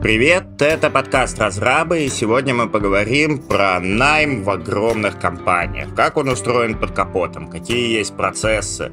Привет, 0.00 0.62
это 0.62 0.88
подкаст 0.88 1.38
«Разрабы», 1.40 2.04
и 2.04 2.08
сегодня 2.08 2.54
мы 2.54 2.68
поговорим 2.68 3.38
про 3.38 3.80
найм 3.80 4.44
в 4.44 4.50
огромных 4.50 5.18
компаниях. 5.18 5.94
Как 5.96 6.16
он 6.16 6.28
устроен 6.28 6.78
под 6.78 6.92
капотом, 6.92 7.50
какие 7.50 7.98
есть 7.98 8.16
процессы, 8.16 8.92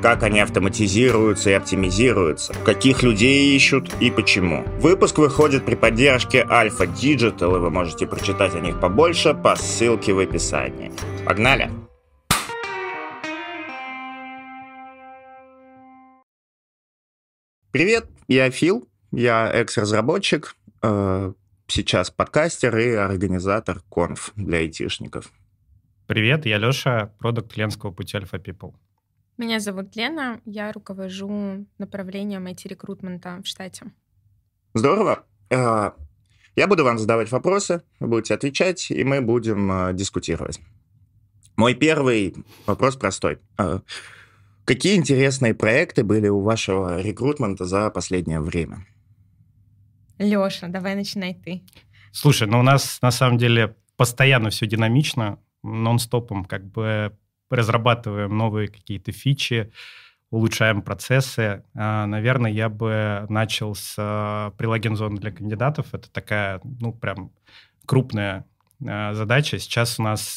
как 0.00 0.22
они 0.22 0.40
автоматизируются 0.40 1.50
и 1.50 1.52
оптимизируются, 1.52 2.54
каких 2.64 3.02
людей 3.02 3.54
ищут 3.54 3.90
и 4.00 4.10
почему. 4.10 4.64
Выпуск 4.78 5.18
выходит 5.18 5.66
при 5.66 5.74
поддержке 5.74 6.46
Alpha 6.48 6.86
Digital, 6.86 7.56
и 7.56 7.60
вы 7.60 7.70
можете 7.70 8.06
прочитать 8.06 8.54
о 8.54 8.60
них 8.60 8.80
побольше 8.80 9.34
по 9.34 9.56
ссылке 9.56 10.14
в 10.14 10.18
описании. 10.18 10.92
Погнали! 11.26 11.83
Привет, 17.74 18.06
я 18.28 18.48
Фил, 18.52 18.88
я 19.10 19.50
экс-разработчик, 19.52 20.54
э, 20.80 21.32
сейчас 21.66 22.08
подкастер 22.08 22.78
и 22.78 22.90
организатор 22.92 23.80
конф 23.90 24.30
для 24.36 24.58
айтишников. 24.58 25.32
Привет, 26.06 26.46
я 26.46 26.58
Леша, 26.58 27.12
продукт 27.18 27.52
клиентского 27.52 27.90
пути 27.90 28.16
Alpha 28.16 28.40
People. 28.40 28.74
Меня 29.38 29.58
зовут 29.58 29.96
Лена, 29.96 30.40
я 30.44 30.70
руковожу 30.70 31.66
направлением 31.78 32.46
IT-рекрутмента 32.46 33.40
в 33.42 33.46
штате. 33.48 33.86
Здорово. 34.74 35.24
Э, 35.50 35.90
я 36.54 36.68
буду 36.68 36.84
вам 36.84 36.96
задавать 36.96 37.32
вопросы, 37.32 37.82
вы 37.98 38.06
будете 38.06 38.34
отвечать, 38.34 38.88
и 38.92 39.02
мы 39.02 39.20
будем 39.20 39.88
э, 39.88 39.94
дискутировать. 39.94 40.60
Мой 41.56 41.74
первый 41.74 42.36
вопрос 42.66 42.94
простой. 42.94 43.40
Какие 44.64 44.96
интересные 44.96 45.54
проекты 45.54 46.04
были 46.04 46.28
у 46.28 46.40
вашего 46.40 47.02
рекрутмента 47.02 47.66
за 47.66 47.90
последнее 47.90 48.40
время? 48.40 48.86
Леша, 50.18 50.68
давай 50.68 50.94
начинай 50.94 51.34
ты. 51.34 51.62
Слушай, 52.12 52.48
ну 52.48 52.60
у 52.60 52.62
нас 52.62 53.02
на 53.02 53.10
самом 53.10 53.36
деле 53.36 53.76
постоянно 53.96 54.50
все 54.50 54.66
динамично, 54.66 55.38
нон-стопом 55.62 56.44
как 56.44 56.64
бы 56.64 57.16
разрабатываем 57.50 58.36
новые 58.36 58.68
какие-то 58.68 59.12
фичи, 59.12 59.70
улучшаем 60.30 60.82
процессы. 60.82 61.64
А, 61.74 62.06
наверное, 62.06 62.50
я 62.50 62.68
бы 62.68 63.26
начал 63.28 63.74
с 63.74 63.94
а, 63.98 64.50
прилаген 64.52 64.96
зоны 64.96 65.18
для 65.18 65.30
кандидатов. 65.30 65.92
Это 65.92 66.10
такая, 66.10 66.60
ну, 66.80 66.92
прям 66.92 67.32
крупная 67.86 68.46
задача. 68.84 69.58
Сейчас 69.58 69.98
у 69.98 70.02
нас 70.02 70.34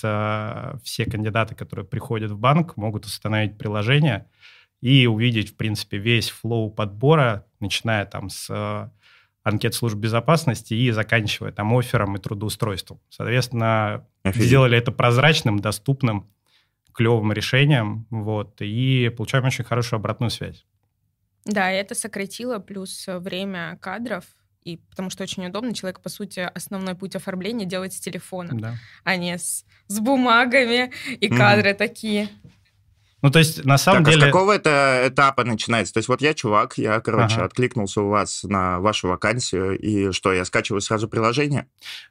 все 0.83 1.05
кандидаты, 1.05 1.53
которые 1.53 1.85
приходят 1.85 2.31
в 2.31 2.37
банк, 2.39 2.77
могут 2.77 3.05
установить 3.05 3.57
приложение 3.57 4.27
и 4.81 5.05
увидеть, 5.05 5.51
в 5.51 5.55
принципе, 5.55 5.97
весь 5.97 6.29
флоу 6.29 6.71
подбора, 6.71 7.45
начиная 7.59 8.05
там 8.05 8.29
с 8.29 8.91
анкет 9.43 9.73
служб 9.73 9.97
безопасности 9.97 10.73
и 10.73 10.91
заканчивая 10.91 11.51
там 11.51 11.73
оффером 11.77 12.15
и 12.15 12.19
трудоустройством. 12.19 12.99
Соответственно, 13.09 14.05
Офигеть. 14.23 14.47
сделали 14.47 14.77
это 14.77 14.91
прозрачным, 14.91 15.59
доступным, 15.59 16.29
клевым 16.93 17.31
решением, 17.31 18.07
вот, 18.09 18.61
и 18.61 19.09
получаем 19.15 19.45
очень 19.45 19.63
хорошую 19.63 19.99
обратную 19.99 20.31
связь. 20.31 20.65
Да, 21.45 21.71
это 21.71 21.95
сократило 21.95 22.59
плюс 22.59 23.05
время 23.07 23.77
кадров, 23.81 24.25
и 24.67 24.77
потому 24.89 25.09
что 25.09 25.23
очень 25.23 25.45
удобно, 25.45 25.73
человек, 25.73 26.01
по 26.01 26.09
сути, 26.09 26.41
основной 26.41 26.93
путь 26.93 27.15
оформления 27.15 27.65
делать 27.65 27.93
с 27.93 27.99
телефона, 28.01 28.49
да. 28.51 28.75
а 29.05 29.15
не 29.15 29.37
с, 29.37 29.63
с 29.87 29.99
бумагами 29.99 30.91
и 31.09 31.29
кадры 31.29 31.69
mm. 31.69 31.75
такие. 31.75 32.29
Ну, 33.21 33.31
то 33.31 33.39
есть, 33.39 33.63
на 33.63 33.77
самом 33.77 34.03
так, 34.03 34.13
деле... 34.13 34.25
А 34.25 34.29
с 34.29 34.31
какого 34.31 34.51
это 34.51 35.03
этапа 35.07 35.45
начинается? 35.45 35.93
То 35.93 35.99
есть, 35.99 36.09
вот 36.09 36.21
я 36.21 36.33
чувак, 36.33 36.77
я, 36.77 36.99
короче, 36.99 37.37
ага. 37.37 37.45
откликнулся 37.45 38.01
у 38.01 38.09
вас 38.09 38.43
на 38.43 38.79
вашу 38.79 39.07
вакансию, 39.07 39.79
и 39.79 40.11
что, 40.11 40.33
я 40.33 40.43
скачиваю 40.43 40.81
сразу 40.81 41.07
приложение? 41.07 41.67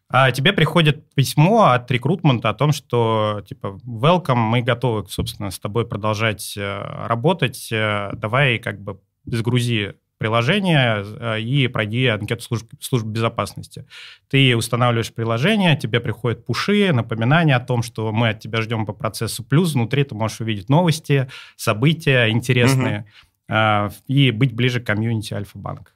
А 0.09 0.33
тебе 0.33 0.55
приходит 0.55 1.15
письмо 1.15 1.67
от 1.67 1.91
рекрутмента 1.91 2.49
о 2.49 2.55
том, 2.55 2.73
что, 2.73 3.45
типа, 3.47 3.79
welcome, 3.87 4.37
мы 4.37 4.63
готовы, 4.63 5.07
собственно, 5.09 5.51
с 5.51 5.59
тобой 5.59 5.87
продолжать 5.87 6.57
э, 6.57 7.07
работать, 7.07 7.69
э, 7.71 8.11
давай, 8.15 8.59
как 8.59 8.81
бы, 8.81 8.99
сгрузи 9.27 9.95
приложение 10.19 11.05
э, 11.05 11.41
и 11.41 11.69
пройди 11.69 12.07
анкету 12.07 12.43
служб, 12.43 12.71
служб 12.81 13.07
безопасности. 13.07 13.87
Ты 14.29 14.57
устанавливаешь 14.57 15.13
приложение, 15.13 15.77
тебе 15.77 16.01
приходят 16.01 16.45
пуши, 16.45 16.93
напоминания 16.93 17.57
о 17.57 17.61
том, 17.61 17.83
что 17.83 18.13
мы 18.13 18.31
от 18.31 18.41
тебя 18.41 18.63
ждем 18.63 18.87
по 18.87 18.93
процессу. 18.93 19.45
Плюс 19.45 19.75
внутри 19.75 20.05
ты 20.05 20.15
можешь 20.15 20.41
увидеть 20.41 20.69
новости, 20.69 21.29
события 21.57 22.31
интересные 22.31 23.07
угу. 23.49 23.93
и 24.07 24.31
быть 24.31 24.55
ближе 24.55 24.81
к 24.81 24.87
комьюнити 24.87 25.35
Альфа-банк. 25.35 25.95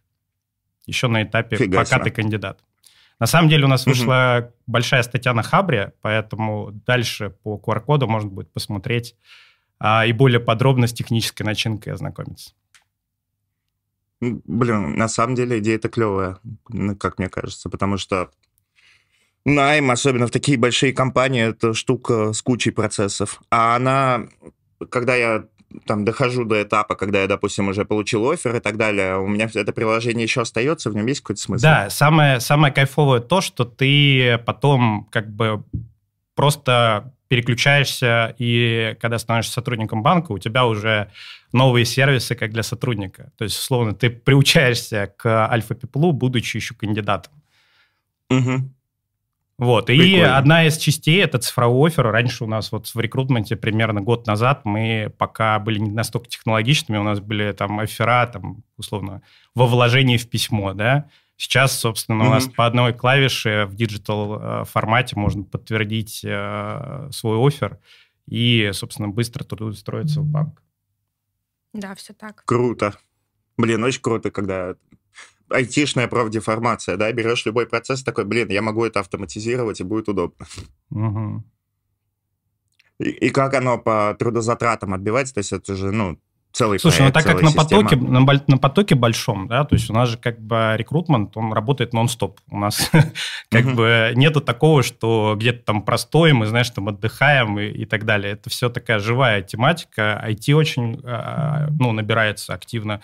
Еще 0.87 1.08
на 1.08 1.22
этапе, 1.22 1.56
Фига 1.56 1.78
пока 1.78 1.97
себе. 1.97 2.04
ты 2.04 2.10
кандидат. 2.10 2.60
На 3.19 3.26
самом 3.26 3.48
деле 3.48 3.64
у 3.66 3.69
нас 3.69 3.82
угу. 3.82 3.91
вышла 3.91 4.52
большая 4.66 5.02
статья 5.02 5.34
на 5.34 5.42
Хабре, 5.42 5.92
поэтому 6.00 6.72
дальше 6.87 7.31
по 7.31 7.56
QR-коду 7.56 8.08
можно 8.08 8.31
будет 8.31 8.52
посмотреть 8.52 9.14
а, 9.78 10.04
и 10.06 10.12
более 10.12 10.41
подробно 10.41 10.87
с 10.87 10.92
технической 10.92 11.44
начинкой 11.44 11.92
ознакомиться. 11.92 12.52
Блин, 14.20 14.97
на 14.97 15.08
самом 15.08 15.34
деле 15.34 15.58
идея-то 15.60 15.88
клевая, 15.88 16.38
как 16.98 17.19
мне 17.19 17.28
кажется, 17.28 17.70
потому 17.70 17.97
что 17.97 18.31
найм, 19.44 19.91
особенно 19.91 20.26
в 20.26 20.31
такие 20.31 20.58
большие 20.58 20.92
компании, 20.92 21.48
это 21.48 21.72
штука 21.72 22.32
с 22.32 22.42
кучей 22.42 22.70
процессов. 22.70 23.41
А 23.50 23.76
она, 23.76 24.28
когда 24.91 25.16
я 25.16 25.44
там 25.86 26.04
дохожу 26.04 26.44
до 26.44 26.62
этапа, 26.62 26.97
когда 26.97 27.22
я, 27.22 27.28
допустим, 27.28 27.69
уже 27.69 27.84
получил 27.84 28.28
офер 28.28 28.56
и 28.56 28.60
так 28.60 28.76
далее, 28.76 29.19
у 29.19 29.26
меня 29.26 29.48
это 29.54 29.72
приложение 29.72 30.25
еще 30.25 30.42
остается, 30.42 30.91
в 30.91 30.97
нем 30.97 31.06
есть 31.06 31.20
какой-то 31.20 31.41
смысл? 31.41 31.62
Да, 31.62 31.91
самое, 31.91 32.41
самое 32.41 32.75
кайфовое 32.75 33.20
то, 33.20 33.41
что 33.41 33.64
ты 33.64 34.38
потом 34.44 35.08
как 35.10 35.32
бы 35.32 35.64
просто 36.34 37.14
переключаешься, 37.30 38.34
и 38.38 38.96
когда 39.00 39.16
становишься 39.20 39.52
сотрудником 39.52 40.02
банка, 40.02 40.32
у 40.32 40.38
тебя 40.41 40.66
уже 40.66 41.12
новые 41.52 41.84
сервисы, 41.84 42.34
как 42.34 42.50
для 42.50 42.64
сотрудника. 42.64 43.30
То 43.38 43.44
есть, 43.44 43.56
условно, 43.56 43.94
ты 43.94 44.10
приучаешься 44.10 45.14
к 45.16 45.48
Alfa 45.48 45.71
People, 45.71 46.10
будучи 46.10 46.56
еще 46.56 46.74
кандидатом. 46.74 47.32
Угу. 48.30 48.72
Вот, 49.58 49.86
Прикольно. 49.86 50.16
и 50.16 50.19
одна 50.19 50.66
из 50.66 50.76
частей– 50.76 51.22
это 51.22 51.38
цифровой 51.38 51.90
offer. 51.91 52.10
Раньше 52.10 52.42
у 52.42 52.48
нас 52.48 52.72
вот 52.72 52.88
в 52.88 52.98
рекрутменте 52.98 53.54
примерно 53.54 54.00
год 54.00 54.26
назад 54.26 54.62
мы 54.64 55.14
пока 55.16 55.60
были 55.60 55.78
не 55.78 55.92
настолько 55.92 56.28
технологичными, 56.28 56.98
у 56.98 57.04
нас 57.04 57.20
были 57.20 57.52
там 57.52 57.78
оффера, 57.78 58.26
там, 58.26 58.64
условно, 58.76 59.22
во 59.54 59.69
вложении 59.69 60.16
в 60.16 60.28
письмо, 60.28 60.72
да, 60.72 61.08
Сейчас, 61.40 61.72
собственно, 61.72 62.24
mm-hmm. 62.24 62.26
у 62.26 62.30
нас 62.30 62.48
по 62.48 62.66
одной 62.66 62.92
клавише 62.92 63.64
в 63.64 63.74
digital 63.75 64.38
э, 64.38 64.64
формате 64.66 65.16
можно 65.16 65.42
подтвердить 65.42 66.20
э, 66.22 67.08
свой 67.12 67.38
offer 67.38 67.78
и, 68.26 68.68
собственно, 68.74 69.08
быстро 69.08 69.42
трудоустроиться 69.44 70.20
в 70.20 70.26
банк. 70.26 70.62
Да, 71.72 71.94
все 71.94 72.12
так. 72.12 72.42
Круто. 72.44 72.94
Блин, 73.56 73.82
очень 73.82 74.02
круто, 74.02 74.30
когда 74.30 74.74
айтишная 75.48 76.08
профдеформация, 76.08 76.98
да, 76.98 77.10
берешь 77.10 77.46
любой 77.46 77.66
процесс 77.66 78.02
такой, 78.02 78.26
блин, 78.26 78.50
я 78.50 78.60
могу 78.60 78.84
это 78.84 79.00
автоматизировать, 79.00 79.80
и 79.80 79.84
будет 79.84 80.10
удобно. 80.10 80.46
Угу. 80.90 81.44
И, 82.98 83.08
и 83.08 83.30
как 83.30 83.54
оно 83.54 83.78
по 83.78 84.14
трудозатратам 84.18 84.92
отбивается, 84.92 85.32
то 85.32 85.40
есть 85.40 85.54
это 85.54 85.74
же, 85.74 85.90
ну, 85.90 86.20
целый 86.53 86.78
Слушай, 86.78 87.11
проект, 87.11 87.15
ну 87.15 87.21
так 87.21 87.33
как 87.33 87.43
на 87.43 87.53
потоке, 87.53 87.97
на, 87.97 88.21
на 88.21 88.59
потоке 88.59 88.94
большом, 88.94 89.47
да, 89.49 89.65
то 89.65 89.75
есть 89.75 89.88
у 89.91 89.93
нас 89.93 90.09
же 90.09 90.19
как 90.19 90.41
бы 90.41 90.75
рекрутмент, 90.77 91.37
он 91.37 91.53
работает 91.53 91.93
нон-стоп. 91.93 92.41
У 92.50 92.59
нас 92.59 92.91
как 93.50 93.75
бы 93.75 94.12
нету 94.15 94.41
такого, 94.41 94.83
что 94.83 95.37
где-то 95.38 95.65
там 95.65 95.83
простое, 95.83 96.34
мы, 96.34 96.47
знаешь, 96.47 96.71
там 96.71 96.88
отдыхаем 96.88 97.59
и, 97.59 97.66
и 97.69 97.84
так 97.84 98.05
далее. 98.05 98.33
Это 98.33 98.50
все 98.50 98.69
такая 98.69 98.99
живая 98.99 99.43
тематика. 99.43 100.22
IT 100.27 100.53
очень, 100.55 101.00
а, 101.05 101.69
ну, 101.78 101.93
набирается 101.93 102.55
активно. 102.55 103.00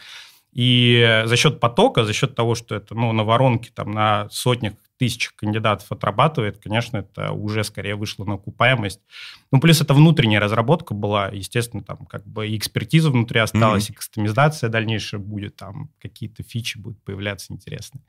И 0.53 1.23
за 1.27 1.37
счет 1.37 1.61
потока, 1.61 2.05
за 2.05 2.15
счет 2.15 2.34
того, 2.34 2.54
что 2.54 2.75
это 2.75 2.95
ну, 2.95 3.13
на 3.13 3.25
воронке 3.25 3.71
там, 3.75 3.91
на 3.91 4.27
сотнях 4.31 4.72
тысяч 4.98 5.31
кандидатов 5.31 5.91
отрабатывает, 5.91 6.59
конечно, 6.59 6.98
это 6.98 7.33
уже 7.33 7.65
скорее 7.65 7.97
вышло 7.97 8.25
на 8.25 8.34
окупаемость. 8.34 9.01
Ну, 9.53 9.60
плюс 9.60 9.81
это 9.81 9.95
внутренняя 9.95 10.41
разработка 10.41 10.95
была, 10.95 11.28
естественно, 11.28 11.83
там 11.83 12.07
как 12.07 12.27
бы 12.27 12.48
и 12.48 12.57
экспертиза 12.57 13.10
внутри 13.10 13.41
осталась, 13.41 13.89
mm-hmm. 13.89 13.93
и 13.93 13.97
кастомизация 13.97 14.69
дальнейшая 14.71 15.21
будет, 15.21 15.57
там 15.57 15.91
какие-то 16.01 16.43
фичи 16.43 16.78
будут 16.78 17.03
появляться 17.03 17.53
интересные. 17.53 18.03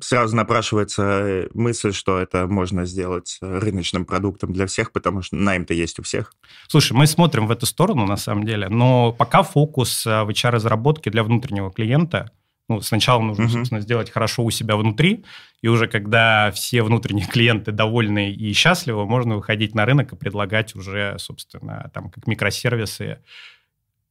Сразу 0.00 0.36
напрашивается 0.36 1.02
э, 1.02 1.48
мысль, 1.52 1.92
что 1.92 2.18
это 2.18 2.46
можно 2.46 2.84
сделать 2.84 3.38
рыночным 3.40 4.04
продуктом 4.04 4.52
для 4.52 4.66
всех, 4.66 4.92
потому 4.92 5.20
что 5.20 5.34
найм-то 5.34 5.74
есть 5.74 5.98
у 5.98 6.02
всех. 6.02 6.32
Слушай, 6.68 6.92
мы 6.92 7.08
смотрим 7.08 7.48
в 7.48 7.50
эту 7.50 7.66
сторону, 7.66 8.06
на 8.06 8.16
самом 8.16 8.44
деле, 8.44 8.68
но 8.68 9.12
пока 9.12 9.42
фокус 9.42 10.06
э, 10.06 10.22
в 10.22 10.28
HR-разработке 10.28 11.10
для 11.10 11.24
внутреннего 11.24 11.72
клиента– 11.72 12.30
ну, 12.70 12.80
сначала 12.80 13.20
нужно, 13.20 13.42
uh-huh. 13.42 13.48
собственно, 13.48 13.80
сделать 13.80 14.10
хорошо 14.10 14.44
у 14.44 14.50
себя 14.50 14.76
внутри, 14.76 15.24
и 15.60 15.66
уже 15.66 15.88
когда 15.88 16.52
все 16.52 16.82
внутренние 16.82 17.26
клиенты 17.26 17.72
довольны 17.72 18.30
и 18.30 18.52
счастливы, 18.52 19.06
можно 19.06 19.34
выходить 19.34 19.74
на 19.74 19.84
рынок 19.84 20.12
и 20.12 20.16
предлагать 20.16 20.76
уже, 20.76 21.16
собственно, 21.18 21.90
там, 21.92 22.10
как 22.10 22.28
микросервисы 22.28 23.18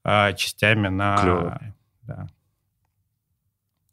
а, 0.03 0.33
частями 0.33 0.89
на... 0.89 1.17
Клево. 1.17 1.61
Да. 2.03 2.27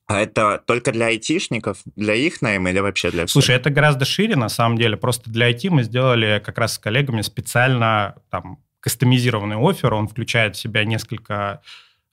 А 0.09 0.21
это 0.21 0.63
только 0.67 0.91
для 0.91 1.07
айтишников, 1.07 1.79
для 1.95 2.15
их 2.15 2.43
найма 2.43 2.71
или 2.71 2.81
вообще 2.81 3.13
для 3.13 3.27
всех? 3.27 3.33
Слушай, 3.33 3.55
это 3.55 3.71
гораздо 3.71 4.05
шире, 4.05 4.35
на 4.35 4.49
самом 4.49 4.79
деле. 4.79 4.97
Просто 4.97 5.31
для 5.31 5.51
IT 5.51 5.71
мы 5.71 5.85
сделали 5.85 6.43
как 6.45 6.59
раз 6.59 6.75
с 6.75 6.79
коллегами 6.79 7.23
специально 7.23 8.17
там 8.31 8.59
кастомизированный 8.81 9.57
офер. 9.57 9.95
Он 9.95 10.09
включает 10.09 10.57
в 10.57 10.61
себя 10.61 10.85
несколько 10.85 11.61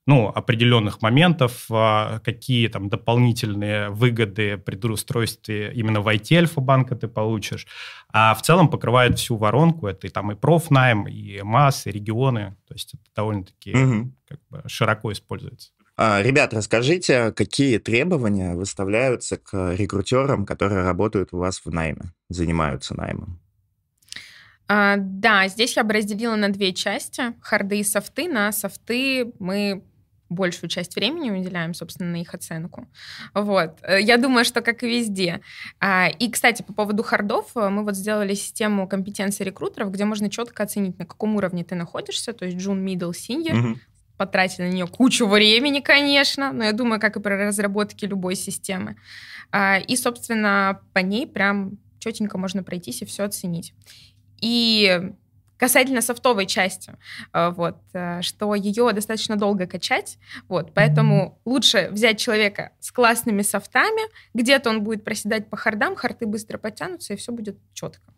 ну, 0.05 0.27
определенных 0.27 1.01
моментов, 1.01 1.65
а, 1.69 2.19
какие 2.19 2.67
там 2.67 2.89
дополнительные 2.89 3.89
выгоды 3.89 4.57
при 4.57 4.75
трудоустройстве 4.75 5.71
именно 5.73 6.01
в 6.01 6.07
IT 6.07 6.35
Альфа-банка 6.35 6.95
ты 6.95 7.07
получишь. 7.07 7.67
А 8.11 8.33
в 8.35 8.41
целом 8.41 8.69
покрывает 8.69 9.17
всю 9.17 9.37
воронку. 9.37 9.87
Это 9.87 10.07
и 10.07 10.09
там 10.09 10.31
и 10.31 10.35
профнайм, 10.35 11.07
и 11.07 11.41
МАС, 11.41 11.87
и 11.87 11.91
регионы. 11.91 12.57
То 12.67 12.73
есть 12.73 12.93
это 12.93 13.03
довольно-таки 13.15 13.73
угу. 13.73 14.11
как 14.27 14.39
бы 14.49 14.63
широко 14.67 15.11
используется. 15.11 15.71
А, 15.95 16.21
ребят, 16.21 16.53
расскажите, 16.53 17.31
какие 17.31 17.77
требования 17.77 18.55
выставляются 18.55 19.37
к 19.37 19.75
рекрутерам, 19.75 20.45
которые 20.45 20.83
работают 20.83 21.29
у 21.31 21.37
вас 21.37 21.61
в 21.63 21.71
найме, 21.71 22.11
занимаются 22.29 22.97
наймом? 22.97 23.39
А, 24.67 24.95
да, 24.97 25.47
здесь 25.47 25.77
я 25.77 25.83
бы 25.83 25.93
разделила 25.93 26.35
на 26.35 26.49
две 26.49 26.73
части. 26.73 27.35
Харды 27.41 27.79
и 27.79 27.83
софты. 27.83 28.27
На 28.27 28.51
софты 28.51 29.31
мы 29.39 29.83
большую 30.33 30.69
часть 30.69 30.95
времени 30.95 31.31
уделяем, 31.31 31.73
собственно, 31.73 32.11
на 32.11 32.21
их 32.21 32.33
оценку. 32.33 32.87
Вот. 33.33 33.77
Э, 33.83 34.01
я 34.01 34.17
думаю, 34.17 34.45
что 34.45 34.61
как 34.61 34.83
и 34.83 34.87
везде. 34.87 35.41
А, 35.79 36.09
и, 36.09 36.29
кстати, 36.29 36.61
по 36.63 36.73
поводу 36.73 37.03
хардов, 37.03 37.51
э, 37.55 37.69
мы 37.69 37.83
вот 37.83 37.95
сделали 37.95 38.33
систему 38.33 38.87
компетенции 38.87 39.43
рекрутеров, 39.43 39.91
где 39.91 40.05
можно 40.05 40.29
четко 40.29 40.63
оценить, 40.63 40.99
на 40.99 41.05
каком 41.05 41.35
уровне 41.35 41.63
ты 41.63 41.75
находишься, 41.75 42.33
то 42.33 42.45
есть 42.45 42.57
джун, 42.57 42.85
middle, 42.85 43.11
senior, 43.11 43.71
угу. 43.71 43.79
потратили 44.17 44.67
на 44.67 44.71
нее 44.71 44.87
кучу 44.87 45.27
времени, 45.27 45.79
конечно, 45.79 46.51
но 46.51 46.63
я 46.63 46.73
думаю, 46.73 46.99
как 46.99 47.15
и 47.15 47.19
при 47.21 47.33
разработке 47.33 48.07
любой 48.07 48.35
системы. 48.35 48.95
А, 49.51 49.77
и, 49.79 49.95
собственно, 49.95 50.81
по 50.93 50.99
ней 50.99 51.27
прям 51.27 51.77
четенько 51.99 52.37
можно 52.37 52.63
пройтись 52.63 53.01
и 53.01 53.05
все 53.05 53.23
оценить. 53.23 53.73
И 54.41 55.13
касательно 55.63 56.01
софтовой 56.01 56.45
части, 56.45 56.91
э, 57.31 57.53
вот, 57.55 57.77
э, 57.93 58.21
что 58.21 58.53
ее 58.53 58.91
достаточно 58.91 59.37
долго 59.37 59.65
качать, 59.65 60.17
вот, 60.49 60.73
поэтому 60.73 61.39
лучше 61.45 61.87
взять 61.89 62.19
человека 62.19 62.71
с 62.81 62.91
классными 62.91 63.43
софтами, 63.43 64.01
где-то 64.33 64.69
он 64.69 64.83
будет 64.83 65.05
проседать 65.05 65.49
по 65.49 65.55
хардам, 65.55 65.95
харты 65.95 66.25
быстро 66.25 66.57
подтянутся, 66.57 67.13
и 67.13 67.15
все 67.15 67.31
будет 67.31 67.57
четко. 67.73 68.13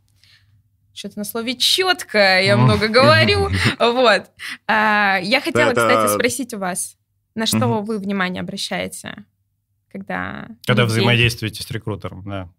Что-то 0.91 1.19
на 1.19 1.23
слове 1.23 1.55
четко 1.55 2.17
я 2.41 2.57
много 2.57 2.87
говорю. 2.87 3.49
Вот. 3.79 4.31
А, 4.65 5.19
я 5.21 5.39
хотела, 5.39 5.69
кстати, 5.69 6.13
спросить 6.15 6.53
у 6.55 6.57
вас, 6.57 6.97
на 7.35 7.45
что 7.45 7.67
вы 7.83 7.99
внимание 7.99 8.41
обращаете, 8.41 9.23
когда... 9.91 10.47
Когда 10.65 10.85
взаимодействуете 10.85 11.61
с 11.61 11.69
рекрутером, 11.69 12.23
да. 12.25 12.49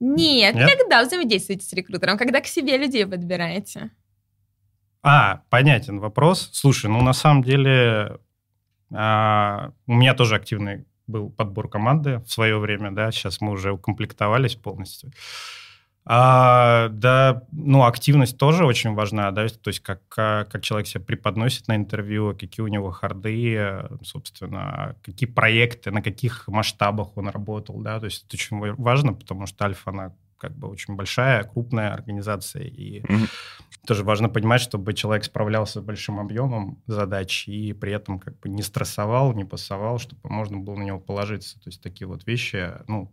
Нет, 0.00 0.56
Нет, 0.56 0.70
когда 0.76 1.04
взаимодействуете 1.04 1.64
с 1.64 1.72
рекрутером, 1.72 2.18
когда 2.18 2.40
к 2.40 2.46
себе 2.46 2.76
людей 2.76 3.06
подбираете. 3.06 3.90
А, 5.02 5.42
понятен 5.50 6.00
вопрос. 6.00 6.50
Слушай, 6.52 6.90
ну 6.90 7.00
на 7.02 7.12
самом 7.12 7.42
деле 7.42 8.18
а, 8.92 9.72
у 9.86 9.94
меня 9.94 10.14
тоже 10.14 10.34
активный 10.34 10.86
был 11.06 11.30
подбор 11.30 11.68
команды 11.68 12.18
в 12.18 12.30
свое 12.30 12.58
время, 12.58 12.90
да, 12.90 13.10
сейчас 13.10 13.40
мы 13.40 13.52
уже 13.52 13.72
укомплектовались 13.72 14.56
полностью. 14.56 15.10
А, 16.10 16.88
да, 16.88 17.42
ну, 17.52 17.84
активность 17.84 18.38
тоже 18.38 18.64
очень 18.64 18.94
важна, 18.94 19.30
да, 19.30 19.46
то 19.48 19.68
есть 19.68 19.80
как, 19.80 20.00
как 20.08 20.62
человек 20.62 20.86
себя 20.86 21.04
преподносит 21.04 21.68
на 21.68 21.76
интервью, 21.76 22.34
какие 22.34 22.64
у 22.64 22.68
него 22.68 22.90
харды, 22.90 23.84
собственно, 24.02 24.96
какие 25.02 25.28
проекты, 25.28 25.90
на 25.90 26.00
каких 26.00 26.48
масштабах 26.48 27.14
он 27.16 27.28
работал, 27.28 27.78
да, 27.82 28.00
то 28.00 28.06
есть 28.06 28.24
это 28.26 28.36
очень 28.36 28.74
важно, 28.76 29.12
потому 29.12 29.46
что 29.46 29.66
Альфа, 29.66 29.90
она 29.90 30.14
как 30.38 30.56
бы 30.56 30.68
очень 30.68 30.94
большая, 30.94 31.44
крупная 31.44 31.92
организация, 31.92 32.62
и 32.62 33.00
mm-hmm. 33.00 33.28
тоже 33.86 34.04
важно 34.04 34.28
понимать, 34.28 34.60
чтобы 34.60 34.94
человек 34.94 35.24
справлялся 35.24 35.80
с 35.80 35.84
большим 35.84 36.18
объемом 36.20 36.82
задач 36.86 37.46
и 37.48 37.72
при 37.72 37.92
этом 37.92 38.18
как 38.18 38.38
бы 38.40 38.48
не 38.48 38.62
стрессовал, 38.62 39.34
не 39.34 39.44
пасовал, 39.44 39.98
чтобы 39.98 40.20
можно 40.30 40.58
было 40.58 40.76
на 40.76 40.84
него 40.84 41.00
положиться. 41.00 41.58
То 41.60 41.68
есть 41.68 41.82
такие 41.82 42.06
вот 42.06 42.26
вещи, 42.26 42.72
ну, 42.86 43.12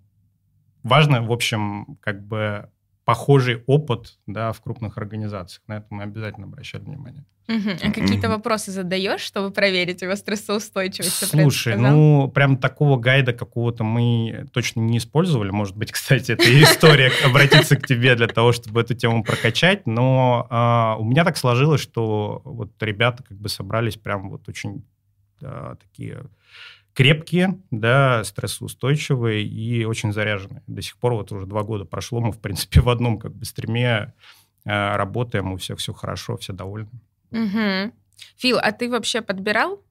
важно, 0.83 1.21
в 1.21 1.31
общем, 1.31 1.97
как 2.01 2.25
бы 2.25 2.69
похожий 3.05 3.63
опыт 3.67 4.17
да, 4.25 4.51
в 4.51 4.61
крупных 4.61 4.97
организациях. 4.97 5.61
На 5.67 5.77
это 5.77 5.85
мы 5.91 6.03
обязательно 6.03 6.47
обращали 6.47 6.83
внимание. 6.83 7.23
Угу. 7.47 7.69
А 7.83 7.91
какие-то 7.91 8.27
вопросы 8.27 8.71
задаешь, 8.71 9.21
чтобы 9.21 9.51
проверить 9.51 10.01
его 10.01 10.15
стрессоустойчивость? 10.15 11.27
Слушай, 11.27 11.77
ну, 11.77 12.27
прям 12.33 12.57
такого 12.57 12.97
гайда 12.97 13.33
какого-то 13.33 13.83
мы 13.83 14.47
точно 14.51 14.79
не 14.79 14.97
использовали. 14.97 15.51
Может 15.51 15.77
быть, 15.77 15.91
кстати, 15.93 16.31
это 16.31 16.43
история 16.63 17.11
обратиться 17.23 17.75
к 17.75 17.85
тебе 17.85 18.15
для 18.15 18.27
того, 18.27 18.51
чтобы 18.51 18.81
эту 18.81 18.95
тему 18.95 19.23
прокачать. 19.23 19.85
Но 19.85 20.47
а, 20.49 20.95
у 20.97 21.05
меня 21.05 21.23
так 21.23 21.37
сложилось, 21.37 21.81
что 21.81 22.41
вот 22.43 22.71
ребята 22.81 23.21
как 23.21 23.37
бы 23.37 23.47
собрались 23.47 23.97
прям 23.97 24.29
вот 24.31 24.49
очень 24.49 24.83
такие 25.79 26.23
крепкие, 26.95 27.59
да, 27.71 28.23
стрессоустойчивые 28.23 29.43
и 29.43 29.83
очень 29.83 30.13
заряженные. 30.13 30.63
До 30.65 30.81
сих 30.81 30.97
пор 30.97 31.13
вот 31.13 31.31
уже 31.31 31.45
два 31.45 31.63
года 31.63 31.83
прошло, 31.85 32.21
мы, 32.21 32.31
в 32.31 32.39
принципе, 32.39 32.79
в 32.81 32.89
одном 32.89 33.19
как 33.19 33.35
бы 33.35 33.45
стриме 33.45 34.13
э, 34.65 34.95
работаем, 34.95 35.51
у 35.51 35.57
всех 35.57 35.77
все 35.77 35.93
хорошо, 35.93 36.37
все 36.37 36.53
довольны. 36.53 36.89
Угу. 37.31 37.93
Фил, 38.37 38.57
а 38.61 38.71
ты 38.71 38.89
вообще 38.89 39.21
подбирал? 39.21 39.83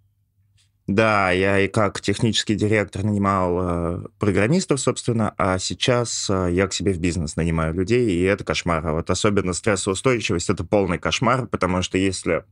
Да, 0.86 1.30
я 1.30 1.60
и 1.60 1.68
как 1.68 2.00
технический 2.00 2.54
директор 2.54 3.04
нанимал 3.04 3.58
э, 3.60 4.06
программистов, 4.18 4.80
собственно, 4.80 5.34
а 5.38 5.58
сейчас 5.58 6.28
э, 6.28 6.52
я 6.52 6.66
к 6.66 6.74
себе 6.74 6.92
в 6.92 6.98
бизнес 6.98 7.36
нанимаю 7.36 7.74
людей, 7.74 8.10
и 8.10 8.22
это 8.22 8.44
кошмар. 8.44 8.86
А 8.86 8.92
вот 8.92 9.08
особенно 9.10 9.52
стрессоустойчивость— 9.52 10.50
это 10.50 10.64
полный 10.64 10.98
кошмар, 10.98 11.46
потому 11.46 11.80
что 11.82 11.96
если 11.96 12.44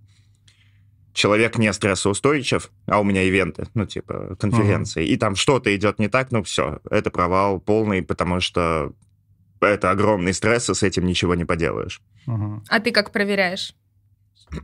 человек 1.12 1.58
не 1.58 1.72
стрессоустойчив, 1.72 2.70
а 2.86 3.00
у 3.00 3.04
меня 3.04 3.22
ивенты, 3.22 3.66
ну, 3.74 3.86
типа, 3.86 4.36
конференции, 4.38 5.02
uh-huh. 5.02 5.14
и 5.14 5.16
там 5.16 5.36
что-то 5.36 5.74
идет 5.74 5.98
не 5.98 6.08
так, 6.08 6.32
ну, 6.32 6.42
все, 6.42 6.80
это 6.90 7.10
провал 7.10 7.60
полный, 7.60 8.02
потому 8.02 8.40
что 8.40 8.92
это 9.60 9.90
огромный 9.90 10.34
стресс, 10.34 10.70
и 10.70 10.74
с 10.74 10.82
этим 10.82 11.06
ничего 11.06 11.34
не 11.34 11.44
поделаешь. 11.44 12.00
Uh-huh. 12.26 12.60
А 12.68 12.80
ты 12.80 12.92
как 12.92 13.12
проверяешь? 13.12 13.74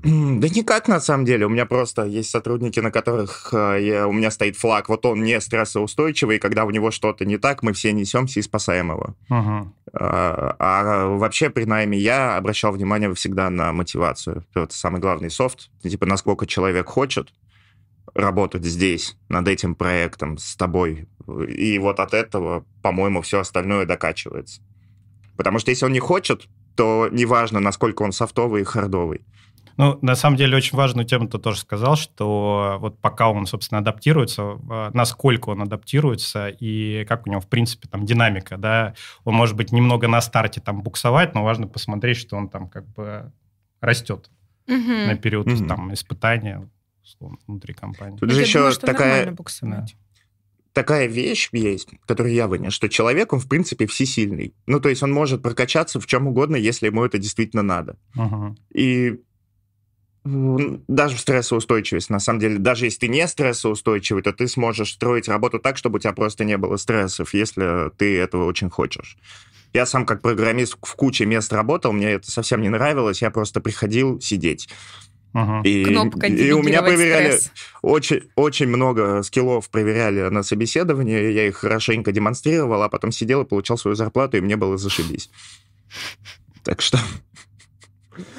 Да 0.03 0.49
никак, 0.49 0.87
на 0.87 1.00
самом 1.00 1.25
деле. 1.25 1.47
У 1.47 1.49
меня 1.49 1.65
просто 1.65 2.05
есть 2.05 2.31
сотрудники, 2.31 2.79
на 2.81 2.91
которых 2.91 3.49
э, 3.53 3.79
я, 3.81 4.06
у 4.06 4.12
меня 4.12 4.31
стоит 4.31 4.56
флаг, 4.56 4.88
вот 4.91 5.06
он 5.06 5.23
не 5.23 5.41
стрессоустойчивый, 5.41 6.37
и 6.37 6.38
когда 6.38 6.67
у 6.67 6.70
него 6.70 6.91
что-то 6.91 7.25
не 7.25 7.39
так, 7.39 7.63
мы 7.63 7.72
все 7.72 7.93
несемся 7.93 8.39
и 8.39 8.43
спасаем 8.43 8.91
его. 8.91 9.15
Uh-huh. 9.31 9.67
А, 9.94 10.56
а 10.58 11.06
вообще 11.06 11.48
при 11.48 11.65
найме 11.65 11.98
я 11.98 12.37
обращал 12.37 12.72
внимание 12.72 13.13
всегда 13.15 13.48
на 13.48 13.72
мотивацию. 13.72 14.44
Это 14.55 14.75
самый 14.75 15.01
главный 15.01 15.31
софт. 15.31 15.70
Типа, 15.82 16.05
насколько 16.05 16.46
человек 16.46 16.87
хочет 16.87 17.32
работать 18.15 18.65
здесь, 18.65 19.17
над 19.29 19.48
этим 19.48 19.75
проектом, 19.75 20.39
с 20.39 20.56
тобой. 20.56 21.08
И 21.48 21.79
вот 21.79 22.01
от 22.01 22.15
этого, 22.15 22.65
по-моему, 22.82 23.22
все 23.22 23.41
остальное 23.41 23.87
докачивается. 23.87 24.60
Потому 25.37 25.58
что 25.58 25.70
если 25.70 25.87
он 25.87 25.93
не 25.93 26.01
хочет, 26.01 26.48
то 26.77 27.08
неважно, 27.10 27.60
насколько 27.60 28.03
он 28.03 28.13
софтовый 28.13 28.63
и 28.63 28.65
хардовый. 28.65 29.22
Ну, 29.79 29.97
на 30.03 30.17
самом 30.17 30.37
деле, 30.37 30.56
очень 30.56 30.77
важную 30.77 31.06
тему 31.06 31.29
ты 31.29 31.39
тоже 31.39 31.61
сказал, 31.61 31.94
что 31.94 32.79
вот 32.81 32.99
пока 32.99 33.31
он, 33.31 33.47
собственно, 33.47 33.79
адаптируется, 33.79 34.43
а, 34.69 34.91
насколько 34.93 35.51
он 35.51 35.63
адаптируется 35.63 36.49
и 36.49 37.05
как 37.05 37.27
у 37.27 37.31
него, 37.31 37.41
в 37.41 37.47
принципе, 37.47 37.87
там 37.89 38.05
динамика, 38.05 38.56
да, 38.56 38.94
он 39.23 39.37
может 39.37 39.55
быть 39.55 39.70
немного 39.70 40.08
на 40.08 40.20
старте 40.20 40.61
там 40.61 40.82
буксовать, 40.82 41.35
но 41.35 41.44
важно 41.44 41.69
посмотреть, 41.69 42.17
что 42.17 42.37
он 42.37 42.49
там 42.49 42.69
как 42.69 42.89
бы 42.89 43.32
растет 43.81 44.31
угу. 44.67 44.77
на 44.77 45.15
период 45.15 45.47
угу. 45.47 45.65
там 45.65 45.94
испытания 45.94 46.69
условно, 47.05 47.39
внутри 47.47 47.73
компании. 47.73 48.19
Тут 48.19 48.31
же 48.32 48.41
еще 48.41 48.58
думаю, 48.58 48.75
такая... 48.75 49.37
такая 50.73 51.06
вещь 51.06 51.51
есть, 51.53 51.91
которую 52.05 52.35
я 52.35 52.49
вынес, 52.49 52.73
что 52.73 52.89
человек, 52.89 53.32
он, 53.32 53.39
в 53.39 53.49
принципе, 53.49 53.87
всесильный. 53.87 54.55
Ну, 54.67 54.81
то 54.81 54.89
есть 54.89 55.03
он 55.03 55.13
может 55.13 55.43
прокачаться 55.43 56.01
в 56.01 56.06
чем 56.06 56.27
угодно, 56.27 56.56
если 56.56 56.87
ему 56.87 57.05
это 57.05 57.19
действительно 57.19 57.63
надо. 57.63 57.97
Угу. 58.17 58.56
И 58.75 59.20
даже 60.89 61.17
в 61.17 61.20
стрессоустойчивость, 61.20 62.11
на 62.11 62.20
самом 62.20 62.41
деле, 62.41 62.58
даже 62.58 62.87
если 62.87 63.01
ты 63.01 63.08
не 63.08 63.27
стрессоустойчивый, 63.27 64.23
то 64.23 64.32
ты 64.32 64.49
сможешь 64.49 64.93
строить 64.93 65.29
работу 65.29 65.58
так, 65.58 65.77
чтобы 65.77 65.97
у 65.97 65.99
тебя 66.01 66.13
просто 66.13 66.44
не 66.44 66.56
было 66.56 66.77
стрессов, 66.77 67.35
если 67.35 67.91
ты 67.97 68.19
этого 68.19 68.44
очень 68.44 68.70
хочешь. 68.70 69.17
Я 69.73 69.87
сам 69.87 70.06
как 70.06 70.23
программист 70.23 70.77
в 70.81 70.94
куче 70.94 71.27
мест 71.27 71.53
работал, 71.53 71.93
мне 71.93 72.13
это 72.13 72.31
совсем 72.31 72.63
не 72.63 72.69
нравилось, 72.69 73.23
я 73.23 73.31
просто 73.31 73.61
приходил 73.61 74.20
сидеть. 74.20 74.69
Uh-huh. 75.35 75.63
И, 75.63 75.82
и 75.82 76.53
у 76.53 76.63
меня 76.63 76.82
проверяли 76.82 77.39
очень, 77.82 78.23
очень 78.35 78.67
много 78.67 79.23
скиллов 79.23 79.69
проверяли 79.69 80.23
на 80.31 80.43
собеседовании, 80.43 81.32
я 81.32 81.47
их 81.47 81.56
хорошенько 81.56 82.13
демонстрировал, 82.13 82.82
а 82.82 82.89
потом 82.89 83.13
сидел 83.13 83.43
и 83.43 83.47
получал 83.47 83.77
свою 83.77 83.94
зарплату, 83.94 84.39
и 84.39 84.41
мне 84.41 84.56
было 84.56 84.79
зашибись. 84.79 85.31
Так 86.65 86.81
что 86.81 86.99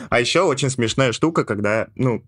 а 0.09 0.19
еще 0.19 0.41
очень 0.41 0.69
смешная 0.69 1.11
штука, 1.11 1.43
когда, 1.43 1.87
ну, 1.95 2.23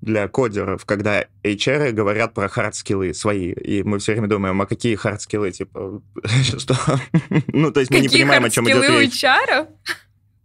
для 0.00 0.28
кодеров, 0.28 0.86
когда 0.86 1.26
HR 1.44 1.92
говорят 1.92 2.32
про 2.32 2.48
hard 2.48 2.74
skills 2.74 3.12
свои, 3.12 3.52
и 3.52 3.82
мы 3.82 3.98
все 3.98 4.12
время 4.12 4.28
думаем, 4.28 4.60
а 4.60 4.66
какие 4.66 4.94
hard 4.94 5.15
skills, 5.15 5.52
типа, 5.52 6.02
что? 6.58 6.76
ну, 7.48 7.70
то 7.70 7.80
есть 7.80 7.90
мы 7.90 8.00
не 8.00 8.08
понимаем, 8.08 8.44
о 8.44 8.50
чем 8.50 8.66
идет 8.66 8.88
речь. 8.88 9.20
Какие 9.20 9.30
у 9.30 9.62
HR? 9.62 9.68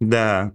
Да. 0.00 0.52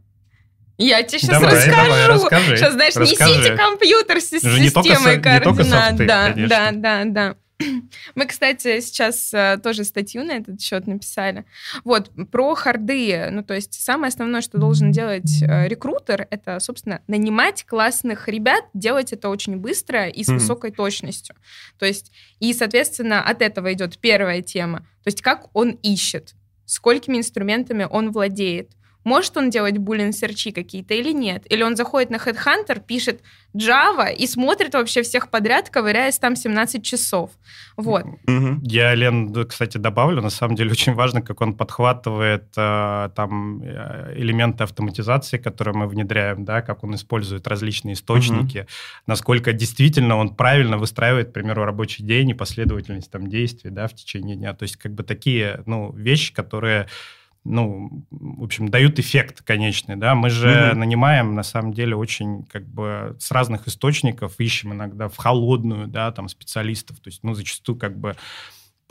Я 0.78 1.04
тебе 1.04 1.20
сейчас 1.20 1.40
давай, 1.40 1.56
расскажу. 1.56 1.76
Давай, 1.76 2.08
расскажи, 2.08 2.58
сейчас, 2.58 2.74
знаешь, 2.74 2.96
расскажи. 2.96 3.38
несите 3.38 3.56
компьютер 3.56 4.22
с 4.22 4.30
системой 4.30 5.22
координат. 5.22 5.96
да, 5.98 6.34
да, 6.36 6.72
да, 6.72 7.04
да. 7.06 7.36
Мы, 8.16 8.26
кстати, 8.26 8.80
сейчас 8.80 9.34
э, 9.34 9.60
тоже 9.62 9.84
статью 9.84 10.24
на 10.24 10.34
этот 10.34 10.62
счет 10.62 10.88
написали. 10.88 11.46
Вот, 11.84 12.12
про 12.32 12.56
харды. 12.56 13.30
Ну, 13.32 13.44
то 13.44 13.54
есть 13.54 13.74
самое 13.74 14.10
основное, 14.10 14.42
что 14.42 14.58
должен 14.58 14.92
делать 14.92 15.42
э, 15.42 15.68
рекрутер, 15.68 16.28
это, 16.30 16.60
собственно, 16.60 17.02
нанимать 17.08 17.64
классных 17.66 18.28
ребят, 18.28 18.66
делать 18.74 19.14
это 19.14 19.30
очень 19.30 19.58
быстро 19.58 20.08
и 20.08 20.24
с 20.24 20.30
mm-hmm. 20.30 20.34
высокой 20.34 20.72
точностью. 20.72 21.36
То 21.78 21.86
есть, 21.86 22.12
и, 22.40 22.54
соответственно, 22.54 23.24
от 23.24 23.42
этого 23.42 23.72
идет 23.74 23.98
первая 24.00 24.42
тема. 24.42 24.80
То 25.04 25.08
есть 25.08 25.22
как 25.22 25.48
он 25.54 25.72
ищет, 25.84 26.36
сколькими 26.66 27.18
инструментами 27.18 27.88
он 27.90 28.12
владеет, 28.12 28.72
может 29.04 29.36
он 29.38 29.50
делать 29.50 29.78
буллин 29.78 30.14
серчи 30.14 30.52
какие-то 30.52 30.94
или 30.94 31.12
нет? 31.12 31.46
Или 31.52 31.64
он 31.64 31.76
заходит 31.76 32.10
на 32.10 32.18
Headhunter, 32.18 32.82
пишет 32.86 33.22
Java 33.56 34.14
и 34.14 34.28
смотрит 34.28 34.74
вообще 34.74 35.02
всех 35.02 35.30
подряд, 35.30 35.70
ковыряясь 35.70 36.20
там 36.20 36.36
17 36.36 36.84
часов. 36.84 37.32
Вот. 37.78 38.06
Я, 38.64 38.96
Лен, 38.96 39.34
кстати, 39.46 39.78
добавлю, 39.78 40.22
на 40.22 40.30
самом 40.30 40.56
деле 40.56 40.72
очень 40.72 40.94
важно, 40.94 41.22
как 41.22 41.42
он 41.42 41.54
подхватывает 41.56 42.46
э, 42.56 43.10
там 43.16 43.62
э, 43.64 44.14
элементы 44.18 44.64
автоматизации, 44.64 45.38
которые 45.38 45.76
мы 45.76 45.88
внедряем, 45.88 46.46
да, 46.46 46.62
как 46.62 46.84
он 46.84 46.96
использует 46.96 47.48
различные 47.48 47.94
источники, 47.94 48.60
угу. 48.60 48.68
насколько 49.08 49.52
действительно 49.54 50.18
он 50.18 50.36
правильно 50.36 50.78
выстраивает, 50.78 51.30
к 51.30 51.34
примеру, 51.34 51.66
рабочий 51.66 52.04
день 52.04 52.30
и 52.30 52.34
последовательность 52.34 53.12
там 53.12 53.28
действий, 53.28 53.72
да, 53.72 53.88
в 53.88 53.96
течение 53.96 54.36
дня. 54.36 54.54
То 54.54 54.64
есть 54.64 54.78
как 54.78 54.94
бы 54.94 55.04
такие, 55.04 55.64
ну, 55.66 55.92
вещи, 55.94 56.34
которые 56.34 56.88
ну, 57.44 58.06
в 58.12 58.44
общем, 58.44 58.70
дают 58.70 59.00
эффект 59.00 59.42
конечный, 59.42 59.96
да. 59.96 60.14
Мы 60.14 60.30
же 60.30 60.48
mm-hmm. 60.48 60.74
нанимаем, 60.76 61.34
на 61.34 61.44
самом 61.44 61.74
деле, 61.74 61.96
очень 61.96 62.44
как 62.44 62.68
бы 62.68 63.16
с 63.20 63.32
разных 63.32 63.68
источников, 63.68 64.40
ищем 64.40 64.74
иногда 64.74 65.08
в 65.08 65.18
холодную, 65.18 65.88
да, 65.88 66.12
там, 66.12 66.30
специалистов. 66.30 67.00
То 67.00 67.10
есть, 67.10 67.24
ну, 67.24 67.34
зачастую 67.34 67.78
как 67.78 67.98
бы 67.98 68.16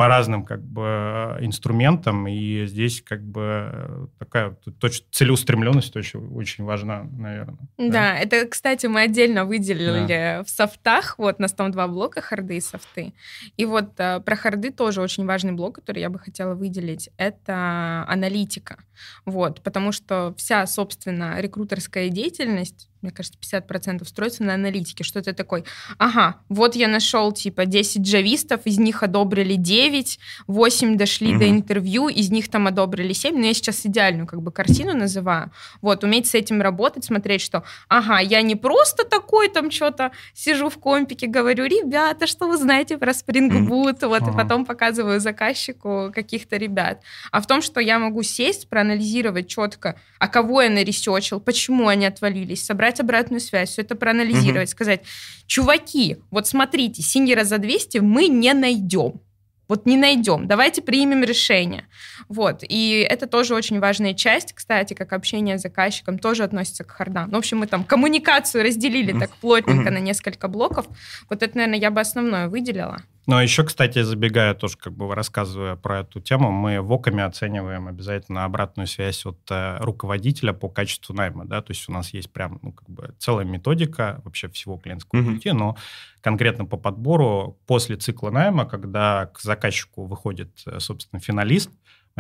по 0.01 0.09
разным 0.09 0.47
как 0.47 0.63
бы 0.63 1.37
инструментам, 1.43 2.27
и 2.27 2.65
здесь 2.65 3.03
как 3.03 3.23
бы 3.23 4.09
такая 4.19 4.57
точно 4.79 5.05
целеустремленность 5.11 5.95
очень, 5.95 6.27
очень 6.35 6.65
важна, 6.65 7.03
наверное. 7.19 7.59
Да, 7.77 7.91
да, 7.91 8.17
это, 8.17 8.47
кстати, 8.47 8.87
мы 8.87 9.03
отдельно 9.03 9.45
выделили 9.45 10.07
да. 10.09 10.43
в 10.43 10.49
софтах, 10.49 11.19
вот 11.19 11.37
у 11.39 11.43
нас 11.43 11.53
там 11.53 11.71
два 11.71 11.87
блока, 11.87 12.23
харды 12.23 12.57
и 12.57 12.63
софты. 12.63 13.13
И 13.59 13.67
вот 13.67 13.91
э, 13.99 14.21
про 14.21 14.37
харды 14.37 14.71
тоже 14.71 15.03
очень 15.03 15.27
важный 15.27 15.53
блок, 15.53 15.75
который 15.75 15.99
я 15.99 16.09
бы 16.09 16.19
хотела 16.19 16.55
выделить, 16.55 17.11
это 17.19 18.07
аналитика. 18.09 18.79
Вот, 19.27 19.63
потому 19.63 19.93
что 19.93 20.33
вся, 20.39 20.67
собственно, 20.67 21.39
рекрутерская 21.43 22.09
деятельность 22.09 22.90
мне 23.03 23.11
кажется, 23.11 23.39
50% 23.41 24.05
строится 24.07 24.43
на 24.43 24.55
аналитике, 24.55 25.05
что 25.05 25.23
ты 25.23 25.33
такой, 25.33 25.65
ага, 25.99 26.37
вот 26.49 26.77
я 26.77 26.89
нашел 26.89 27.33
типа 27.33 27.67
10 27.67 28.03
джавистов, 28.03 28.61
из 28.65 28.79
них 28.79 29.03
одобрили 29.03 29.55
9, 29.55 30.19
8 30.47 30.97
дошли 30.97 31.33
mm-hmm. 31.33 31.39
до 31.39 31.51
интервью, 31.51 32.09
из 32.09 32.31
них 32.31 32.49
там 32.51 32.67
одобрили 32.67 33.13
7, 33.13 33.37
но 33.37 33.47
я 33.47 33.55
сейчас 33.55 33.87
идеальную 33.87 34.27
как 34.27 34.43
бы 34.43 34.53
картину 34.53 34.95
называю. 34.95 35.51
Вот, 35.81 36.05
уметь 36.05 36.27
с 36.27 36.35
этим 36.35 36.61
работать, 36.61 37.05
смотреть, 37.05 37.41
что, 37.41 37.65
ага, 37.89 38.19
я 38.19 38.43
не 38.43 38.57
просто 38.57 39.05
такой 39.05 39.49
там 39.49 39.71
что-то 39.71 40.13
сижу 40.35 40.69
в 40.69 40.79
компике, 40.79 41.27
говорю, 41.27 41.65
ребята, 41.65 42.27
что 42.27 42.49
вы 42.49 42.57
знаете 42.57 42.99
про 42.99 43.13
Spring 43.13 43.67
Boot, 43.67 44.01
mm-hmm. 44.01 44.09
вот, 44.09 44.23
uh-huh. 44.23 44.33
и 44.33 44.37
потом 44.37 44.67
показываю 44.67 45.21
заказчику 45.21 46.11
каких-то 46.15 46.57
ребят. 46.57 47.03
А 47.31 47.41
в 47.41 47.47
том, 47.47 47.63
что 47.63 47.81
я 47.81 47.99
могу 47.99 48.23
сесть, 48.23 48.69
проанализировать 48.69 49.49
четко, 49.49 49.97
а 50.19 50.29
кого 50.29 50.63
я 50.63 50.71
наресечил, 50.71 51.41
почему 51.41 51.89
они 51.89 52.07
отвалились, 52.07 52.65
собрать 52.65 52.90
собрать 52.97 53.21
обратную 53.21 53.41
связь, 53.41 53.71
все 53.71 53.83
это 53.83 53.95
проанализировать, 53.95 54.69
угу. 54.69 54.73
сказать, 54.73 55.03
чуваки, 55.47 56.17
вот 56.31 56.47
смотрите, 56.47 57.03
синьора 57.03 57.45
за 57.45 57.59
200 57.59 57.99
мы 57.99 58.29
не 58.29 58.53
найдем. 58.55 59.21
Вот 59.69 59.87
не 59.87 59.97
найдем, 59.97 60.49
давайте 60.49 60.83
примем 60.83 61.23
решение. 61.23 61.85
Вот, 62.29 62.65
и 62.69 63.07
это 63.09 63.29
тоже 63.29 63.55
очень 63.55 63.79
важная 63.79 64.15
часть, 64.15 64.53
кстати, 64.53 64.95
как 64.95 65.13
общение 65.13 65.59
с 65.59 65.63
заказчиком 65.63 66.19
тоже 66.19 66.43
относится 66.43 66.83
к 66.83 66.91
хардам. 66.91 67.29
Ну, 67.31 67.37
в 67.37 67.39
общем, 67.39 67.59
мы 67.59 67.69
там 67.69 67.85
коммуникацию 67.85 68.65
разделили 68.65 69.17
так 69.17 69.31
плотненько 69.37 69.93
на 69.93 69.99
несколько 69.99 70.49
блоков. 70.49 70.87
Вот 71.29 71.45
это, 71.45 71.57
наверное, 71.57 71.79
я 71.79 71.93
бы 71.93 72.01
основное 72.01 72.49
выделила. 72.49 73.03
Ну, 73.27 73.37
а 73.37 73.43
еще, 73.43 73.65
кстати, 73.65 74.03
забегая 74.03 74.55
тоже, 74.55 74.77
как 74.77 74.95
бы 74.95 75.15
рассказывая 75.15 75.77
про 75.77 76.01
эту 76.01 76.21
тему, 76.21 76.51
мы 76.51 76.81
в 76.81 76.93
ОКами 76.93 77.23
оцениваем 77.23 77.87
обязательно 77.87 78.45
обратную 78.45 78.87
связь 78.87 79.27
от 79.27 79.39
э, 79.51 79.77
руководителя 79.81 80.53
по 80.53 80.69
качеству 80.69 81.15
найма, 81.15 81.45
да, 81.45 81.61
то 81.61 81.71
есть 81.73 81.89
у 81.89 81.93
нас 81.93 82.15
есть 82.15 82.33
прям, 82.33 82.59
ну, 82.63 82.73
как 82.73 82.89
бы 82.89 83.15
целая 83.19 83.45
методика 83.45 84.21
вообще 84.25 84.49
всего 84.49 84.79
клиентского 84.79 85.21
mm-hmm. 85.21 85.35
пути, 85.35 85.53
но 85.53 85.77
конкретно 86.23 86.65
по 86.65 86.77
подбору 86.77 87.59
после 87.67 87.97
цикла 87.97 88.31
найма, 88.31 88.65
когда 88.65 89.27
к 89.27 89.41
заказчику 89.41 90.07
выходит, 90.07 90.51
э, 90.67 90.81
собственно, 90.81 91.21
финалист, 91.21 91.71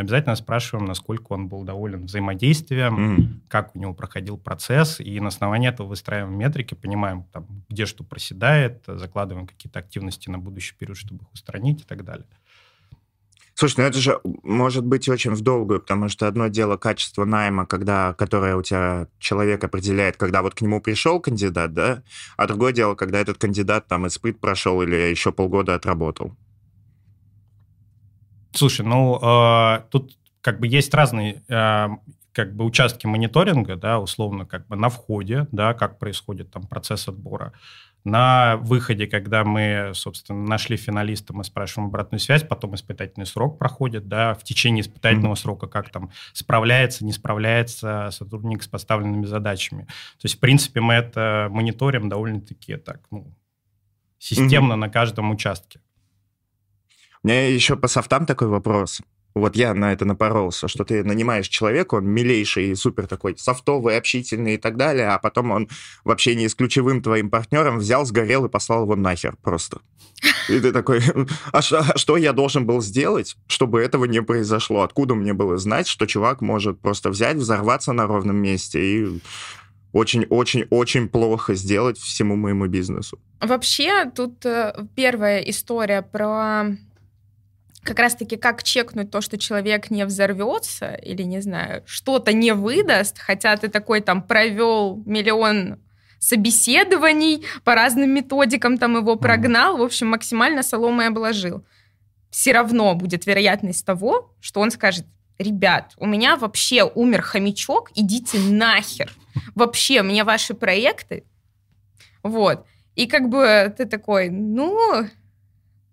обязательно 0.00 0.34
спрашиваем, 0.34 0.86
насколько 0.86 1.32
он 1.32 1.48
был 1.48 1.62
доволен 1.64 2.06
взаимодействием, 2.06 3.16
mm. 3.16 3.26
как 3.48 3.74
у 3.74 3.78
него 3.78 3.94
проходил 3.94 4.36
процесс, 4.36 5.00
и 5.00 5.20
на 5.20 5.28
основании 5.28 5.68
этого 5.68 5.86
выстраиваем 5.86 6.36
метрики, 6.36 6.74
понимаем, 6.74 7.24
там, 7.32 7.46
где 7.68 7.86
что 7.86 8.04
проседает, 8.04 8.82
закладываем 8.86 9.46
какие-то 9.46 9.78
активности 9.78 10.28
на 10.28 10.38
будущий 10.38 10.74
период, 10.74 10.96
чтобы 10.96 11.22
их 11.24 11.32
устранить 11.32 11.82
и 11.82 11.84
так 11.84 12.04
далее. 12.04 12.26
Слушай, 13.60 13.74
ну 13.80 13.84
это 13.84 13.98
же 13.98 14.20
может 14.42 14.86
быть 14.86 15.06
очень 15.08 15.32
в 15.32 15.42
долгую, 15.42 15.80
потому 15.80 16.08
что 16.08 16.26
одно 16.26 16.48
дело 16.48 16.78
качество 16.78 17.26
найма, 17.26 17.66
когда, 17.66 18.14
которое 18.14 18.56
у 18.56 18.62
тебя 18.62 19.06
человек 19.18 19.62
определяет, 19.62 20.16
когда 20.16 20.40
вот 20.40 20.54
к 20.54 20.62
нему 20.62 20.80
пришел 20.80 21.20
кандидат, 21.20 21.74
да, 21.74 22.02
а 22.38 22.46
другое 22.46 22.72
дело, 22.72 22.94
когда 22.94 23.18
этот 23.18 23.36
кандидат 23.36 23.86
там 23.86 24.06
испыт 24.06 24.40
прошел 24.40 24.80
или 24.80 24.96
еще 24.96 25.30
полгода 25.30 25.74
отработал. 25.74 26.34
Слушай, 28.52 28.84
ну, 28.84 29.18
э, 29.20 29.82
тут 29.90 30.16
как 30.40 30.60
бы 30.60 30.66
есть 30.66 30.92
разные 30.94 31.42
э, 31.48 31.88
как 32.32 32.54
бы 32.54 32.64
участки 32.64 33.06
мониторинга, 33.06 33.76
да, 33.76 33.98
условно, 33.98 34.46
как 34.46 34.66
бы 34.68 34.76
на 34.76 34.88
входе, 34.88 35.46
да, 35.52 35.74
как 35.74 35.98
происходит 35.98 36.50
там 36.50 36.62
процесс 36.66 37.08
отбора. 37.08 37.52
На 38.02 38.56
выходе, 38.56 39.06
когда 39.06 39.44
мы, 39.44 39.90
собственно, 39.94 40.42
нашли 40.42 40.78
финалиста, 40.78 41.34
мы 41.34 41.44
спрашиваем 41.44 41.88
обратную 41.88 42.18
связь, 42.18 42.42
потом 42.42 42.74
испытательный 42.74 43.26
срок 43.26 43.58
проходит, 43.58 44.08
да, 44.08 44.32
в 44.32 44.42
течение 44.42 44.80
испытательного 44.80 45.34
mm-hmm. 45.34 45.38
срока, 45.38 45.66
как 45.66 45.90
там 45.90 46.10
справляется, 46.32 47.04
не 47.04 47.12
справляется 47.12 48.08
сотрудник 48.10 48.62
с 48.62 48.68
поставленными 48.68 49.26
задачами. 49.26 49.82
То 49.82 50.24
есть, 50.24 50.36
в 50.36 50.40
принципе, 50.40 50.80
мы 50.80 50.94
это 50.94 51.48
мониторим 51.50 52.08
довольно-таки 52.08 52.76
так, 52.76 53.00
ну, 53.10 53.34
системно 54.18 54.74
mm-hmm. 54.74 54.76
на 54.76 54.88
каждом 54.88 55.30
участке. 55.30 55.80
У 57.22 57.28
меня 57.28 57.48
еще 57.48 57.76
по 57.76 57.86
софтам 57.86 58.24
такой 58.24 58.48
вопрос. 58.48 59.00
Вот 59.34 59.54
я 59.54 59.74
на 59.74 59.92
это 59.92 60.04
напоролся, 60.04 60.68
что 60.68 60.84
ты 60.84 61.04
нанимаешь 61.04 61.48
человека, 61.48 61.96
он 61.96 62.06
милейший, 62.06 62.74
супер 62.74 63.06
такой 63.06 63.36
софтовый, 63.36 63.96
общительный 63.96 64.54
и 64.54 64.58
так 64.58 64.76
далее, 64.76 65.08
а 65.08 65.18
потом 65.18 65.52
он 65.52 65.68
в 66.02 66.10
общении 66.10 66.48
с 66.48 66.54
ключевым 66.54 67.00
твоим 67.02 67.30
партнером 67.30 67.78
взял, 67.78 68.04
сгорел 68.04 68.46
и 68.46 68.48
послал 68.48 68.84
его 68.84 68.96
нахер 68.96 69.36
просто. 69.42 69.80
И 70.48 70.58
ты 70.58 70.72
такой, 70.72 71.00
а 71.52 71.62
что, 71.62 71.78
а 71.78 71.96
что 71.96 72.16
я 72.16 72.32
должен 72.32 72.66
был 72.66 72.80
сделать, 72.80 73.36
чтобы 73.46 73.80
этого 73.80 74.06
не 74.06 74.22
произошло? 74.22 74.82
Откуда 74.82 75.14
мне 75.14 75.32
было 75.32 75.58
знать, 75.58 75.86
что 75.86 76.06
чувак 76.06 76.40
может 76.40 76.80
просто 76.80 77.10
взять, 77.10 77.36
взорваться 77.36 77.92
на 77.92 78.06
ровном 78.06 78.36
месте 78.36 78.80
и 78.82 79.20
очень-очень-очень 79.92 81.08
плохо 81.08 81.54
сделать 81.54 81.98
всему 81.98 82.36
моему 82.36 82.66
бизнесу? 82.66 83.18
Вообще, 83.40 84.10
тут 84.10 84.44
э, 84.44 84.86
первая 84.94 85.40
история 85.40 86.02
про 86.02 86.76
как 87.82 87.98
раз-таки 87.98 88.36
как 88.36 88.62
чекнуть 88.62 89.10
то, 89.10 89.20
что 89.20 89.38
человек 89.38 89.90
не 89.90 90.04
взорвется 90.04 90.94
или, 90.94 91.22
не 91.22 91.40
знаю, 91.40 91.82
что-то 91.86 92.32
не 92.32 92.52
выдаст, 92.52 93.18
хотя 93.18 93.56
ты 93.56 93.68
такой 93.68 94.00
там 94.00 94.22
провел 94.22 95.02
миллион 95.06 95.78
собеседований 96.18 97.44
по 97.64 97.74
разным 97.74 98.10
методикам, 98.10 98.76
там 98.76 98.96
его 98.96 99.16
прогнал, 99.16 99.78
в 99.78 99.82
общем, 99.82 100.08
максимально 100.08 100.62
соломой 100.62 101.08
обложил. 101.08 101.64
Все 102.30 102.52
равно 102.52 102.94
будет 102.94 103.26
вероятность 103.26 103.84
того, 103.84 104.34
что 104.40 104.60
он 104.60 104.70
скажет, 104.70 105.06
ребят, 105.38 105.94
у 105.96 106.06
меня 106.06 106.36
вообще 106.36 106.84
умер 106.84 107.22
хомячок, 107.22 107.90
идите 107.94 108.38
нахер. 108.38 109.10
Вообще, 109.54 110.02
мне 110.02 110.22
ваши 110.22 110.54
проекты. 110.54 111.24
Вот. 112.22 112.66
И 112.94 113.06
как 113.06 113.28
бы 113.30 113.74
ты 113.76 113.86
такой, 113.86 114.28
ну, 114.28 115.06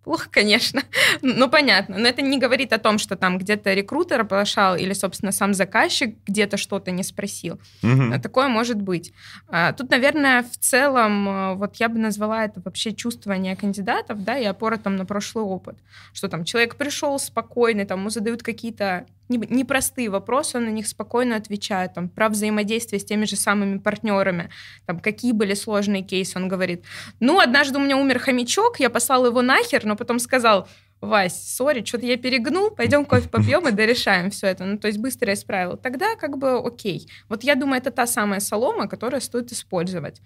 Плохо, 0.07 0.29
конечно. 0.31 0.83
Ну, 1.21 1.49
понятно. 1.49 1.97
Но 1.97 2.07
это 2.07 2.21
не 2.21 2.39
говорит 2.39 2.71
о 2.71 2.77
том, 2.77 2.97
что 2.97 3.17
там 3.17 3.37
где-то 3.37 3.73
рекрутер 3.73 4.21
оплошал 4.21 4.77
или, 4.77 4.93
собственно, 4.93 5.33
сам 5.33 5.53
заказчик 5.53 6.15
где-то 6.25 6.55
что-то 6.55 6.91
не 6.91 7.03
спросил. 7.03 7.59
Угу. 7.83 8.21
Такое 8.23 8.47
может 8.47 8.81
быть. 8.81 9.11
А, 9.49 9.73
тут, 9.73 9.89
наверное, 9.89 10.43
в 10.43 10.57
целом, 10.57 11.27
э, 11.27 11.55
вот 11.55 11.75
я 11.75 11.89
бы 11.89 11.99
назвала 11.99 12.45
это 12.45 12.61
вообще 12.63 12.93
чувствование 12.93 13.57
кандидатов, 13.57 14.23
да, 14.23 14.37
и 14.37 14.45
опора 14.45 14.77
там 14.77 14.95
на 14.95 15.05
прошлый 15.05 15.43
опыт. 15.43 15.77
Что 16.13 16.29
там 16.29 16.45
человек 16.45 16.77
пришел 16.77 17.19
спокойный, 17.19 17.85
там 17.85 17.99
ему 17.99 18.09
задают 18.09 18.43
какие-то 18.43 19.05
непростые 19.29 20.09
вопросы, 20.09 20.57
он 20.57 20.65
на 20.65 20.69
них 20.69 20.87
спокойно 20.87 21.35
отвечает, 21.35 21.93
там, 21.93 22.09
про 22.09 22.29
взаимодействие 22.29 22.99
с 22.99 23.05
теми 23.05 23.25
же 23.25 23.35
самыми 23.35 23.77
партнерами, 23.79 24.49
там, 24.85 24.99
какие 24.99 25.31
были 25.31 25.53
сложные 25.53 26.03
кейсы, 26.03 26.37
он 26.37 26.47
говорит, 26.47 26.83
ну, 27.19 27.39
однажды 27.39 27.77
у 27.77 27.81
меня 27.81 27.97
умер 27.97 28.19
хомячок, 28.19 28.79
я 28.79 28.89
послал 28.89 29.25
его 29.25 29.41
нахер, 29.41 29.85
но 29.85 29.95
потом 29.95 30.19
сказал, 30.19 30.67
Вась, 30.99 31.55
сори, 31.55 31.85
что-то 31.85 32.07
я 32.07 32.17
перегнул, 32.17 32.71
пойдем 32.71 33.05
кофе 33.05 33.29
попьем 33.29 33.67
и 33.67 33.71
дорешаем 33.71 34.31
все 34.31 34.47
это. 34.47 34.65
Ну, 34.65 34.79
то 34.79 34.87
есть 34.87 34.97
быстро 34.97 35.31
исправил. 35.31 35.77
Тогда 35.77 36.15
как 36.15 36.39
бы 36.39 36.57
окей. 36.57 37.07
Вот 37.29 37.43
я 37.43 37.53
думаю, 37.53 37.79
это 37.79 37.91
та 37.91 38.07
самая 38.07 38.39
солома, 38.39 38.87
которую 38.87 39.21
стоит 39.21 39.51
использовать. 39.51 40.21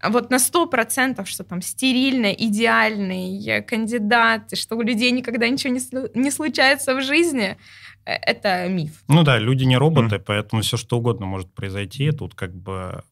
А 0.00 0.10
вот 0.10 0.30
на 0.30 0.38
сто 0.38 0.66
процентов, 0.66 1.28
что 1.28 1.44
там 1.44 1.60
стерильный, 1.60 2.34
идеальный 2.38 3.62
кандидат, 3.62 4.56
что 4.56 4.76
у 4.76 4.82
людей 4.82 5.10
никогда 5.10 5.48
ничего 5.48 5.74
не, 5.74 6.18
не 6.18 6.30
случается 6.30 6.94
в 6.94 7.02
жизни, 7.02 7.56
э, 8.06 8.12
это 8.12 8.66
миф. 8.68 9.02
Ну 9.08 9.22
да, 9.22 9.38
люди 9.38 9.64
не 9.64 9.76
роботы, 9.76 10.16
mm. 10.16 10.24
поэтому 10.26 10.62
все 10.62 10.76
что 10.76 10.98
угодно 10.98 11.26
может 11.26 11.52
произойти. 11.52 12.10
Тут 12.12 12.34
как 12.34 12.54
бы 12.54 13.02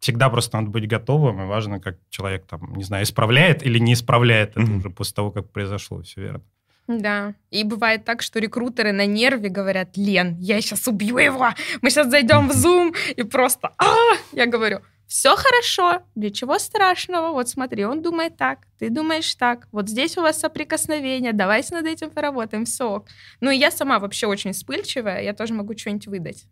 всегда 0.00 0.28
просто 0.28 0.56
надо 0.58 0.70
быть 0.70 0.88
готовым, 0.88 1.42
и 1.42 1.46
важно, 1.46 1.80
как 1.80 1.98
человек 2.10 2.46
там, 2.46 2.74
не 2.74 2.84
знаю, 2.84 3.04
исправляет 3.04 3.64
или 3.64 3.78
не 3.78 3.94
исправляет 3.94 4.50
это 4.50 4.60
mm-hmm. 4.60 4.78
уже 4.78 4.90
после 4.90 5.14
того, 5.14 5.30
как 5.30 5.50
произошло, 5.50 6.02
все 6.02 6.20
верно. 6.20 6.42
Да. 6.88 7.34
И 7.50 7.64
бывает 7.64 8.04
так, 8.04 8.22
что 8.22 8.38
рекрутеры 8.38 8.92
на 8.92 9.06
нерве 9.06 9.50
говорят, 9.50 9.96
Лен, 9.96 10.36
я 10.38 10.60
сейчас 10.60 10.88
убью 10.88 11.18
его, 11.18 11.50
мы 11.82 11.90
сейчас 11.90 12.10
зайдем 12.10 12.48
в 12.48 12.52
Zoom, 12.52 12.94
и 13.14 13.22
просто, 13.24 13.72
а, 13.76 13.86
я 14.32 14.46
говорю, 14.46 14.80
все 15.08 15.34
хорошо, 15.36 16.02
ничего 16.14 16.58
страшного, 16.58 17.32
вот 17.32 17.48
смотри, 17.48 17.84
он 17.86 18.02
думает 18.02 18.36
так, 18.36 18.66
ты 18.78 18.90
думаешь 18.90 19.34
так, 19.34 19.66
вот 19.72 19.88
здесь 19.88 20.18
у 20.18 20.22
вас 20.22 20.38
соприкосновение, 20.38 21.32
давайте 21.32 21.74
над 21.74 21.86
этим 21.86 22.10
поработаем, 22.10 22.66
все 22.66 22.84
ок. 22.84 23.08
Ну 23.40 23.50
и 23.50 23.56
я 23.56 23.70
сама 23.70 23.98
вообще 23.98 24.26
очень 24.26 24.52
вспыльчивая, 24.52 25.22
я 25.22 25.32
тоже 25.32 25.54
могу 25.54 25.76
что-нибудь 25.76 26.06
выдать. 26.08 26.44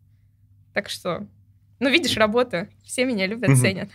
Так 0.72 0.88
что, 0.88 1.26
ну 1.80 1.90
видишь, 1.90 2.16
работа, 2.16 2.70
все 2.82 3.04
меня 3.04 3.26
любят, 3.26 3.58
ценят. 3.58 3.90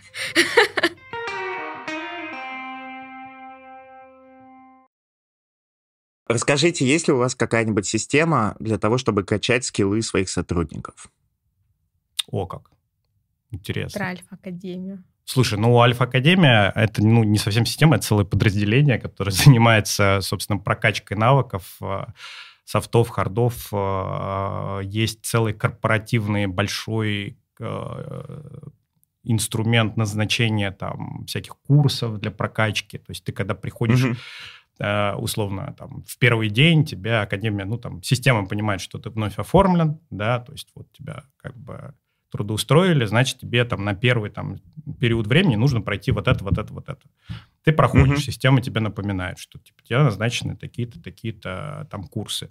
Расскажите, 6.28 6.86
есть 6.86 7.08
ли 7.08 7.14
у 7.14 7.18
вас 7.18 7.34
какая-нибудь 7.34 7.84
система 7.84 8.54
для 8.60 8.78
того, 8.78 8.96
чтобы 8.96 9.24
качать 9.24 9.64
скиллы 9.64 10.00
своих 10.02 10.30
сотрудников? 10.30 11.10
О, 12.28 12.46
как. 12.46 12.70
Интересно. 13.52 13.98
Про 13.98 14.06
Альфа-Академию. 14.08 15.04
Слушай, 15.24 15.58
ну 15.58 15.78
Альфа-Академия— 15.78 16.72
это 16.74 17.04
ну, 17.04 17.22
не 17.22 17.38
совсем 17.38 17.64
система, 17.64 17.96
это 17.96 18.06
целое 18.06 18.24
подразделение, 18.24 18.98
которое 18.98 19.30
занимается, 19.30 20.18
собственно, 20.20 20.58
прокачкой 20.58 21.16
навыков, 21.16 21.76
э, 21.80 22.06
софтов, 22.64 23.08
хардов. 23.10 23.68
Э, 23.72 24.80
есть 24.84 25.24
целый 25.24 25.52
корпоративный 25.52 26.46
большой 26.46 27.38
э, 27.60 28.58
инструмент 29.22 29.96
назначения 29.96 30.72
там 30.72 31.24
всяких 31.26 31.56
курсов 31.66 32.18
для 32.18 32.30
прокачки. 32.30 32.98
То 32.98 33.10
есть 33.10 33.22
ты 33.22 33.32
когда 33.32 33.54
приходишь 33.54 34.04
mm-hmm. 34.80 35.14
условно, 35.16 35.76
там, 35.78 36.02
в 36.02 36.18
первый 36.18 36.48
день 36.48 36.84
тебя 36.84 37.22
академия, 37.22 37.64
ну, 37.64 37.78
там, 37.78 38.02
система 38.02 38.46
понимает, 38.46 38.80
что 38.80 38.98
ты 38.98 39.10
вновь 39.10 39.38
оформлен, 39.38 40.00
да, 40.10 40.40
то 40.40 40.50
есть 40.52 40.70
вот 40.74 40.90
тебя 40.90 41.22
как 41.36 41.56
бы 41.56 41.94
трудоустроили, 42.32 43.04
значит, 43.04 43.38
тебе 43.38 43.64
там 43.64 43.84
на 43.84 43.94
первый 43.94 44.30
там, 44.30 44.58
период 44.98 45.26
времени 45.26 45.54
нужно 45.54 45.82
пройти 45.82 46.10
вот 46.10 46.26
это, 46.26 46.42
вот 46.42 46.58
это, 46.58 46.72
вот 46.72 46.88
это. 46.88 47.00
Ты 47.62 47.72
проходишь, 47.72 48.20
mm-hmm. 48.20 48.22
система 48.22 48.62
тебе 48.62 48.80
напоминает, 48.80 49.38
что 49.38 49.58
типа, 49.58 49.82
тебе 49.84 49.98
назначены 49.98 50.56
такие-то, 50.56 51.00
такие-то 51.00 51.86
там 51.90 52.04
курсы. 52.04 52.50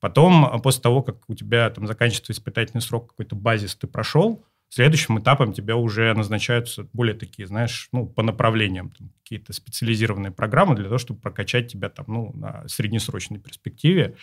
Потом, 0.00 0.60
после 0.60 0.82
того, 0.82 1.02
как 1.02 1.28
у 1.28 1.34
тебя 1.34 1.68
там 1.70 1.86
заканчивается 1.86 2.32
испытательный 2.32 2.82
срок, 2.82 3.08
какой-то 3.08 3.34
базис 3.34 3.74
ты 3.74 3.86
прошел, 3.86 4.44
следующим 4.68 5.18
этапом 5.18 5.54
тебя 5.54 5.76
уже 5.76 6.12
назначаются 6.12 6.86
более 6.92 7.14
такие, 7.14 7.48
знаешь, 7.48 7.88
ну, 7.92 8.06
по 8.06 8.22
направлениям, 8.22 8.90
там, 8.90 9.10
какие-то 9.22 9.54
специализированные 9.54 10.32
программы 10.32 10.74
для 10.74 10.84
того, 10.84 10.98
чтобы 10.98 11.20
прокачать 11.20 11.72
тебя 11.72 11.88
там, 11.88 12.04
ну, 12.08 12.32
на 12.34 12.68
среднесрочной 12.68 13.38
перспективе 13.38 14.16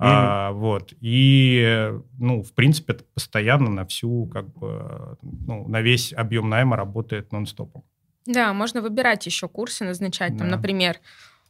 Mm-hmm. 0.00 0.06
А, 0.06 0.52
вот. 0.52 0.92
И, 1.00 1.92
ну, 2.18 2.42
в 2.42 2.52
принципе, 2.52 2.92
это 2.92 3.04
постоянно 3.14 3.68
на 3.68 3.84
всю, 3.84 4.26
как 4.26 4.52
бы, 4.52 5.18
ну, 5.22 5.66
на 5.68 5.80
весь 5.80 6.12
объем 6.12 6.48
найма 6.48 6.76
работает 6.76 7.32
нон-стопом. 7.32 7.82
Да, 8.24 8.52
можно 8.52 8.80
выбирать 8.80 9.26
еще 9.26 9.48
курсы, 9.48 9.84
назначать, 9.84 10.32
да. 10.32 10.40
там, 10.40 10.48
например, 10.48 11.00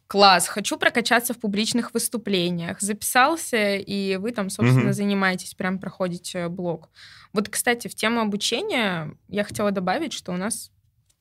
класс, 0.07 0.49
хочу 0.49 0.79
прокачаться 0.79 1.35
в 1.35 1.39
публичных 1.39 1.93
выступлениях. 1.93 2.81
Записался, 2.81 3.77
и 3.77 4.17
вы 4.17 4.33
там, 4.33 4.49
собственно, 4.49 4.91
mm-hmm. 4.91 4.93
занимаетесь, 4.93 5.55
прям 5.55 5.79
проходите 5.79 6.49
блок. 6.49 6.89
Вот, 7.35 7.49
кстати, 7.51 7.89
в 7.89 7.95
тему 7.95 8.21
обучения 8.21 9.15
я 9.29 9.45
хотела 9.45 9.73
добавить, 9.73 10.15
что 10.15 10.33
у 10.33 10.37
нас 10.37 10.73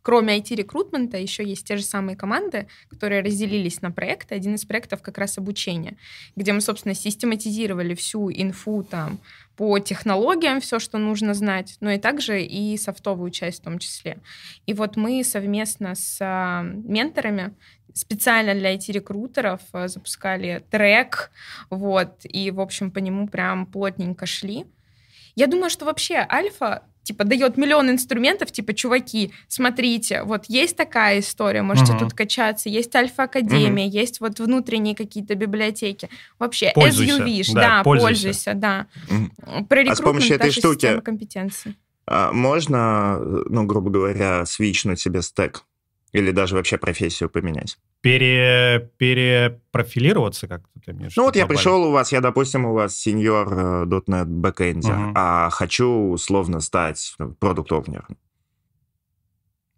кроме 0.07 0.37
IT-рекрутмента, 0.37 1.17
еще 1.17 1.43
есть 1.43 1.67
те 1.67 1.75
же 1.75 1.83
самые 1.83 2.15
команды, 2.15 2.69
которые 2.89 3.21
разделились 3.21 3.81
на 3.81 3.91
проекты. 3.91 4.35
Один 4.35 4.55
из 4.55 4.63
проектов 4.63 5.01
как 5.01 5.17
раз 5.17 5.37
обучение, 5.37 5.97
где 6.37 6.53
мы, 6.53 6.61
собственно, 6.61 6.95
систематизировали 6.95 7.93
всю 7.93 8.31
инфу 8.31 8.83
там 8.89 9.19
по 9.57 9.77
технологиям, 9.79 10.61
все, 10.61 10.79
что 10.79 10.97
нужно 10.97 11.33
знать, 11.33 11.75
но 11.81 11.91
и 11.91 11.97
также 11.97 12.41
и 12.41 12.77
софтовую 12.77 13.31
часть 13.31 13.59
в 13.59 13.63
том 13.65 13.79
числе. 13.79 14.19
И 14.65 14.73
вот 14.73 14.95
мы 14.95 15.25
совместно 15.25 15.93
с 15.93 16.19
а, 16.21 16.63
менторами 16.63 17.53
специально 17.93 18.53
для 18.53 18.75
IT-рекрутеров 18.75 19.59
а, 19.73 19.89
запускали 19.89 20.63
трек, 20.71 21.31
вот, 21.69 22.21
и, 22.23 22.49
в 22.51 22.61
общем, 22.61 22.91
по 22.91 22.99
нему 22.99 23.27
прям 23.27 23.65
плотненько 23.65 24.25
шли. 24.25 24.67
Я 25.35 25.47
думаю, 25.47 25.69
что 25.69 25.83
вообще 25.83 26.25
альфа 26.31 26.83
типа 27.07 27.23
дает 27.23 27.57
миллион 27.57 27.89
инструментов, 27.89 28.51
типа, 28.51 28.73
чуваки, 28.73 29.31
смотрите, 29.47 30.23
вот 30.23 30.45
есть 30.47 30.75
такая 30.75 31.19
история, 31.21 31.61
можете 31.61 31.93
uh-huh. 31.93 31.99
тут 31.99 32.13
качаться, 32.13 32.69
есть 32.69 32.93
Альфа-Академия, 32.95 33.87
uh-huh. 33.87 34.01
есть 34.01 34.19
вот 34.19 34.39
внутренние 34.39 34.93
какие-то 34.93 35.35
библиотеки. 35.35 36.09
Вообще, 36.37 36.71
пользуйся. 36.75 37.13
as 37.13 37.19
you 37.19 37.25
wish, 37.25 37.53
да, 37.53 37.61
да 37.61 37.83
пользуйся. 37.83 38.07
пользуйся, 38.07 38.53
да. 38.53 38.87
Про 39.69 39.81
а 39.81 39.95
с 39.95 40.01
помощью 40.01 40.35
этой 40.35 40.51
штуки 40.51 40.99
компетенции. 40.99 41.75
А, 42.05 42.31
можно, 42.33 43.19
ну, 43.19 43.65
грубо 43.65 43.89
говоря, 43.89 44.45
свичнуть 44.45 44.99
себе 44.99 45.21
стек? 45.21 45.63
Или 46.11 46.31
даже 46.31 46.55
вообще 46.55 46.77
профессию 46.77 47.29
поменять? 47.29 47.77
Пере, 48.01 48.91
перепрофилироваться 48.97 50.47
как 50.47 50.63
ты 50.85 50.91
имеешь? 50.91 51.15
Ну 51.15 51.23
вот 51.23 51.35
я 51.35 51.47
пришел 51.47 51.83
у 51.83 51.91
вас, 51.91 52.11
я, 52.11 52.21
допустим, 52.21 52.65
у 52.65 52.73
вас 52.73 52.95
senior 52.95 53.53
э, 53.53 53.85
.NET 53.85 54.25
backend 54.25 54.72
ер, 54.72 54.91
uh-huh. 54.91 55.11
а 55.15 55.49
хочу 55.49 56.09
условно 56.09 56.59
стать 56.59 57.15
продукт 57.39 57.71
ну, 57.71 57.77
owner 57.77 58.06
ом 58.06 58.17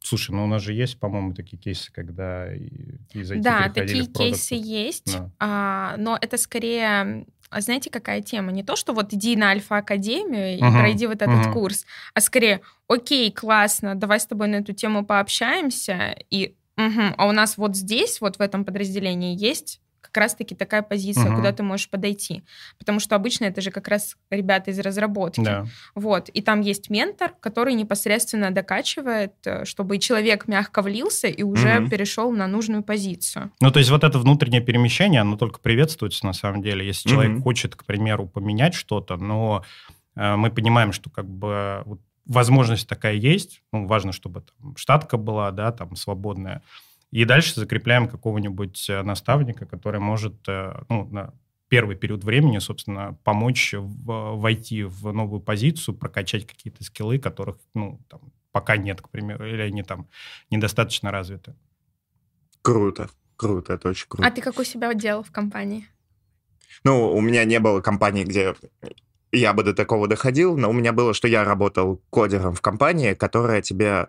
Слушай, 0.01 0.31
ну 0.31 0.43
у 0.43 0.47
нас 0.47 0.61
же 0.61 0.73
есть, 0.73 0.99
по-моему, 0.99 1.33
такие 1.33 1.57
кейсы, 1.57 1.91
когда 1.91 2.53
из 2.53 3.31
IT 3.31 3.41
Да, 3.41 3.71
такие 3.73 4.05
кейсы 4.05 4.55
есть, 4.55 5.17
да. 5.17 5.31
а, 5.39 5.95
но 5.97 6.17
это 6.19 6.37
скорее 6.37 7.25
а 7.49 7.61
знаете, 7.61 7.89
какая 7.89 8.21
тема? 8.21 8.51
Не 8.51 8.63
то, 8.63 8.75
что 8.75 8.93
вот 8.93 9.11
иди 9.11 9.35
на 9.35 9.49
Альфа-академию 9.49 10.57
и 10.57 10.61
uh-huh. 10.61 10.71
пройди 10.71 11.07
вот 11.07 11.15
этот 11.21 11.47
uh-huh. 11.47 11.53
курс, 11.53 11.85
а 12.13 12.21
скорее, 12.21 12.61
окей, 12.87 13.31
классно, 13.31 13.95
давай 13.95 14.19
с 14.19 14.27
тобой 14.27 14.47
на 14.49 14.57
эту 14.57 14.73
тему 14.73 15.03
пообщаемся, 15.03 16.15
и 16.29 16.55
угу, 16.87 17.01
а 17.17 17.27
у 17.27 17.31
нас 17.31 17.57
вот 17.57 17.75
здесь, 17.75 18.21
вот 18.21 18.37
в 18.37 18.41
этом 18.41 18.65
подразделении 18.65 19.37
есть 19.37 19.81
как 20.11 20.23
раз-таки 20.23 20.55
такая 20.55 20.81
позиция, 20.81 21.27
угу. 21.27 21.35
куда 21.35 21.51
ты 21.51 21.61
можешь 21.61 21.89
подойти. 21.89 22.43
Потому 22.77 22.99
что 22.99 23.15
обычно 23.15 23.45
это 23.45 23.61
же 23.61 23.69
как 23.69 23.87
раз 23.87 24.15
ребята 24.31 24.71
из 24.71 24.79
разработки. 24.79 25.41
Да. 25.41 25.65
Вот. 25.93 26.29
И 26.29 26.41
там 26.41 26.61
есть 26.61 26.89
ментор, 26.89 27.33
который 27.39 27.73
непосредственно 27.73 28.51
докачивает, 28.51 29.33
э, 29.45 29.65
чтобы 29.65 29.99
человек 29.99 30.47
мягко 30.47 30.81
влился 30.81 31.27
и 31.27 31.43
уже 31.43 31.81
угу. 31.81 31.89
перешел 31.89 32.31
на 32.31 32.47
нужную 32.47 32.83
позицию. 32.83 33.51
Ну, 33.61 33.71
то 33.71 33.79
есть 33.79 33.91
вот 33.91 34.03
это 34.03 34.17
внутреннее 34.17 34.61
перемещение, 34.61 35.21
оно 35.21 35.37
только 35.37 35.59
приветствуется 35.59 36.25
на 36.25 36.33
самом 36.33 36.63
деле. 36.63 36.85
Если 36.85 37.07
угу. 37.07 37.15
человек 37.15 37.43
хочет, 37.43 37.75
к 37.75 37.85
примеру, 37.85 38.27
поменять 38.27 38.73
что-то, 38.73 39.17
но 39.17 39.63
э, 40.15 40.35
мы 40.35 40.49
понимаем, 40.49 40.91
что 40.91 41.09
как 41.11 41.29
бы 41.29 41.83
вот 41.85 41.99
возможность 42.29 42.87
такая 42.87 43.15
есть. 43.15 43.61
Ну, 43.73 43.87
важно, 43.87 44.13
чтобы 44.13 44.41
там 44.41 44.77
штатка 44.77 45.17
была, 45.17 45.51
да, 45.51 45.71
там 45.71 45.95
свободная. 45.95 46.61
И 47.11 47.25
дальше 47.25 47.59
закрепляем 47.59 48.07
какого-нибудь 48.07 48.89
э, 48.89 49.01
наставника, 49.01 49.65
который 49.65 49.99
может 49.99 50.47
э, 50.47 50.83
ну, 50.89 51.05
на 51.05 51.33
первый 51.67 51.95
период 51.95 52.23
времени, 52.23 52.59
собственно, 52.59 53.17
помочь 53.23 53.73
в, 53.73 54.37
войти 54.37 54.83
в 54.83 55.11
новую 55.11 55.41
позицию, 55.41 55.95
прокачать 55.95 56.45
какие-то 56.45 56.83
скиллы, 56.83 57.17
которых 57.17 57.57
ну, 57.73 57.99
там, 58.09 58.21
пока 58.51 58.77
нет, 58.77 59.01
к 59.01 59.09
примеру, 59.09 59.47
или 59.47 59.61
они 59.61 59.81
там 59.81 60.07
недостаточно 60.51 61.11
развиты. 61.11 61.55
Круто. 62.61 63.09
круто, 63.37 63.73
это 63.73 63.89
очень 63.89 64.07
круто. 64.07 64.27
А 64.27 64.31
ты 64.31 64.41
как 64.41 64.59
у 64.59 64.63
себя 64.63 64.93
делал 64.93 65.23
в 65.23 65.31
компании? 65.31 65.87
Ну, 66.83 67.11
у 67.11 67.21
меня 67.21 67.43
не 67.45 67.59
было 67.59 67.81
компании, 67.81 68.23
где 68.23 68.55
я 69.31 69.53
бы 69.53 69.63
до 69.63 69.73
такого 69.73 70.07
доходил, 70.07 70.57
но 70.57 70.69
у 70.69 70.73
меня 70.73 70.93
было, 70.93 71.13
что 71.13 71.27
я 71.27 71.43
работал 71.43 72.01
кодером 72.09 72.53
в 72.53 72.61
компании, 72.61 73.13
которая 73.13 73.61
тебе 73.61 74.07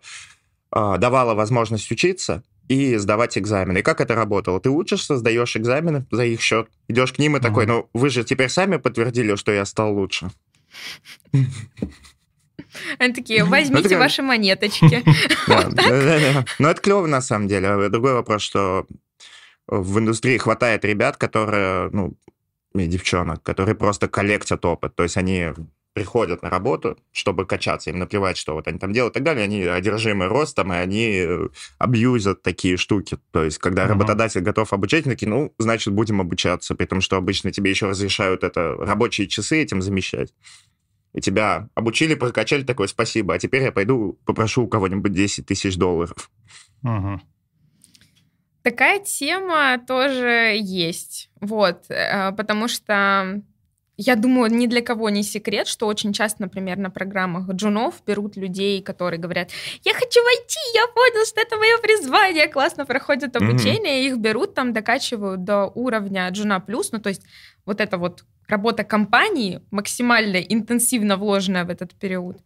э, 0.75 0.97
давала 0.99 1.35
возможность 1.35 1.91
учиться 1.91 2.43
и 2.69 2.97
сдавать 2.97 3.37
экзамены. 3.37 3.79
И 3.79 3.83
как 3.83 4.01
это 4.01 4.15
работало? 4.15 4.61
Ты 4.61 4.71
учишься, 4.71 5.17
сдаешь 5.17 5.57
экзамены 5.57 6.07
за 6.11 6.25
их 6.25 6.41
счет, 6.41 6.69
идешь 6.89 7.13
к 7.13 7.19
ним 7.19 7.37
и 7.37 7.39
mm-hmm. 7.39 7.43
такой, 7.43 7.67
ну, 7.67 7.89
вы 7.93 8.11
же 8.11 8.23
теперь 8.23 8.49
сами 8.49 8.77
подтвердили, 8.77 9.35
что 9.35 9.53
я 9.53 9.65
стал 9.65 9.95
лучше. 9.95 10.31
Они 12.99 13.13
такие, 13.13 13.45
возьмите 13.45 13.99
ваши 13.99 14.23
монеточки. 14.23 15.03
Ну, 16.59 16.69
это 16.69 16.81
клево 16.81 17.07
на 17.07 17.21
самом 17.21 17.49
деле. 17.49 17.89
Другой 17.89 18.15
вопрос, 18.15 18.43
что 18.43 18.87
в 19.67 19.99
индустрии 19.99 20.39
хватает 20.39 20.85
ребят, 20.85 21.17
которые, 21.17 21.91
ну, 21.93 22.15
и 22.75 22.87
девчонок, 22.87 23.43
которые 23.43 23.75
просто 23.75 24.09
коллектят 24.09 24.65
опыт. 24.65 24.95
То 24.95 25.03
есть 25.03 25.17
они 25.17 25.53
приходят 25.93 26.43
на 26.43 26.51
работу, 26.51 26.99
чтобы 27.11 27.47
качаться, 27.47 27.91
им 27.91 27.99
наплевать, 27.99 28.37
что 28.37 28.55
вот 28.55 28.69
они 28.69 28.79
там 28.79 28.93
делают 28.93 29.15
и 29.15 29.19
так 29.19 29.25
далее, 29.25 29.45
они 29.45 29.63
одержимы 29.65 30.29
ростом, 30.29 30.73
и 30.73 30.77
они 30.77 31.25
э, 31.27 31.49
абьюзят 31.79 32.43
такие 32.43 32.77
штуки. 32.77 33.19
То 33.33 33.45
есть, 33.45 33.59
когда 33.59 33.85
uh-huh. 33.85 33.89
работодатель 33.89 34.41
готов 34.41 34.73
обучать, 34.73 35.05
они 35.05 35.15
такие, 35.15 35.29
ну, 35.29 35.53
значит, 35.59 35.93
будем 35.93 36.21
обучаться, 36.21 36.75
при 36.75 36.87
том, 36.87 37.01
что 37.01 37.17
обычно 37.17 37.51
тебе 37.51 37.71
еще 37.71 37.87
разрешают 37.89 38.45
это 38.45 38.77
рабочие 38.77 39.27
часы 39.27 39.63
этим 39.63 39.83
замещать. 39.83 40.33
И 41.13 41.21
тебя 41.21 41.69
обучили, 41.75 42.15
прокачали, 42.15 42.63
такое, 42.63 42.87
спасибо, 42.87 43.35
а 43.35 43.39
теперь 43.39 43.63
я 43.63 43.73
пойду 43.73 44.17
попрошу 44.25 44.65
у 44.65 44.69
кого-нибудь 44.69 45.13
10 45.13 45.45
тысяч 45.45 45.77
долларов. 45.77 46.31
Uh-huh. 46.85 47.19
Такая 48.62 49.01
тема 49.01 49.79
тоже 49.87 50.57
есть, 50.61 51.31
вот, 51.40 51.90
э, 51.90 52.33
потому 52.33 52.68
что 52.68 53.42
я 54.03 54.16
думаю, 54.16 54.51
ни 54.51 54.66
для 54.66 54.81
кого 54.81 55.11
не 55.11 55.23
секрет, 55.23 55.68
что 55.68 55.87
очень 55.87 56.14
часто, 56.14 56.40
например, 56.40 56.79
на 56.79 56.90
программах 56.90 57.51
джунов 57.51 58.03
берут 58.07 58.35
людей, 58.35 58.81
которые 58.81 59.20
говорят, 59.20 59.51
я 59.85 59.92
хочу 59.92 60.25
войти, 60.25 60.59
я 60.75 60.87
понял, 60.87 61.27
что 61.27 61.38
это 61.38 61.57
мое 61.57 61.77
призвание, 61.77 62.49
классно 62.49 62.87
проходят 62.87 63.37
обучение, 63.37 64.01
mm-hmm. 64.01 64.07
их 64.07 64.16
берут, 64.16 64.55
там 64.55 64.73
докачивают 64.73 65.44
до 65.44 65.66
уровня 65.66 66.31
джуна 66.31 66.61
плюс, 66.61 66.92
ну 66.92 66.99
то 66.99 67.11
есть 67.11 67.23
вот 67.66 67.81
это 67.81 67.99
вот 67.99 68.25
работа 68.51 68.85
компании, 68.85 69.61
максимально 69.70 70.37
интенсивно 70.37 71.16
вложенная 71.16 71.64
в 71.64 71.70
этот 71.70 71.94
период, 71.94 72.38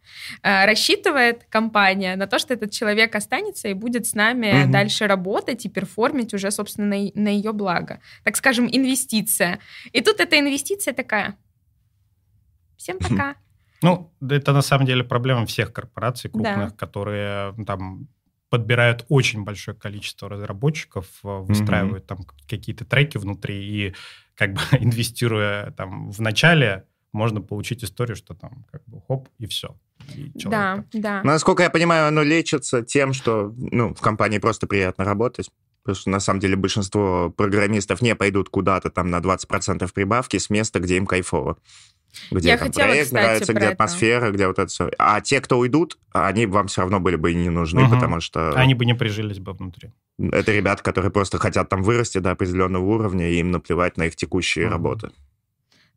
э, 0.43 0.65
рассчитывает 0.65 1.45
компания 1.49 2.15
на 2.15 2.27
то, 2.27 2.39
что 2.39 2.53
этот 2.53 2.71
человек 2.71 3.15
останется 3.15 3.67
и 3.67 3.73
будет 3.73 4.05
с 4.05 4.13
нами 4.13 4.63
угу. 4.63 4.71
дальше 4.71 5.07
работать 5.07 5.65
и 5.65 5.69
перформить 5.69 6.33
уже, 6.33 6.51
собственно, 6.51 6.95
на, 6.95 7.11
на 7.15 7.29
ее 7.29 7.51
благо. 7.51 7.99
Так 8.23 8.37
скажем, 8.37 8.67
инвестиция. 8.71 9.59
И 9.91 10.01
тут 10.01 10.19
эта 10.19 10.39
инвестиция 10.39 10.93
такая. 10.93 11.35
Всем 12.77 12.99
пока. 12.99 13.35
Ну, 13.81 14.11
это 14.21 14.53
на 14.53 14.61
самом 14.61 14.85
деле 14.85 15.03
проблема 15.03 15.45
всех 15.45 15.73
корпораций 15.73 16.29
крупных, 16.29 16.69
да. 16.69 16.75
которые 16.77 17.53
там 17.65 18.07
подбирают 18.49 19.05
очень 19.09 19.43
большое 19.43 19.75
количество 19.77 20.29
разработчиков, 20.29 21.07
э, 21.23 21.27
выстраивают 21.27 22.05
mm-hmm. 22.05 22.07
там 22.07 22.25
какие-то 22.47 22.85
треки 22.85 23.17
внутри 23.17 23.63
и 23.63 23.95
как 24.35 24.53
бы 24.53 24.61
инвестируя 24.79 25.71
там 25.71 26.11
в 26.11 26.21
начале, 26.21 26.85
можно 27.11 27.41
получить 27.41 27.83
историю, 27.83 28.15
что 28.15 28.33
там 28.33 28.65
как 28.71 28.83
бы 28.85 29.01
хоп, 29.07 29.29
и 29.39 29.47
все. 29.47 29.75
И 30.13 30.31
да, 30.35 30.83
да. 30.91 31.23
Насколько 31.23 31.63
я 31.63 31.69
понимаю, 31.69 32.07
оно 32.07 32.21
лечится 32.23 32.81
тем, 32.83 33.13
что 33.13 33.53
ну, 33.57 33.93
в 33.93 34.01
компании 34.01 34.37
просто 34.37 34.67
приятно 34.67 35.05
работать. 35.05 35.49
Потому 35.81 36.01
что, 36.01 36.09
на 36.09 36.19
самом 36.19 36.39
деле, 36.39 36.55
большинство 36.55 37.29
программистов 37.29 38.01
не 38.01 38.15
пойдут 38.15 38.49
куда-то 38.49 38.89
там 38.89 39.11
на 39.11 39.19
20% 39.19 39.87
прибавки 39.93 40.37
с 40.37 40.49
места, 40.49 40.79
где 40.79 40.97
им 40.97 41.05
кайфово. 41.05 41.57
Где 42.31 42.49
я 42.49 42.57
там 42.57 42.67
хотела, 42.67 42.87
проект 42.87 43.05
кстати, 43.05 43.23
нравится, 43.23 43.53
где 43.53 43.65
это. 43.65 43.73
атмосфера, 43.73 44.31
где 44.31 44.47
вот 44.47 44.59
это 44.59 44.67
все. 44.67 44.91
А 44.97 45.21
те, 45.21 45.41
кто 45.41 45.57
уйдут, 45.57 45.97
они 46.11 46.45
вам 46.45 46.67
все 46.67 46.81
равно 46.81 46.99
были 46.99 47.15
бы 47.15 47.31
и 47.31 47.35
не 47.35 47.49
нужны, 47.49 47.83
угу. 47.83 47.95
потому 47.95 48.19
что... 48.19 48.51
Они 48.51 48.73
бы 48.73 48.85
не 48.85 48.93
прижились 48.93 49.39
бы 49.39 49.53
внутри. 49.53 49.91
Это 50.19 50.51
ребята, 50.51 50.83
которые 50.83 51.11
просто 51.11 51.37
хотят 51.37 51.69
там 51.69 51.83
вырасти 51.83 52.19
до 52.19 52.31
определенного 52.31 52.85
уровня, 52.85 53.29
и 53.29 53.39
им 53.39 53.51
наплевать 53.51 53.97
на 53.97 54.03
их 54.03 54.15
текущие 54.15 54.65
угу. 54.65 54.73
работы. 54.73 55.11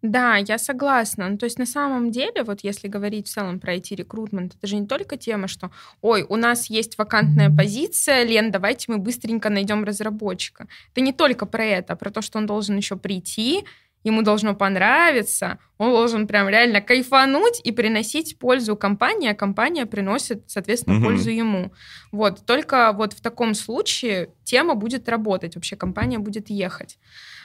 Да, 0.02 0.37
я 0.37 0.59
согласна. 0.59 1.28
Ну, 1.28 1.38
то 1.38 1.44
есть 1.44 1.59
на 1.59 1.66
самом 1.66 2.12
деле, 2.12 2.44
вот 2.44 2.61
если 2.62 2.87
говорить 2.87 3.26
в 3.26 3.31
целом 3.31 3.59
про 3.59 3.74
IT-рекрутмент, 3.74 4.54
это 4.54 4.66
же 4.66 4.76
не 4.76 4.87
только 4.87 5.16
тема, 5.16 5.48
что, 5.48 5.72
ой, 6.02 6.24
у 6.28 6.37
нас 6.37 6.70
есть 6.70 6.96
вакантная 6.98 7.50
позиция, 7.50 8.22
Лен, 8.22 8.52
давайте 8.52 8.92
мы 8.92 8.98
быстренько 8.98 9.50
найдем 9.50 9.83
разработчика. 9.83 10.68
Это 10.92 11.00
не 11.00 11.12
только 11.12 11.46
про 11.46 11.64
это, 11.64 11.94
а 11.94 11.96
про 11.96 12.11
то, 12.11 12.22
что 12.22 12.38
он 12.38 12.46
должен 12.46 12.76
еще 12.76 12.96
прийти, 12.96 13.64
ему 14.04 14.22
должно 14.22 14.54
понравиться, 14.54 15.58
он 15.76 15.90
должен 15.90 16.26
прям 16.26 16.48
реально 16.48 16.80
кайфануть 16.80 17.61
и 17.64 17.72
приносить 17.72 18.38
пользу 18.38 18.76
компании, 18.76 19.30
а 19.30 19.34
компания 19.34 19.87
приносит, 19.87 20.44
соответственно, 20.46 20.96
угу. 20.96 21.06
пользу 21.06 21.30
ему. 21.30 21.72
Вот, 22.12 22.46
только 22.46 22.92
вот 22.92 23.12
в 23.12 23.20
таком 23.20 23.54
случае 23.54 24.30
тема 24.44 24.74
будет 24.74 25.08
работать, 25.08 25.54
вообще 25.54 25.76
компания 25.76 26.18
будет 26.18 26.50
ехать. 26.50 26.98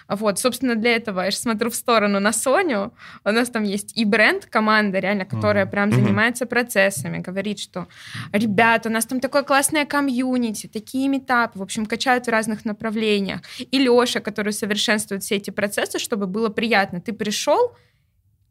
Вот, 0.07 0.39
собственно, 0.39 0.75
для 0.75 0.95
этого 0.95 1.21
я 1.21 1.31
же 1.31 1.37
смотрю 1.37 1.69
в 1.69 1.75
сторону 1.75 2.19
на 2.19 2.31
Соню. 2.33 2.93
У 3.23 3.31
нас 3.31 3.49
там 3.49 3.63
есть 3.63 3.97
и 3.97 4.05
бренд, 4.05 4.45
команда 4.45 4.99
реально, 4.99 5.25
которая 5.25 5.65
mm-hmm. 5.65 5.71
прям 5.71 5.91
занимается 5.91 6.45
процессами, 6.45 7.19
говорит, 7.19 7.59
что, 7.59 7.87
ребята, 8.31 8.89
у 8.89 8.91
нас 8.91 9.05
там 9.05 9.19
такое 9.19 9.43
классное 9.43 9.85
комьюнити, 9.85 10.67
такие 10.67 11.07
метапы, 11.07 11.59
в 11.59 11.61
общем, 11.61 11.85
качают 11.85 12.27
в 12.27 12.29
разных 12.29 12.65
направлениях. 12.65 13.41
И 13.59 13.77
Леша, 13.77 14.19
который 14.19 14.53
совершенствует 14.53 15.23
все 15.23 15.35
эти 15.35 15.49
процессы, 15.49 15.99
чтобы 15.99 16.27
было 16.27 16.49
приятно. 16.49 17.01
Ты 17.01 17.13
пришел, 17.13 17.75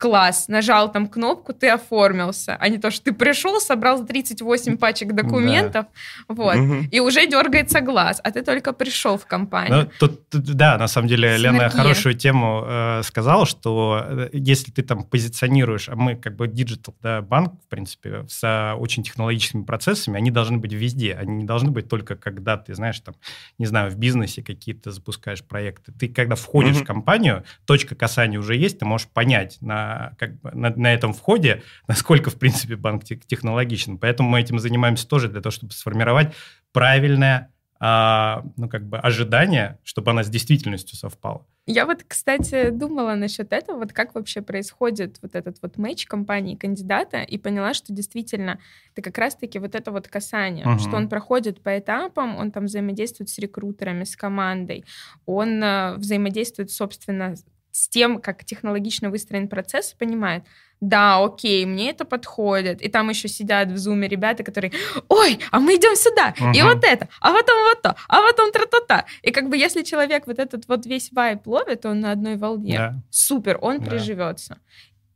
класс, 0.02 0.48
нажал 0.48 0.90
там 0.90 1.06
кнопку, 1.06 1.52
ты 1.52 1.68
оформился, 1.68 2.56
а 2.58 2.68
не 2.68 2.78
то, 2.78 2.90
что 2.90 3.04
ты 3.04 3.12
пришел, 3.12 3.60
собрал 3.60 4.04
38 4.04 4.76
пачек 4.76 5.12
документов, 5.12 5.86
да. 6.28 6.34
вот, 6.34 6.56
угу. 6.56 6.74
и 6.90 6.98
уже 6.98 7.28
дергается 7.28 7.80
глаз, 7.80 8.20
а 8.24 8.32
ты 8.32 8.42
только 8.42 8.72
пришел 8.72 9.16
в 9.16 9.26
компанию. 9.26 9.88
Ну, 10.00 10.08
тут, 10.08 10.28
да, 10.30 10.76
на 10.76 10.88
самом 10.88 11.06
деле 11.06 11.38
Синергия. 11.38 11.52
Лена 11.52 11.70
хорошую 11.70 12.14
тему 12.14 12.64
э, 12.66 13.02
сказала, 13.04 13.46
что 13.46 14.04
э, 14.04 14.30
если 14.32 14.72
ты 14.72 14.82
там 14.82 15.04
позиционируешь, 15.04 15.88
а 15.88 15.94
мы 15.94 16.16
как 16.16 16.34
бы 16.34 16.48
digital, 16.48 16.96
да, 17.00 17.22
банк, 17.22 17.52
в 17.64 17.68
принципе, 17.68 18.24
с 18.28 18.74
очень 18.76 19.04
технологическими 19.04 19.62
процессами, 19.62 20.16
они 20.16 20.32
должны 20.32 20.58
быть 20.58 20.72
везде, 20.72 21.14
они 21.14 21.36
не 21.36 21.44
должны 21.44 21.70
быть 21.70 21.88
только 21.88 22.16
когда 22.16 22.56
ты, 22.56 22.74
знаешь, 22.74 22.98
там, 22.98 23.14
не 23.58 23.66
знаю, 23.66 23.92
в 23.92 23.96
бизнесе 23.96 24.42
какие-то 24.42 24.90
запускаешь 24.90 25.44
проекты. 25.44 25.92
Ты 25.92 26.08
когда 26.08 26.34
входишь 26.34 26.78
угу. 26.78 26.82
в 26.82 26.86
компанию, 26.88 27.44
точка 27.66 27.94
касания 27.94 28.40
уже 28.40 28.56
есть, 28.56 28.80
ты 28.80 28.84
можешь 28.84 29.06
понять 29.06 29.58
на 29.60 29.91
как 30.18 30.40
бы, 30.40 30.50
на, 30.52 30.70
на 30.70 30.92
этом 30.92 31.12
входе, 31.12 31.62
насколько, 31.88 32.30
в 32.30 32.38
принципе, 32.38 32.76
банк 32.76 33.04
технологичен. 33.04 33.98
Поэтому 33.98 34.28
мы 34.28 34.40
этим 34.40 34.58
занимаемся 34.58 35.08
тоже 35.08 35.28
для 35.28 35.40
того, 35.40 35.50
чтобы 35.50 35.72
сформировать 35.72 36.34
правильное 36.72 37.52
а, 37.84 38.44
ну, 38.56 38.68
как 38.68 38.86
бы 38.86 38.96
ожидание, 38.96 39.76
чтобы 39.82 40.12
она 40.12 40.22
с 40.22 40.28
действительностью 40.28 40.96
совпала. 40.96 41.44
Я 41.66 41.84
вот, 41.84 42.04
кстати, 42.06 42.70
думала 42.70 43.14
насчет 43.14 43.52
этого, 43.52 43.78
вот 43.78 43.92
как 43.92 44.14
вообще 44.14 44.40
происходит 44.40 45.18
вот 45.20 45.34
этот 45.34 45.56
вот 45.62 45.78
матч 45.78 46.06
компании 46.06 46.54
кандидата, 46.54 47.22
и 47.22 47.38
поняла, 47.38 47.74
что 47.74 47.92
действительно 47.92 48.60
это 48.92 49.02
как 49.02 49.18
раз-таки 49.18 49.58
вот 49.58 49.74
это 49.74 49.90
вот 49.90 50.06
касание, 50.06 50.64
uh-huh. 50.64 50.78
что 50.78 50.96
он 50.96 51.08
проходит 51.08 51.60
по 51.60 51.76
этапам, 51.76 52.36
он 52.36 52.52
там 52.52 52.66
взаимодействует 52.66 53.30
с 53.30 53.38
рекрутерами, 53.38 54.04
с 54.04 54.14
командой, 54.14 54.84
он 55.26 55.60
э, 55.60 55.96
взаимодействует, 55.96 56.70
собственно, 56.70 57.34
с 57.72 57.88
тем, 57.88 58.20
как 58.20 58.44
технологично 58.44 59.10
выстроен 59.10 59.48
процесс, 59.48 59.94
понимает, 59.98 60.44
да, 60.80 61.24
окей, 61.24 61.64
мне 61.64 61.90
это 61.90 62.04
подходит. 62.04 62.82
И 62.82 62.88
там 62.88 63.08
еще 63.08 63.28
сидят 63.28 63.70
в 63.70 63.78
зуме 63.78 64.08
ребята, 64.08 64.44
которые, 64.44 64.72
ой, 65.08 65.38
а 65.50 65.58
мы 65.58 65.76
идем 65.76 65.96
сюда, 65.96 66.34
uh-huh. 66.38 66.52
и 66.54 66.62
вот 66.62 66.84
это, 66.84 67.08
а 67.20 67.32
потом 67.32 67.56
вот 67.62 67.82
то, 67.82 67.96
а 68.08 68.20
потом 68.20 68.52
тра-та-та. 68.52 69.06
И 69.22 69.30
как 69.30 69.48
бы 69.48 69.56
если 69.56 69.82
человек 69.82 70.26
вот 70.26 70.38
этот 70.38 70.68
вот 70.68 70.84
весь 70.86 71.10
вайп 71.12 71.46
ловит, 71.46 71.86
он 71.86 72.00
на 72.00 72.12
одной 72.12 72.36
волне, 72.36 72.76
да. 72.76 73.02
супер, 73.10 73.58
он 73.60 73.80
да. 73.80 73.90
приживется. 73.90 74.58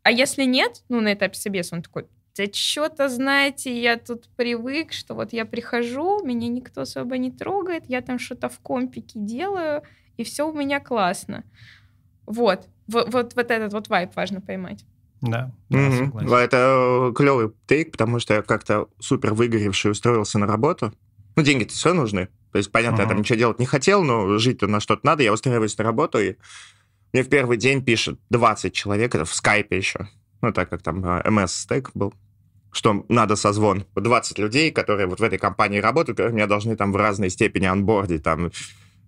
А 0.02 0.10
если 0.10 0.44
нет, 0.44 0.82
ну, 0.88 1.00
на 1.00 1.14
этапе 1.14 1.34
собеса 1.34 1.74
он 1.74 1.82
такой, 1.82 2.06
да 2.36 2.44
что-то, 2.52 3.08
знаете, 3.08 3.76
я 3.80 3.96
тут 3.96 4.28
привык, 4.36 4.92
что 4.92 5.14
вот 5.14 5.32
я 5.32 5.44
прихожу, 5.44 6.24
меня 6.24 6.48
никто 6.48 6.82
особо 6.82 7.18
не 7.18 7.30
трогает, 7.30 7.84
я 7.88 8.02
там 8.02 8.18
что-то 8.18 8.48
в 8.48 8.60
компике 8.60 9.18
делаю, 9.18 9.82
и 10.16 10.22
все 10.24 10.48
у 10.48 10.52
меня 10.52 10.80
классно. 10.80 11.44
Вот. 12.26 12.68
Вот, 12.86 13.12
вот, 13.12 13.34
вот 13.34 13.50
этот 13.50 13.72
вот 13.72 13.88
вайп 13.88 14.14
важно 14.14 14.40
поймать. 14.40 14.84
Да, 15.22 15.50
mm-hmm. 15.70 16.38
Это 16.38 17.12
клевый 17.16 17.52
тейк, 17.66 17.92
потому 17.92 18.20
что 18.20 18.34
я 18.34 18.42
как-то 18.42 18.88
супер 19.00 19.34
выгоревший 19.34 19.90
устроился 19.90 20.38
на 20.38 20.46
работу. 20.46 20.92
Ну, 21.36 21.42
деньги-то 21.42 21.72
все 21.72 21.92
нужны. 21.94 22.28
То 22.52 22.58
есть, 22.58 22.72
понятно, 22.72 23.00
uh-huh. 23.00 23.04
я 23.04 23.08
там 23.08 23.18
ничего 23.18 23.38
делать 23.38 23.58
не 23.58 23.66
хотел, 23.66 24.02
но 24.02 24.38
жить-то 24.38 24.66
на 24.66 24.80
что-то 24.80 25.04
надо. 25.04 25.22
Я 25.22 25.32
устраиваюсь 25.32 25.76
на 25.76 25.84
работу, 25.84 26.18
и 26.18 26.36
мне 27.12 27.22
в 27.22 27.28
первый 27.28 27.58
день 27.58 27.84
пишет 27.84 28.18
20 28.30 28.72
человек, 28.72 29.14
это 29.14 29.26
в 29.26 29.34
скайпе 29.34 29.76
еще. 29.76 30.08
Ну, 30.40 30.52
так 30.52 30.70
как 30.70 30.82
там 30.82 31.04
MS-стек 31.04 31.90
был 31.94 32.14
что 32.72 33.06
надо 33.08 33.36
созвон. 33.36 33.86
20 33.94 34.38
людей, 34.38 34.70
которые 34.70 35.06
вот 35.06 35.18
в 35.18 35.22
этой 35.22 35.38
компании 35.38 35.78
работают, 35.78 36.18
которые 36.18 36.34
меня 36.34 36.46
должны 36.46 36.76
там 36.76 36.92
в 36.92 36.96
разной 36.96 37.30
степени 37.30 37.64
анбордить, 37.64 38.22
там 38.22 38.50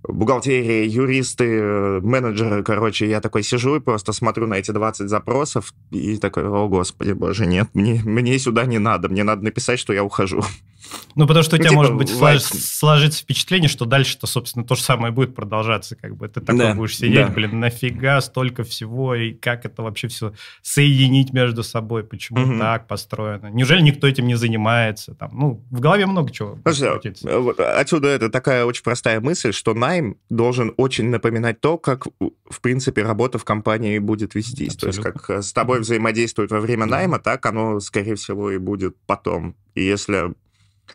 бухгалтерия, 0.03 0.85
юристы, 0.85 2.01
менеджеры, 2.01 2.63
короче, 2.63 3.09
я 3.09 3.21
такой 3.21 3.43
сижу 3.43 3.77
и 3.77 3.81
просто 3.81 4.13
смотрю 4.13 4.47
на 4.47 4.55
эти 4.55 4.71
20 4.71 5.09
запросов 5.09 5.75
и 5.91 6.17
такой, 6.19 6.49
о, 6.49 6.69
господи, 6.69 7.13
боже, 7.13 7.47
нет, 7.47 7.69
мне, 7.75 8.01
мне 8.05 8.39
сюда 8.39 8.65
не 8.65 8.79
надо, 8.79 9.09
мне 9.09 9.25
надо 9.25 9.45
написать, 9.45 9.79
что 9.79 9.93
я 9.93 10.05
ухожу. 10.05 10.43
Ну, 11.15 11.27
потому 11.27 11.43
что 11.43 11.57
у 11.57 11.59
тебя, 11.59 11.71
типа, 11.71 11.81
может 11.81 11.97
быть, 11.97 12.15
лайк... 12.15 12.41
сложится 12.41 13.23
впечатление, 13.23 13.69
что 13.69 13.85
дальше-то, 13.85 14.27
собственно, 14.27 14.65
то 14.65 14.75
же 14.75 14.83
самое 14.83 15.13
будет 15.13 15.35
продолжаться. 15.35 15.97
Как 15.97 16.17
бы 16.17 16.29
ты 16.29 16.41
такой 16.41 16.59
да, 16.59 16.75
будешь 16.75 16.97
сидеть, 16.97 17.27
да. 17.27 17.33
блин, 17.33 17.61
нафига 17.61 18.21
столько 18.21 18.63
всего, 18.63 19.15
и 19.15 19.33
как 19.33 19.65
это 19.65 19.83
вообще 19.83 20.09
все 20.09 20.33
соединить 20.63 21.33
между 21.33 21.63
собой, 21.63 22.05
почему 22.05 22.43
угу. 22.43 22.59
так 22.59 22.87
построено. 22.87 23.49
Неужели 23.49 23.81
никто 23.81 24.07
этим 24.07 24.27
не 24.27 24.37
занимается? 24.37 25.15
Там, 25.15 25.31
ну, 25.33 25.65
в 25.71 25.81
голове 25.81 26.07
много 26.07 26.31
чего. 26.31 26.59
Слушай, 26.65 27.01
вот 27.39 27.61
отсюда 27.61 28.09
это 28.09 28.31
такая 28.31 28.65
очень 28.65 28.83
простая 28.83 29.21
мысль, 29.21 29.53
что 29.53 29.75
найм 29.75 30.17
должен 30.31 30.73
очень 30.77 31.09
напоминать 31.11 31.61
то, 31.61 31.79
как, 31.79 32.07
в 32.49 32.61
принципе, 32.61 33.03
работа 33.03 33.39
в 33.39 33.45
компании 33.45 33.99
будет 33.99 34.35
вестись. 34.35 34.75
Абсолютно. 34.75 35.03
То 35.03 35.09
есть, 35.09 35.27
как 35.27 35.45
с 35.45 35.53
тобой 35.53 35.81
взаимодействуют 35.81 36.51
во 36.51 36.61
время 36.61 36.87
найма, 36.87 37.19
так 37.19 37.45
оно, 37.47 37.81
скорее 37.81 38.15
всего, 38.15 38.51
и 38.51 38.59
будет 38.59 38.97
потом. 39.07 39.57
И 39.75 39.83
если 39.83 40.35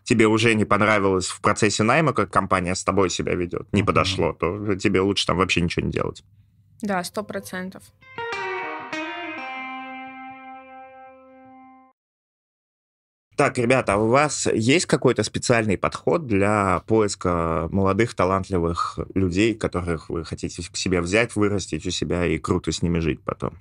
тебе 0.04 0.28
уже 0.28 0.56
не 0.56 0.66
понравилось 0.66 1.28
в 1.28 1.42
процессе 1.42 1.84
найма, 1.84 2.14
как 2.14 2.32
компания 2.32 2.76
с 2.76 2.84
тобой 2.84 3.10
себя 3.10 3.36
ведет, 3.36 3.72
не 3.72 3.84
подошло, 3.84 4.34
то 4.34 4.76
тебе 4.76 5.02
лучше 5.02 5.26
там 5.26 5.38
вообще 5.38 5.62
ничего 5.62 5.86
не 5.86 5.92
делать. 5.92 6.24
Да, 6.82 7.04
сто 7.04 7.24
процентов. 7.24 7.84
Так, 13.36 13.58
ребята, 13.58 13.96
а 13.96 13.98
у 13.98 14.08
вас 14.10 14.48
есть 14.54 14.86
какой-то 14.86 15.24
специальный 15.24 15.78
подход 15.78 16.28
для 16.28 16.84
поиска 16.86 17.68
молодых, 17.72 18.14
талантливых 18.14 19.00
людей, 19.16 19.56
которых 19.56 20.10
вы 20.10 20.24
хотите 20.24 20.62
к 20.62 20.78
себе 20.78 21.02
взять, 21.02 21.36
вырастить 21.36 21.86
у 21.88 21.90
себя 21.90 22.28
и 22.28 22.38
круто 22.38 22.72
с 22.72 22.84
ними 22.84 23.00
жить 23.00 23.24
потом? 23.24 23.58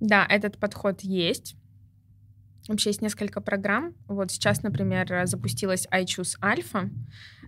Да, 0.00 0.26
этот 0.28 0.58
подход 0.58 1.02
есть. 1.02 1.54
Вообще 2.68 2.90
есть 2.90 3.02
несколько 3.02 3.40
программ. 3.40 3.94
Вот 4.08 4.30
сейчас, 4.30 4.62
например, 4.62 5.26
запустилась 5.26 5.86
iChoose 5.92 6.38
Alpha, 6.40 6.90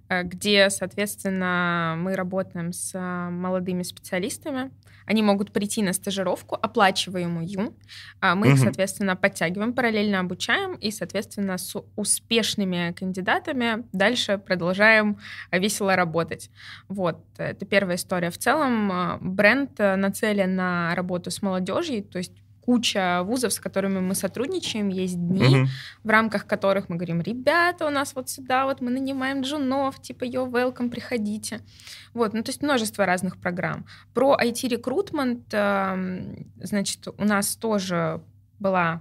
э, 0.09 0.23
где, 0.23 0.71
соответственно, 0.71 1.97
мы 1.99 2.15
работаем 2.15 2.73
с 2.73 2.95
э, 2.95 3.31
молодыми 3.31 3.83
специалистами. 3.83 4.71
Они 5.07 5.23
могут 5.23 5.53
прийти 5.53 5.83
на 5.83 5.93
стажировку, 5.93 6.55
оплачиваемую. 6.55 7.75
А 8.21 8.35
мы 8.35 8.51
их, 8.51 8.59
соответственно, 8.59 9.17
подтягиваем, 9.17 9.73
параллельно 9.73 10.21
обучаем 10.21 10.75
и, 10.75 10.91
соответственно, 10.91 11.57
с 11.57 11.83
успешными 11.97 12.93
кандидатами 12.93 13.87
дальше 13.93 14.37
продолжаем 14.37 15.19
весело 15.51 15.97
работать. 15.97 16.51
Вот, 16.89 17.25
это 17.39 17.65
первая 17.65 17.97
история. 17.97 18.31
В 18.31 18.37
целом 18.39 18.93
э, 18.93 19.19
бренд 19.23 19.79
нацелен 19.79 20.55
на 20.55 20.95
работу 20.95 21.31
с 21.31 21.41
молодежью, 21.43 22.05
то 22.05 22.19
есть 22.19 22.35
куча 22.69 23.23
вузов, 23.23 23.55
с 23.55 23.61
которыми 23.61 24.01
мы 24.01 24.15
сотрудничаем, 24.15 24.91
есть 24.91 25.17
дни, 25.17 25.61
угу. 25.61 25.69
в 26.05 26.11
рамках 26.11 26.47
которых 26.47 26.91
мы 26.91 26.97
говорим, 26.97 27.23
ребята, 27.23 27.87
у 27.87 27.91
нас 27.91 28.15
вот 28.15 28.29
сюда 28.29 28.67
вот 28.67 28.83
мы 28.83 28.91
нанимаем 28.91 29.41
джунов, 29.41 30.03
типа, 30.03 30.25
yo, 30.25 30.47
welcome, 30.47 30.91
приходите. 30.91 31.63
Вот, 32.13 32.35
ну, 32.35 32.43
то 32.43 32.51
есть 32.51 32.61
множество 32.61 33.07
разных 33.07 33.39
программ. 33.39 33.87
Про 34.13 34.37
IT-рекрутмент, 34.39 35.51
значит, 36.63 37.09
у 37.09 37.25
нас 37.25 37.57
тоже 37.57 38.21
была 38.59 39.01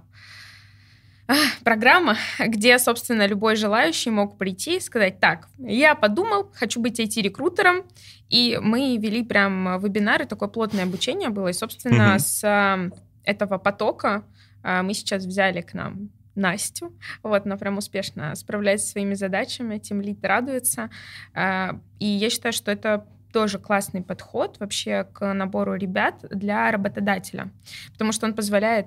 программа, 1.62 2.16
где, 2.38 2.78
собственно, 2.78 3.26
любой 3.26 3.56
желающий 3.56 4.08
мог 4.08 4.38
прийти 4.38 4.78
и 4.78 4.80
сказать, 4.80 5.20
так, 5.20 5.46
я 5.58 5.94
подумал, 5.94 6.50
хочу 6.54 6.80
быть 6.80 6.98
IT-рекрутером, 6.98 7.82
и 8.30 8.58
мы 8.62 8.96
вели 8.96 9.22
прям 9.22 9.78
вебинары, 9.78 10.24
такое 10.24 10.48
плотное 10.48 10.84
обучение 10.84 11.28
было, 11.28 11.48
и, 11.48 11.52
собственно, 11.52 12.14
mm 12.14 12.18
с 12.18 12.90
этого 13.28 13.58
потока 13.58 14.24
а, 14.62 14.82
мы 14.82 14.94
сейчас 14.94 15.24
взяли 15.24 15.60
к 15.60 15.74
нам 15.74 16.10
Настю. 16.34 16.96
Вот, 17.22 17.46
она 17.46 17.56
прям 17.56 17.78
успешно 17.78 18.34
справляется 18.34 18.86
со 18.86 18.92
своими 18.92 19.14
задачами, 19.14 19.78
тем 19.78 20.00
лид 20.00 20.24
радуется. 20.24 20.88
А, 21.34 21.78
и 21.98 22.06
я 22.06 22.30
считаю, 22.30 22.52
что 22.52 22.70
это 22.70 23.06
тоже 23.32 23.58
классный 23.58 24.02
подход 24.02 24.58
вообще 24.58 25.04
к 25.04 25.34
набору 25.34 25.74
ребят 25.74 26.24
для 26.30 26.70
работодателя, 26.70 27.50
потому 27.92 28.12
что 28.12 28.26
он 28.26 28.34
позволяет 28.34 28.86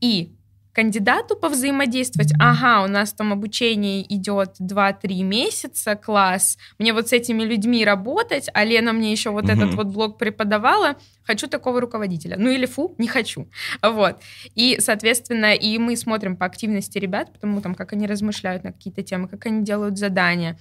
и 0.00 0.36
кандидату 0.74 1.36
повзаимодействовать. 1.36 2.32
Ага, 2.38 2.84
у 2.84 2.88
нас 2.88 3.12
там 3.12 3.32
обучение 3.32 4.02
идет 4.14 4.56
2-3 4.60 5.22
месяца, 5.22 5.94
класс. 5.94 6.58
Мне 6.78 6.92
вот 6.92 7.08
с 7.08 7.12
этими 7.12 7.44
людьми 7.44 7.84
работать, 7.84 8.50
а 8.52 8.64
Лена 8.64 8.92
мне 8.92 9.12
еще 9.12 9.30
вот 9.30 9.44
угу. 9.44 9.52
этот 9.52 9.74
вот 9.74 9.86
блок 9.86 10.18
преподавала. 10.18 10.96
Хочу 11.22 11.46
такого 11.46 11.80
руководителя. 11.80 12.36
Ну 12.38 12.50
или 12.50 12.66
фу, 12.66 12.94
не 12.98 13.06
хочу. 13.06 13.48
Вот. 13.82 14.20
И, 14.54 14.76
соответственно, 14.80 15.54
и 15.54 15.78
мы 15.78 15.96
смотрим 15.96 16.36
по 16.36 16.44
активности 16.44 16.98
ребят, 16.98 17.32
потому 17.32 17.60
там, 17.60 17.74
как 17.74 17.92
они 17.92 18.06
размышляют 18.06 18.64
на 18.64 18.72
какие-то 18.72 19.02
темы, 19.02 19.28
как 19.28 19.46
они 19.46 19.64
делают 19.64 19.96
задания. 19.96 20.58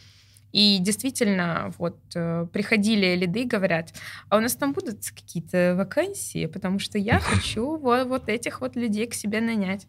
И 0.53 0.77
действительно, 0.79 1.73
вот 1.79 1.97
э, 2.13 2.45
приходили 2.53 3.15
лиды, 3.15 3.45
говорят, 3.45 3.91
а 4.29 4.37
у 4.37 4.39
нас 4.39 4.55
там 4.55 4.73
будут 4.73 4.99
какие-то 5.09 5.73
вакансии, 5.75 6.45
потому 6.45 6.77
что 6.77 6.99
я 6.99 7.19
хочу 7.19 7.77
вот, 7.77 8.05
вот 8.07 8.29
этих 8.29 8.61
вот 8.61 8.75
людей 8.75 9.07
к 9.07 9.15
себе 9.15 9.41
нанять. 9.41 9.87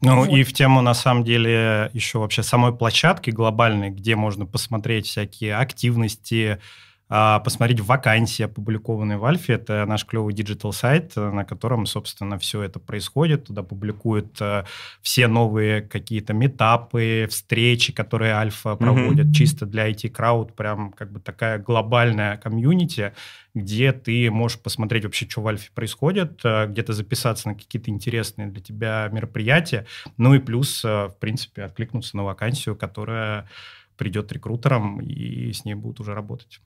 Ну 0.00 0.16
вот. 0.16 0.28
и 0.28 0.42
в 0.42 0.52
тему, 0.52 0.82
на 0.82 0.94
самом 0.94 1.24
деле, 1.24 1.90
еще 1.92 2.18
вообще 2.18 2.42
самой 2.42 2.74
площадки 2.74 3.30
глобальной, 3.30 3.90
где 3.90 4.16
можно 4.16 4.46
посмотреть 4.46 5.06
всякие 5.06 5.56
активности, 5.56 6.58
посмотреть 7.08 7.80
вакансии, 7.80 8.42
опубликованные 8.44 9.18
в 9.18 9.24
Альфе. 9.24 9.54
Это 9.54 9.84
наш 9.86 10.06
клевый 10.06 10.32
digital-сайт, 10.32 11.14
на 11.16 11.44
котором, 11.44 11.86
собственно, 11.86 12.38
все 12.38 12.62
это 12.62 12.80
происходит. 12.80 13.44
Туда 13.44 13.62
публикуют 13.62 14.40
э, 14.40 14.64
все 15.02 15.28
новые 15.28 15.82
какие-то 15.82 16.32
митапы, 16.32 17.26
встречи, 17.30 17.92
которые 17.92 18.34
Альфа 18.34 18.74
проводит, 18.76 19.26
mm-hmm. 19.26 19.32
чисто 19.32 19.66
для 19.66 19.90
IT-crowd, 19.90 20.54
прям 20.56 20.92
как 20.92 21.12
бы 21.12 21.20
такая 21.20 21.58
глобальная 21.58 22.38
комьюнити, 22.38 23.12
где 23.54 23.92
ты 23.92 24.30
можешь 24.30 24.58
посмотреть 24.58 25.04
вообще, 25.04 25.28
что 25.28 25.42
в 25.42 25.48
Альфе 25.48 25.70
происходит, 25.74 26.40
э, 26.44 26.66
где-то 26.66 26.92
записаться 26.94 27.48
на 27.48 27.54
какие-то 27.54 27.90
интересные 27.90 28.48
для 28.48 28.62
тебя 28.62 29.08
мероприятия, 29.12 29.86
ну 30.16 30.34
и 30.34 30.38
плюс, 30.38 30.84
э, 30.84 31.08
в 31.08 31.16
принципе, 31.20 31.64
откликнуться 31.64 32.16
на 32.16 32.24
вакансию, 32.24 32.76
которая 32.76 33.48
придет 33.96 34.32
рекрутером 34.32 35.00
и 35.00 35.52
с 35.52 35.64
ней 35.64 35.74
будут 35.74 36.00
уже 36.00 36.14
работать. 36.14 36.60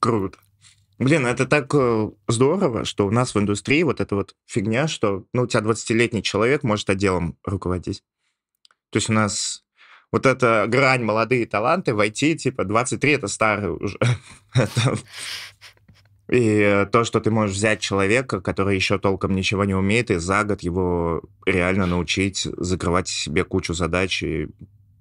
Круто. 0.00 0.38
Блин, 0.98 1.26
это 1.26 1.46
так 1.46 1.74
э, 1.74 2.10
здорово, 2.28 2.84
что 2.84 3.06
у 3.06 3.10
нас 3.10 3.34
в 3.34 3.38
индустрии 3.38 3.82
вот 3.82 4.00
эта 4.00 4.14
вот 4.14 4.34
фигня, 4.46 4.86
что 4.86 5.24
ну, 5.32 5.42
у 5.42 5.46
тебя 5.46 5.62
20-летний 5.62 6.22
человек 6.22 6.62
может 6.62 6.90
отделом 6.90 7.38
руководить. 7.44 8.02
То 8.90 8.96
есть 8.96 9.08
у 9.08 9.12
нас 9.12 9.64
вот 10.12 10.26
эта 10.26 10.66
грань 10.68 11.02
молодые 11.02 11.46
таланты 11.46 11.94
в 11.94 12.00
IT, 12.00 12.36
типа 12.36 12.64
23 12.64 13.12
это 13.12 13.28
старый 13.28 13.70
уже. 13.70 13.98
И 16.30 16.86
то, 16.92 17.04
что 17.04 17.20
ты 17.20 17.30
можешь 17.30 17.56
взять 17.56 17.80
человека, 17.80 18.40
который 18.40 18.76
еще 18.76 18.98
толком 18.98 19.34
ничего 19.34 19.64
не 19.64 19.74
умеет, 19.74 20.12
и 20.12 20.16
за 20.16 20.44
год 20.44 20.62
его 20.62 21.22
реально 21.44 21.86
научить 21.86 22.46
закрывать 22.56 23.08
себе 23.08 23.42
кучу 23.42 23.74
задач 23.74 24.22
и 24.22 24.48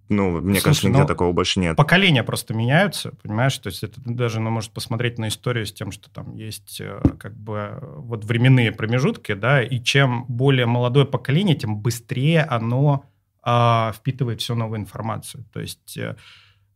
ну, 0.10 0.41
мне 0.41 0.56
Слушай, 0.56 0.63
кажется, 0.63 0.88
нигде 0.88 1.02
ну, 1.02 1.08
такого 1.08 1.32
больше 1.32 1.60
нет. 1.60 1.78
Поколения 1.78 2.24
просто 2.24 2.56
меняются, 2.56 3.12
понимаешь? 3.22 3.58
То 3.60 3.67
есть 3.67 3.84
это 3.84 4.02
даже 4.04 4.39
ну, 4.39 4.50
может 4.50 4.72
посмотреть 4.72 5.19
на 5.19 5.28
историю 5.28 5.67
с 5.67 5.72
тем, 5.72 5.91
что 5.91 6.10
там 6.10 6.34
есть 6.34 6.82
э, 6.82 7.00
как 7.19 7.38
бы 7.38 7.78
вот 7.82 8.26
временные 8.26 8.72
промежутки, 8.72 9.34
да, 9.34 9.62
и 9.62 9.80
чем 9.80 10.26
более 10.28 10.65
молодое 10.65 11.06
поколение, 11.06 11.56
тем 11.56 11.78
быстрее 11.78 12.41
оно 12.41 13.06
э, 13.45 13.91
впитывает 13.95 14.41
всю 14.41 14.56
новую 14.56 14.80
информацию. 14.80 15.45
То 15.54 15.60
есть... 15.60 15.98
Э, 15.98 16.15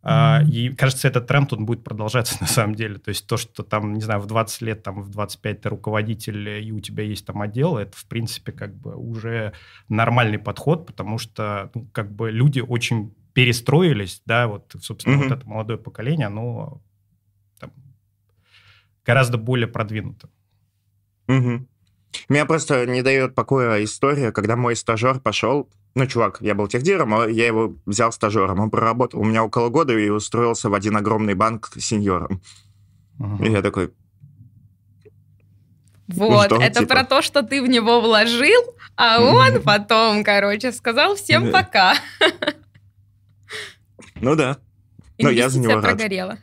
Mm-hmm. 0.04 0.50
И 0.50 0.76
кажется, 0.76 1.08
этот 1.08 1.28
тренд 1.28 1.54
он 1.54 1.65
будет 1.65 1.84
продолжаться 1.84 2.36
на 2.41 2.48
самом 2.48 2.76
деле. 2.76 2.98
То 2.98 3.10
есть 3.10 3.26
то, 3.26 3.38
что 3.38 3.63
там, 3.63 3.93
не 3.93 4.02
знаю, 4.02 4.19
в 4.19 4.26
20 4.26 4.62
лет, 4.62 4.84
там, 4.84 5.02
в 5.02 5.10
25 5.10 5.62
ты 5.62 5.69
руководитель, 5.69 6.50
и 6.50 6.72
у 6.72 6.80
тебя 6.80 7.04
есть 7.04 7.26
там 7.26 7.41
отдел, 7.41 7.78
это, 7.78 7.96
в 7.96 8.06
принципе, 8.08 8.52
как 8.52 8.76
бы 8.76 8.96
уже 8.96 9.54
нормальный 9.88 10.39
подход, 10.39 10.86
потому 10.86 11.17
что 11.17 11.72
ну, 11.74 11.88
как 11.93 12.13
бы 12.13 12.32
люди 12.32 12.60
очень 12.60 13.15
перестроились, 13.34 14.22
да, 14.26 14.48
вот, 14.48 14.76
собственно, 14.80 15.15
mm-hmm. 15.15 15.30
вот 15.30 15.38
это 15.38 15.50
молодое 15.50 15.80
поколение, 15.80 16.28
оно 16.28 16.82
там, 17.60 17.72
гораздо 19.06 19.38
более 19.38 19.67
продвинуто. 19.67 20.30
Угу. 21.28 21.67
Меня 22.30 22.46
просто 22.46 22.86
не 22.86 23.02
дает 23.02 23.34
покоя 23.34 23.84
история, 23.84 24.32
когда 24.32 24.56
мой 24.56 24.76
стажер 24.76 25.19
пошел, 25.19 25.69
ну, 25.96 26.06
чувак, 26.06 26.38
я 26.41 26.54
был 26.54 26.67
техдиром, 26.67 27.13
а 27.13 27.28
я 27.28 27.48
его 27.48 27.76
взял 27.86 28.12
стажером, 28.12 28.60
он 28.60 28.69
проработал 28.69 29.22
у 29.22 29.24
меня 29.24 29.43
около 29.43 29.69
года 29.69 29.98
и 29.98 30.10
устроился 30.10 30.69
в 30.69 30.74
один 30.74 30.96
огромный 30.98 31.34
банк 31.34 31.72
сеньором. 31.78 32.41
Угу. 33.19 33.43
И 33.43 33.52
я 33.52 33.62
такой... 33.62 33.91
Вот, 36.08 36.52
ну, 36.52 36.58
что, 36.58 36.63
это 36.63 36.82
типа... 36.82 36.96
про 36.96 37.06
то, 37.06 37.22
что 37.22 37.43
ты 37.43 37.63
в 37.63 37.67
него 37.67 38.02
вложил, 38.02 38.62
а 38.96 39.22
он 39.22 39.62
потом, 39.63 40.24
короче, 40.24 40.72
сказал 40.72 41.15
всем 41.15 41.52
пока. 41.52 41.96
Ну 44.24 44.36
да. 44.36 44.58
Но 45.20 45.30
я 45.30 45.50
за 45.50 45.60
него 45.60 45.76
рад. 45.76 45.84
прогорела. 45.84 46.40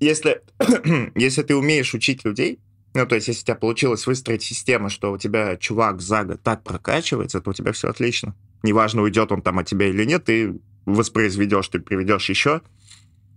если, 0.00 0.42
если 1.14 1.42
ты 1.42 1.56
умеешь 1.56 1.94
учить 1.94 2.24
людей, 2.24 2.58
ну, 2.94 3.06
то 3.06 3.16
есть, 3.16 3.26
если 3.26 3.42
у 3.42 3.44
тебя 3.44 3.54
получилось 3.56 4.06
выстроить 4.06 4.42
систему, 4.42 4.88
что 4.88 5.12
у 5.12 5.18
тебя 5.18 5.56
чувак 5.56 6.00
за 6.00 6.22
год 6.22 6.42
так 6.42 6.62
прокачивается, 6.62 7.40
то 7.40 7.50
у 7.50 7.52
тебя 7.52 7.72
все 7.72 7.88
отлично. 7.88 8.36
Неважно, 8.62 9.02
уйдет 9.02 9.32
он 9.32 9.42
там 9.42 9.58
от 9.58 9.66
тебя 9.66 9.88
или 9.88 10.04
нет, 10.04 10.24
ты 10.24 10.60
воспроизведешь, 10.86 11.68
ты 11.68 11.80
приведешь 11.80 12.28
еще, 12.28 12.62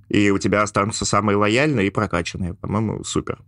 и 0.09 0.29
у 0.29 0.37
тебя 0.37 0.61
останутся 0.61 1.05
самые 1.05 1.37
лояльные 1.37 1.87
и 1.87 1.91
прокачанные. 1.91 2.53
По-моему, 2.53 3.03
супер. 3.03 3.39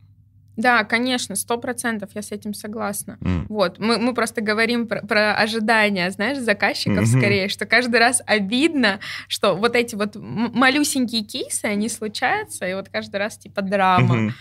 Да, 0.59 0.83
конечно, 0.83 1.37
сто 1.37 1.57
процентов, 1.57 2.09
я 2.15 2.21
с 2.21 2.33
этим 2.33 2.53
согласна. 2.53 3.17
Mm. 3.21 3.45
Вот, 3.47 3.79
мы, 3.79 3.97
мы 3.97 4.13
просто 4.13 4.41
говорим 4.41 4.87
про, 4.87 5.01
про 5.01 5.33
ожидания, 5.33 6.11
знаешь, 6.11 6.37
заказчиков 6.37 7.03
mm-hmm. 7.03 7.17
скорее, 7.17 7.47
что 7.47 7.65
каждый 7.65 7.97
раз 8.01 8.21
обидно, 8.25 8.99
что 9.29 9.55
вот 9.55 9.77
эти 9.77 9.95
вот 9.95 10.17
малюсенькие 10.17 11.23
кейсы, 11.23 11.63
они 11.63 11.87
случаются, 11.87 12.67
и 12.67 12.73
вот 12.73 12.89
каждый 12.89 13.15
раз 13.15 13.37
типа 13.37 13.61
драма 13.61 14.15
mm-hmm. 14.17 14.31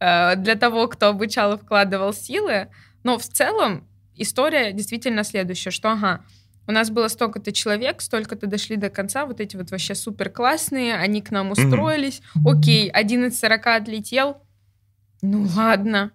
э, 0.00 0.36
для 0.36 0.56
того, 0.56 0.88
кто 0.88 1.08
обучал 1.08 1.54
и 1.54 1.58
вкладывал 1.58 2.12
силы. 2.12 2.68
Но 3.02 3.16
в 3.16 3.24
целом 3.24 3.88
история 4.14 4.72
действительно 4.72 5.24
следующая, 5.24 5.70
что 5.70 5.92
ага, 5.92 6.20
у 6.66 6.72
нас 6.72 6.90
было 6.90 7.08
столько-то 7.08 7.50
человек, 7.50 8.02
столько-то 8.02 8.46
дошли 8.46 8.76
до 8.76 8.90
конца, 8.90 9.24
вот 9.24 9.40
эти 9.40 9.56
вот 9.56 9.70
вообще 9.70 9.94
супер 9.94 10.28
классные, 10.28 10.96
они 10.96 11.22
к 11.22 11.30
нам 11.30 11.50
устроились, 11.50 12.20
mm-hmm. 12.36 12.58
окей, 12.58 12.90
один 12.90 13.24
из 13.24 13.40
40 13.40 13.66
отлетел, 13.68 14.36
ну 15.22 15.46
ладно. 15.56 16.12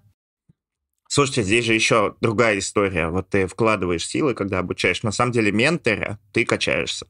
Слушайте, 1.09 1.43
здесь 1.43 1.65
же 1.65 1.73
еще 1.73 2.15
другая 2.19 2.59
история. 2.59 3.07
Вот 3.07 3.29
ты 3.29 3.47
вкладываешь 3.47 4.05
силы, 4.05 4.33
когда 4.33 4.59
обучаешь. 4.59 5.03
На 5.03 5.11
самом 5.11 5.31
деле 5.31 5.51
ментора 5.51 6.19
ты 6.33 6.45
качаешься 6.45 7.07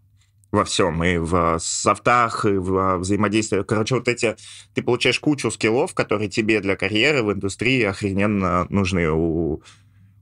во 0.52 0.64
всем, 0.64 1.04
и 1.04 1.18
в 1.18 1.58
софтах, 1.60 2.46
и 2.46 2.54
в 2.54 2.98
взаимодействии. 3.00 3.64
Короче, 3.64 3.96
вот 3.96 4.08
эти... 4.08 4.36
Ты 4.74 4.82
получаешь 4.82 5.20
кучу 5.20 5.52
скиллов, 5.52 5.94
которые 5.94 6.30
тебе 6.30 6.62
для 6.62 6.76
карьеры 6.76 7.24
в 7.24 7.34
индустрии 7.34 7.84
охрененно 7.84 8.66
нужны. 8.70 9.10
У 9.10 9.62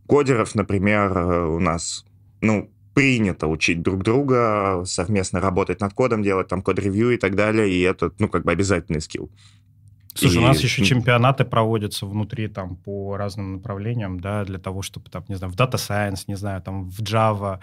кодеров, 0.07 0.55
например, 0.55 1.17
у 1.17 1.59
нас, 1.59 2.05
ну, 2.41 2.71
принято 2.93 3.47
учить 3.47 3.81
друг 3.81 4.03
друга, 4.03 4.83
совместно 4.85 5.41
работать 5.41 5.81
над 5.81 5.93
кодом, 5.93 6.23
делать 6.23 6.47
там 6.47 6.61
код-ревью 6.61 7.11
и 7.11 7.17
так 7.17 7.35
далее, 7.35 7.69
и 7.69 7.81
это, 7.81 8.11
ну, 8.19 8.29
как 8.29 8.45
бы 8.45 8.51
обязательный 8.51 9.01
скилл. 9.01 9.29
Слушай, 10.15 10.35
и... 10.35 10.39
у 10.39 10.41
нас 10.41 10.59
еще 10.61 10.83
чемпионаты 10.83 11.43
проводятся 11.43 12.05
внутри 12.05 12.47
там 12.47 12.77
по 12.77 13.17
разным 13.17 13.53
направлениям, 13.53 14.19
да, 14.19 14.45
для 14.45 14.59
того, 14.59 14.81
чтобы 14.81 15.09
там, 15.09 15.25
не 15.27 15.35
знаю, 15.35 15.51
в 15.53 15.55
Data 15.55 15.73
Science, 15.73 16.23
не 16.27 16.35
знаю, 16.35 16.61
там 16.61 16.89
в 16.89 17.01
Java, 17.01 17.59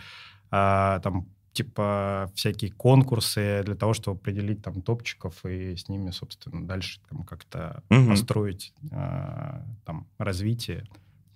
э, 0.50 1.00
там 1.02 1.26
типа 1.52 2.30
всякие 2.34 2.70
конкурсы 2.70 3.62
для 3.64 3.74
того, 3.74 3.94
чтобы 3.94 4.18
определить 4.18 4.62
там 4.62 4.82
топчиков 4.82 5.44
и 5.44 5.76
с 5.76 5.88
ними, 5.88 6.10
собственно, 6.10 6.66
дальше 6.66 7.00
там 7.08 7.24
как-то 7.24 7.82
угу. 7.90 8.10
построить 8.10 8.72
э, 8.90 9.60
там 9.84 10.06
развитие 10.18 10.84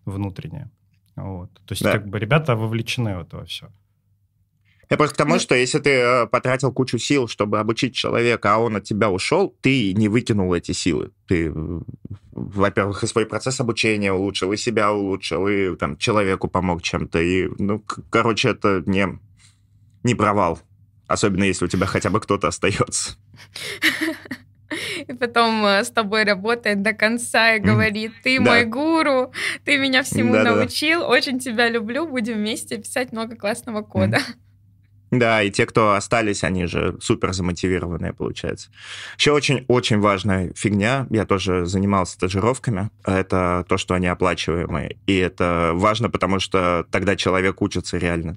внутреннее. 0.05 0.71
Вот. 1.17 1.53
То 1.53 1.73
есть 1.73 1.83
да. 1.83 1.93
как 1.93 2.07
бы 2.09 2.19
ребята 2.19 2.57
вовлечены 2.57 3.17
в 3.17 3.21
это 3.21 3.45
все. 3.45 3.69
Я 4.89 4.97
просто 4.97 5.15
к 5.15 5.19
тому, 5.19 5.39
что 5.41 5.55
если 5.55 5.81
ты 5.81 5.91
э, 5.91 6.27
потратил 6.27 6.73
кучу 6.73 6.99
сил, 6.99 7.27
чтобы 7.27 7.59
обучить 7.59 7.95
человека, 7.95 8.55
а 8.55 8.59
он 8.59 8.77
от 8.77 8.85
тебя 8.85 9.11
ушел, 9.11 9.57
ты 9.61 9.93
не 9.95 10.09
выкинул 10.09 10.55
эти 10.55 10.73
силы. 10.73 11.11
Ты, 11.27 11.53
во-первых, 12.31 13.03
и 13.03 13.07
свой 13.09 13.27
процесс 13.27 13.59
обучения 13.61 14.13
улучшил, 14.13 14.53
и 14.53 14.57
себя 14.57 14.93
улучшил, 14.93 15.49
и 15.49 15.75
там 15.75 15.97
человеку 15.97 16.47
помог 16.47 16.83
чем-то. 16.83 17.21
И, 17.21 17.49
ну, 17.59 17.83
короче, 18.11 18.51
это 18.51 18.85
не, 18.87 19.19
не 20.05 20.15
провал. 20.15 20.61
Особенно 21.09 21.45
если 21.45 21.65
у 21.65 21.69
тебя 21.69 21.87
хотя 21.87 22.11
бы 22.11 22.21
кто-то 22.21 22.47
остается. 22.49 23.17
И 25.07 25.13
потом 25.13 25.65
э, 25.65 25.85
с 25.85 25.91
тобой 25.91 26.25
работает 26.25 26.83
до 26.83 26.93
конца 26.93 27.55
и 27.55 27.61
говорит, 27.61 28.13
ты 28.25 28.39
да. 28.39 28.45
мой 28.45 28.65
гуру, 28.65 29.33
ты 29.65 29.79
меня 29.79 30.03
всему 30.03 30.33
да, 30.33 30.43
научил, 30.43 31.01
да, 31.01 31.07
да. 31.07 31.13
очень 31.13 31.39
тебя 31.39 31.69
люблю, 31.69 32.07
будем 32.07 32.35
вместе 32.35 32.77
писать 32.77 33.13
много 33.13 33.37
классного 33.37 33.83
кода. 33.83 34.19
Mm. 34.19 34.46
Да, 35.11 35.41
и 35.43 35.51
те, 35.51 35.67
кто 35.67 35.93
остались, 35.93 36.43
они 36.43 36.67
же 36.67 36.97
супер 37.01 37.33
замотивированные, 37.33 38.13
получается. 38.13 38.71
Еще 39.17 39.33
очень-очень 39.33 40.01
важная 40.01 40.53
фигня, 40.55 41.07
я 41.11 41.25
тоже 41.25 41.65
занимался 41.67 42.15
стажировками, 42.15 42.91
это 43.05 43.65
то, 43.69 43.79
что 43.79 43.95
они 43.95 44.09
оплачиваемые. 44.09 44.99
И 45.07 45.17
это 45.17 45.71
важно, 45.75 46.11
потому 46.11 46.41
что 46.41 46.87
тогда 46.91 47.15
человек 47.15 47.63
учится 47.63 47.99
реально. 47.99 48.37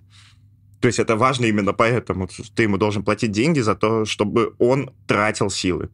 То 0.80 0.88
есть 0.88 1.00
это 1.00 1.16
важно 1.16 1.46
именно 1.46 1.74
поэтому. 1.74 2.30
Ты 2.56 2.64
ему 2.64 2.78
должен 2.78 3.04
платить 3.04 3.32
деньги 3.32 3.60
за 3.60 3.76
то, 3.76 4.06
чтобы 4.06 4.54
он 4.60 4.92
тратил 5.08 5.50
силы. 5.50 5.90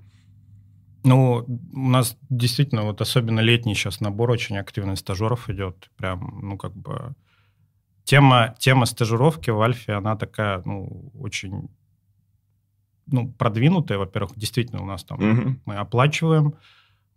Ну, 1.03 1.45
у 1.73 1.89
нас 1.89 2.17
действительно, 2.29 2.83
вот 2.83 2.99
особенно 2.99 3.39
летний 3.39 3.75
сейчас 3.75 4.01
набор 4.01 4.31
очень 4.31 4.57
активный 4.57 4.97
стажеров 4.97 5.49
идет. 5.49 5.89
Прям, 5.97 6.39
ну, 6.41 6.57
как 6.57 6.75
бы 6.75 7.13
Тема, 8.05 8.55
тема 8.59 8.85
стажировки 8.85 9.49
в 9.49 9.61
Альфе, 9.61 9.93
она 9.93 10.15
такая, 10.15 10.61
ну, 10.63 11.11
очень 11.19 11.69
ну, 13.07 13.31
продвинутая, 13.31 13.97
во-первых, 13.97 14.37
действительно 14.37 14.81
у 14.81 14.85
нас 14.85 15.03
там 15.03 15.19
mm-hmm. 15.19 15.59
мы 15.65 15.75
оплачиваем, 15.75 16.55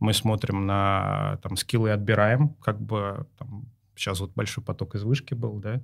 мы 0.00 0.12
смотрим 0.12 0.66
на 0.66 1.38
там 1.42 1.56
скиллы 1.56 1.90
отбираем, 1.90 2.50
как 2.60 2.80
бы 2.80 3.26
там 3.38 3.66
сейчас 3.96 4.20
вот 4.20 4.32
большой 4.34 4.62
поток 4.64 4.94
из 4.94 5.02
вышки 5.02 5.34
был, 5.34 5.58
да. 5.58 5.80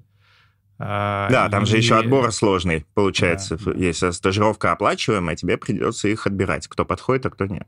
А, 0.78 1.28
да, 1.30 1.48
там 1.48 1.62
и... 1.62 1.66
же 1.66 1.76
еще 1.76 1.98
отбор 1.98 2.32
сложный, 2.32 2.84
получается. 2.94 3.58
Да. 3.64 3.72
Если 3.72 4.10
стажировка 4.10 4.72
оплачиваемая, 4.72 5.36
тебе 5.36 5.56
придется 5.56 6.08
их 6.08 6.26
отбирать, 6.26 6.66
кто 6.66 6.84
подходит, 6.84 7.26
а 7.26 7.30
кто 7.30 7.46
нет. 7.46 7.66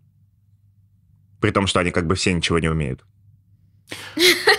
При 1.41 1.51
том, 1.51 1.67
что 1.67 1.81
они 1.81 1.91
как 1.91 2.07
бы 2.07 2.15
все 2.15 2.33
ничего 2.33 2.59
не 2.59 2.69
умеют. 2.69 3.05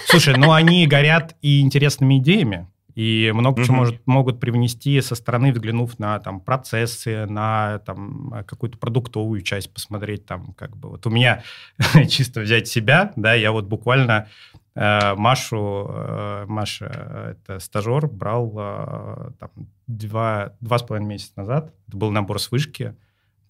Слушай, 0.07 0.37
ну 0.37 0.51
они 0.51 0.87
горят 0.87 1.35
и 1.41 1.61
интересными 1.61 2.19
идеями. 2.19 2.67
И 2.97 3.31
много 3.31 3.63
чего 3.63 3.75
может, 3.75 4.07
могут 4.07 4.39
привнести 4.39 4.99
со 5.01 5.13
стороны, 5.13 5.51
взглянув 5.53 5.99
на 5.99 6.17
там, 6.17 6.39
процессы, 6.39 7.27
на 7.27 7.77
там, 7.85 8.43
какую-то 8.47 8.79
продуктовую 8.79 9.41
часть 9.43 9.71
посмотреть. 9.71 10.25
Там, 10.25 10.53
как 10.53 10.75
бы. 10.75 10.89
Вот 10.89 11.05
у 11.05 11.11
меня 11.11 11.43
чисто 12.09 12.41
взять 12.41 12.67
себя, 12.67 13.13
да, 13.15 13.35
я 13.35 13.51
вот 13.51 13.65
буквально 13.65 14.29
э, 14.73 15.13
Машу, 15.13 15.85
э, 15.89 16.45
Маша, 16.47 17.35
это 17.37 17.59
стажер, 17.59 18.07
брал 18.07 18.51
э, 18.57 19.31
там, 19.39 19.51
два, 19.85 20.53
два 20.59 20.79
с 20.79 20.81
половиной 20.81 21.09
месяца 21.09 21.33
назад. 21.35 21.75
Это 21.87 21.97
был 21.97 22.09
набор 22.09 22.39
с 22.39 22.49
вышки. 22.49 22.95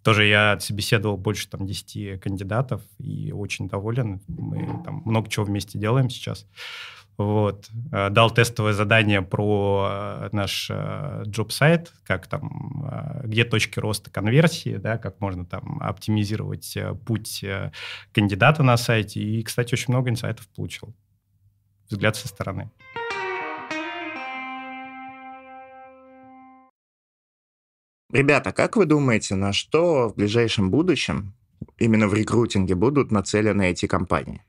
Тоже 0.08 0.24
я 0.24 0.54
отсобеседовал 0.54 1.17
больше 1.17 1.50
там 1.50 1.67
10 1.67 2.22
кандидатов 2.22 2.82
и 2.98 3.34
очень 3.34 3.67
доволен. 3.67 4.22
Мы 4.30 4.82
там 4.86 5.02
много 5.04 5.30
чего 5.30 5.43
вместе 5.43 5.78
делаем 5.78 6.10
сейчас. 6.10 6.48
Вот. 7.17 7.67
Э, 7.91 8.10
дал 8.10 8.32
тестовое 8.32 8.72
задание 8.72 9.22
про 9.22 9.89
э, 9.91 10.30
наш 10.32 10.72
джоб-сайт, 11.28 11.89
э, 11.89 11.91
как 12.06 12.28
там, 12.28 13.22
где 13.26 13.43
точки 13.43 13.80
роста 13.80 14.10
конверсии, 14.10 14.78
да, 14.78 14.98
как 14.98 15.20
можно 15.20 15.46
там 15.46 15.82
оптимизировать 15.82 16.78
путь 17.06 17.43
кандидата 18.13 18.63
на 18.63 18.78
сайте. 18.78 19.20
И, 19.20 19.43
кстати, 19.43 19.74
очень 19.74 19.93
много 19.93 20.10
инсайтов 20.10 20.48
получил. 20.56 20.96
Взгляд 21.89 22.15
со 22.15 22.30
стороны. 22.30 22.72
Ребята, 28.12 28.54
как 28.54 28.78
вы 28.78 28.86
думаете, 28.86 29.36
на 29.36 29.52
что 29.52 30.08
в 30.08 30.15
ближайшем 30.15 30.72
будущем 30.72 31.34
именно 31.78 32.08
в 32.08 32.13
рекрутинге 32.13 32.76
будут 32.76 33.12
нацелены 33.12 33.70
эти 33.70 33.86
компании? 33.86 34.43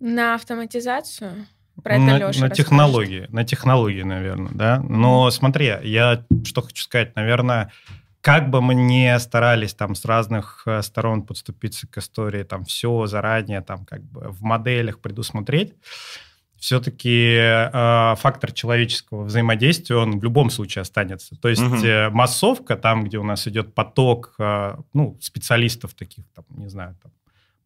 На 0.00 0.34
автоматизацию? 0.34 1.46
Про 1.82 1.94
это 1.94 2.04
на, 2.04 2.18
Леша 2.18 2.40
на 2.40 2.50
технологии, 2.50 3.26
на 3.30 3.44
технологии, 3.44 4.02
наверное, 4.02 4.52
да. 4.52 4.82
Но 4.86 5.26
mm-hmm. 5.26 5.30
смотри, 5.30 5.66
я 5.84 6.26
что 6.44 6.60
хочу 6.60 6.84
сказать, 6.84 7.16
наверное, 7.16 7.72
как 8.20 8.50
бы 8.50 8.60
мы 8.60 8.74
ни 8.74 9.18
старались 9.18 9.72
там 9.72 9.94
с 9.94 10.04
разных 10.04 10.62
э, 10.66 10.82
сторон 10.82 11.22
подступиться 11.22 11.86
к 11.86 11.96
истории, 11.96 12.42
там 12.42 12.64
все 12.64 13.06
заранее 13.06 13.62
там 13.62 13.86
как 13.86 14.02
бы 14.02 14.28
в 14.28 14.42
моделях 14.42 15.00
предусмотреть, 15.00 15.72
все-таки 16.60 17.36
э, 17.36 18.14
фактор 18.16 18.52
человеческого 18.52 19.24
взаимодействия, 19.24 19.96
он 19.96 20.20
в 20.20 20.22
любом 20.22 20.50
случае 20.50 20.82
останется. 20.82 21.34
То 21.36 21.48
есть 21.48 21.62
угу. 21.62 21.76
э, 21.76 22.10
массовка, 22.10 22.76
там, 22.76 23.04
где 23.04 23.18
у 23.18 23.24
нас 23.24 23.48
идет 23.48 23.74
поток 23.74 24.34
э, 24.38 24.76
ну, 24.92 25.16
специалистов 25.22 25.94
таких, 25.94 26.26
там, 26.34 26.44
не 26.50 26.68
знаю, 26.68 26.96
там, 27.02 27.12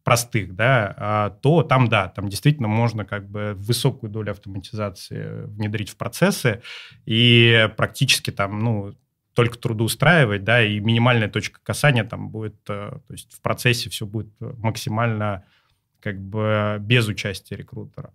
простых, 0.05 0.55
да, 0.55 0.93
а, 0.97 1.29
то 1.31 1.63
там, 1.63 1.89
да, 1.89 2.07
там 2.09 2.29
действительно 2.29 2.67
можно 2.67 3.05
как 3.05 3.27
бы 3.27 3.53
высокую 3.57 4.11
долю 4.11 4.31
автоматизации 4.31 5.45
внедрить 5.47 5.89
в 5.89 5.97
процессы 5.97 6.61
и 7.07 7.67
практически 7.75 8.29
там, 8.29 8.59
ну, 8.59 8.95
только 9.33 9.57
трудоустраивать, 9.57 10.43
да, 10.43 10.63
и 10.63 10.79
минимальная 10.79 11.27
точка 11.27 11.59
касания 11.61 12.03
там 12.03 12.29
будет, 12.29 12.55
э, 12.69 12.91
то 12.91 13.11
есть 13.11 13.33
в 13.33 13.41
процессе 13.41 13.89
все 13.89 14.05
будет 14.05 14.31
максимально 14.39 15.43
как 15.99 16.21
бы 16.21 16.77
без 16.79 17.07
участия 17.07 17.55
рекрутера. 17.55 18.13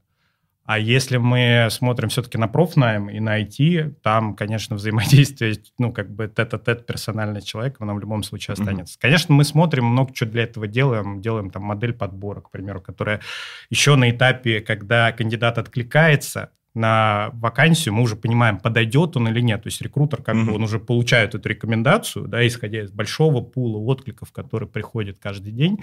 А 0.70 0.78
если 0.78 1.16
мы 1.16 1.66
смотрим 1.68 2.10
все-таки 2.10 2.38
на 2.38 2.46
профнайм 2.46 3.10
и 3.10 3.18
на 3.18 3.42
IT, 3.42 3.96
там, 4.04 4.36
конечно, 4.36 4.76
взаимодействие, 4.76 5.56
ну, 5.78 5.92
как 5.92 6.14
бы 6.14 6.28
тет-а-тет 6.28 6.86
персональный 6.86 7.42
человек, 7.42 7.74
оно 7.80 7.92
в 7.92 7.98
любом 7.98 8.22
случае 8.22 8.52
останется. 8.52 8.94
Mm-hmm. 8.94 9.02
Конечно, 9.02 9.34
мы 9.34 9.42
смотрим, 9.42 9.86
много 9.86 10.14
чего 10.14 10.30
для 10.30 10.44
этого 10.44 10.68
делаем. 10.68 11.20
Делаем 11.20 11.50
там 11.50 11.64
модель 11.64 11.92
подбора, 11.92 12.40
к 12.40 12.52
примеру, 12.52 12.80
которая 12.80 13.20
еще 13.68 13.96
на 13.96 14.12
этапе, 14.12 14.60
когда 14.60 15.10
кандидат 15.10 15.58
откликается, 15.58 16.50
на 16.72 17.30
вакансию, 17.32 17.94
мы 17.94 18.02
уже 18.02 18.14
понимаем, 18.14 18.58
подойдет 18.60 19.16
он 19.16 19.26
или 19.26 19.40
нет. 19.40 19.64
То 19.64 19.66
есть 19.66 19.82
рекрутер, 19.82 20.22
как 20.22 20.36
mm-hmm. 20.36 20.44
бы, 20.44 20.54
он 20.54 20.62
уже 20.62 20.78
получает 20.78 21.34
эту 21.34 21.48
рекомендацию, 21.48 22.28
да, 22.28 22.46
исходя 22.46 22.82
из 22.82 22.92
большого 22.92 23.40
пула 23.40 23.78
откликов, 23.78 24.30
который 24.30 24.68
приходит 24.68 25.18
каждый 25.18 25.50
день 25.50 25.80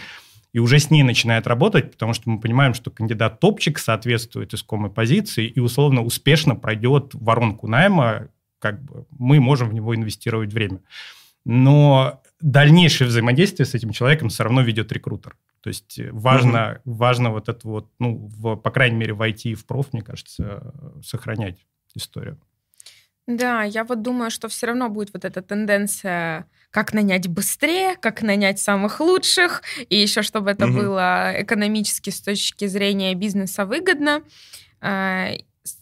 и 0.58 0.60
уже 0.60 0.80
с 0.80 0.90
ней 0.90 1.04
начинает 1.04 1.46
работать, 1.46 1.92
потому 1.92 2.14
что 2.14 2.32
мы 2.32 2.40
понимаем, 2.40 2.74
что 2.74 2.90
кандидат 2.90 3.40
топчик 3.40 3.78
соответствует 3.78 4.56
искомой 4.56 4.90
позиции 4.90 5.46
и 5.46 5.60
условно 5.60 6.02
успешно 6.02 6.56
пройдет 6.56 7.12
воронку 7.14 7.68
найма, 7.68 8.30
как 8.58 8.82
бы 8.82 9.06
мы 9.12 9.40
можем 9.40 9.70
в 9.70 9.74
него 9.76 9.96
инвестировать 9.96 10.52
время. 10.52 10.80
Но 11.46 12.24
дальнейшее 12.42 13.08
взаимодействие 13.08 13.68
с 13.68 13.76
этим 13.76 13.92
человеком 13.92 14.30
все 14.30 14.46
равно 14.46 14.64
ведет 14.64 14.92
рекрутер. 14.92 15.38
То 15.62 15.68
есть 15.68 16.00
важно, 16.10 16.82
угу. 16.84 16.96
важно 16.96 17.30
вот 17.30 17.50
это 17.50 17.68
вот, 17.68 17.92
ну, 18.00 18.28
в, 18.36 18.56
по 18.56 18.72
крайней 18.72 18.98
мере, 18.98 19.14
в 19.14 19.22
IT 19.22 19.42
и 19.44 19.54
в 19.54 19.64
проф, 19.64 19.94
мне 19.94 20.02
кажется, 20.02 20.74
сохранять 21.04 21.68
историю. 21.94 22.40
Да, 23.28 23.64
я 23.64 23.84
вот 23.84 24.02
думаю, 24.02 24.32
что 24.32 24.48
все 24.48 24.68
равно 24.68 24.88
будет 24.90 25.14
вот 25.14 25.26
эта 25.26 25.42
тенденция, 25.42 26.48
как 26.72 26.94
нанять 26.94 27.28
быстрее, 27.28 27.96
как 27.98 28.22
нанять 28.22 28.60
самых 28.60 29.02
лучших, 29.02 29.64
и 29.90 29.98
еще 29.98 30.22
чтобы 30.22 30.52
это 30.52 30.66
угу. 30.66 30.78
было 30.78 31.34
экономически 31.42 32.10
с 32.10 32.22
точки 32.22 32.68
зрения 32.68 33.14
бизнеса 33.16 33.66
выгодно. 33.66 34.22
А, 34.80 35.32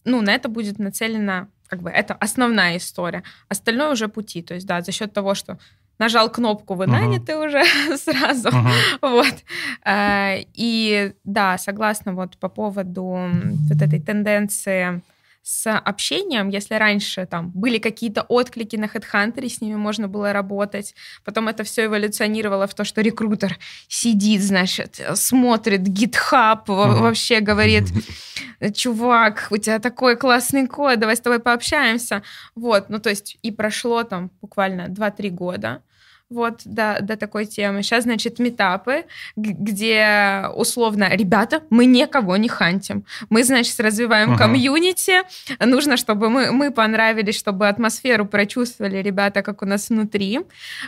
ну, 0.05 0.21
на 0.21 0.33
это 0.33 0.49
будет 0.49 0.79
нацелена, 0.79 1.49
как 1.67 1.83
бы, 1.83 1.91
это 1.91 2.15
основная 2.15 2.77
история. 2.77 3.23
Остальное 3.47 3.91
уже 3.91 4.07
пути. 4.07 4.41
То 4.41 4.55
есть, 4.55 4.65
да, 4.65 4.81
за 4.81 4.91
счет 4.91 5.13
того, 5.13 5.35
что 5.35 5.59
нажал 5.99 6.31
кнопку, 6.31 6.73
вы 6.73 6.87
наняты 6.87 7.33
uh-huh. 7.33 7.45
уже 7.45 7.97
сразу. 7.97 8.49
Uh-huh. 8.49 8.71
Вот. 9.01 9.35
А, 9.83 10.35
и 10.53 11.13
да, 11.23 11.59
согласна 11.59 12.13
вот 12.13 12.37
по 12.37 12.49
поводу 12.49 13.29
вот 13.69 13.81
этой 13.81 14.01
тенденции 14.01 15.01
с 15.47 15.71
общением, 15.77 16.49
если 16.49 16.73
раньше 16.73 17.27
там 17.27 17.51
были 17.51 17.77
какие-то 17.77 18.23
отклики 18.23 18.77
на 18.77 18.85
HeadHunter, 18.85 19.47
с 19.47 19.61
ними 19.61 19.75
можно 19.75 20.07
было 20.07 20.33
работать, 20.33 20.95
потом 21.23 21.47
это 21.47 21.63
все 21.63 21.85
эволюционировало 21.85 22.65
в 22.65 22.73
то, 22.73 22.83
что 22.83 23.01
рекрутер 23.01 23.59
сидит, 23.87 24.41
значит, 24.41 24.99
смотрит 25.13 25.81
GitHub, 25.81 26.65
mm-hmm. 26.65 26.99
вообще 26.99 27.41
говорит, 27.41 27.83
чувак, 28.73 29.49
у 29.51 29.57
тебя 29.57 29.77
такой 29.77 30.15
классный 30.17 30.65
код, 30.65 30.99
давай 30.99 31.15
с 31.15 31.21
тобой 31.21 31.39
пообщаемся. 31.39 32.23
Вот, 32.55 32.89
ну 32.89 32.97
то 32.97 33.11
есть 33.11 33.37
и 33.43 33.51
прошло 33.51 34.01
там 34.01 34.31
буквально 34.41 34.87
2-3 34.87 35.29
года, 35.29 35.83
вот 36.29 36.61
до, 36.65 36.97
до 37.01 37.17
такой 37.17 37.45
темы. 37.45 37.83
Сейчас, 37.83 38.03
значит, 38.03 38.39
метапы, 38.39 39.05
где 39.35 40.45
условно, 40.55 41.09
ребята, 41.15 41.63
мы 41.69 41.85
никого 41.85 42.35
не 42.37 42.49
хантим. 42.49 43.05
Мы, 43.29 43.43
значит, 43.43 43.79
развиваем 43.79 44.33
uh-huh. 44.33 44.37
комьюнити. 44.37 45.21
Нужно, 45.63 45.97
чтобы 45.97 46.29
мы, 46.29 46.51
мы 46.51 46.71
понравились, 46.71 47.37
чтобы 47.37 47.67
атмосферу 47.67 48.25
прочувствовали 48.25 48.97
ребята, 48.97 49.43
как 49.43 49.61
у 49.61 49.65
нас 49.65 49.89
внутри. 49.89 50.39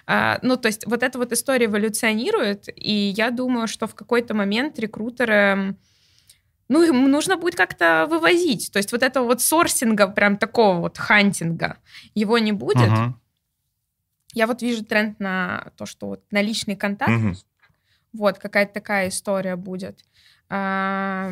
А, 0.07 0.39
ну, 0.41 0.57
то 0.57 0.67
есть 0.67 0.87
вот 0.87 1.03
эта 1.03 1.19
вот 1.19 1.31
история 1.31 1.67
эволюционирует, 1.67 2.65
и 2.75 3.13
я 3.15 3.29
думаю, 3.29 3.67
что 3.67 3.87
в 3.87 3.95
какой-то 3.95 4.33
момент 4.33 4.79
рекрутеры 4.79 5.75
ну, 6.69 6.83
им 6.83 7.09
нужно 7.09 7.37
будет 7.37 7.55
как-то 7.55 8.07
вывозить. 8.09 8.71
То 8.73 8.77
есть 8.77 8.91
вот 8.91 9.03
этого 9.03 9.25
вот 9.25 9.41
сорсинга, 9.41 10.07
прям 10.07 10.35
такого 10.35 10.79
вот 10.79 10.97
хантинга, 10.97 11.77
его 12.13 12.37
не 12.39 12.51
будет. 12.51 12.89
Uh-huh. 12.89 13.13
Я 14.37 14.45
вот 14.45 14.61
вижу 14.61 14.85
тренд 14.85 15.19
на 15.19 15.71
то, 15.77 15.87
что 15.87 16.09
вот 16.09 16.23
на 16.29 16.43
личный 16.43 16.75
контакт, 16.75 17.11
угу. 17.11 17.33
вот 18.13 18.37
какая-то 18.37 18.71
такая 18.71 19.09
история 19.09 19.55
будет. 19.55 20.05
А, 20.47 21.31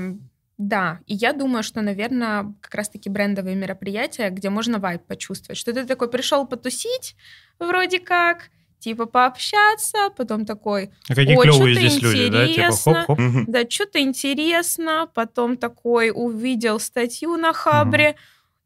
да, 0.58 1.01
и 1.06 1.14
я 1.14 1.32
думаю, 1.32 1.62
что, 1.62 1.82
наверное, 1.82 2.51
как 2.62 2.74
раз-таки 2.74 3.08
брендовые 3.08 3.56
мероприятия, 3.56 4.32
где 4.32 4.49
можно 4.49 4.80
вайп 4.80 5.06
почувствовать, 5.06 5.60
что 5.60 5.72
ты 5.72 5.86
такой 5.86 6.10
пришел 6.10 6.47
потусить, 6.47 7.16
вроде 7.60 7.99
как, 7.99 8.49
типа 8.80 9.06
пообщаться, 9.06 10.10
потом 10.18 10.47
такой, 10.47 10.89
а 11.08 11.14
какие 11.14 11.36
клевые 11.36 11.76
здесь 11.76 12.01
люди, 12.01 12.30
да, 12.30 12.47
типа 12.47 12.72
хоп-хоп. 12.72 13.20
Да, 13.47 13.70
что-то 13.70 14.01
интересно, 14.01 15.08
потом 15.14 15.58
такой 15.58 16.12
увидел 16.12 16.80
статью 16.80 17.38
на 17.38 17.53
Хабре, 17.53 18.10
угу. 18.10 18.18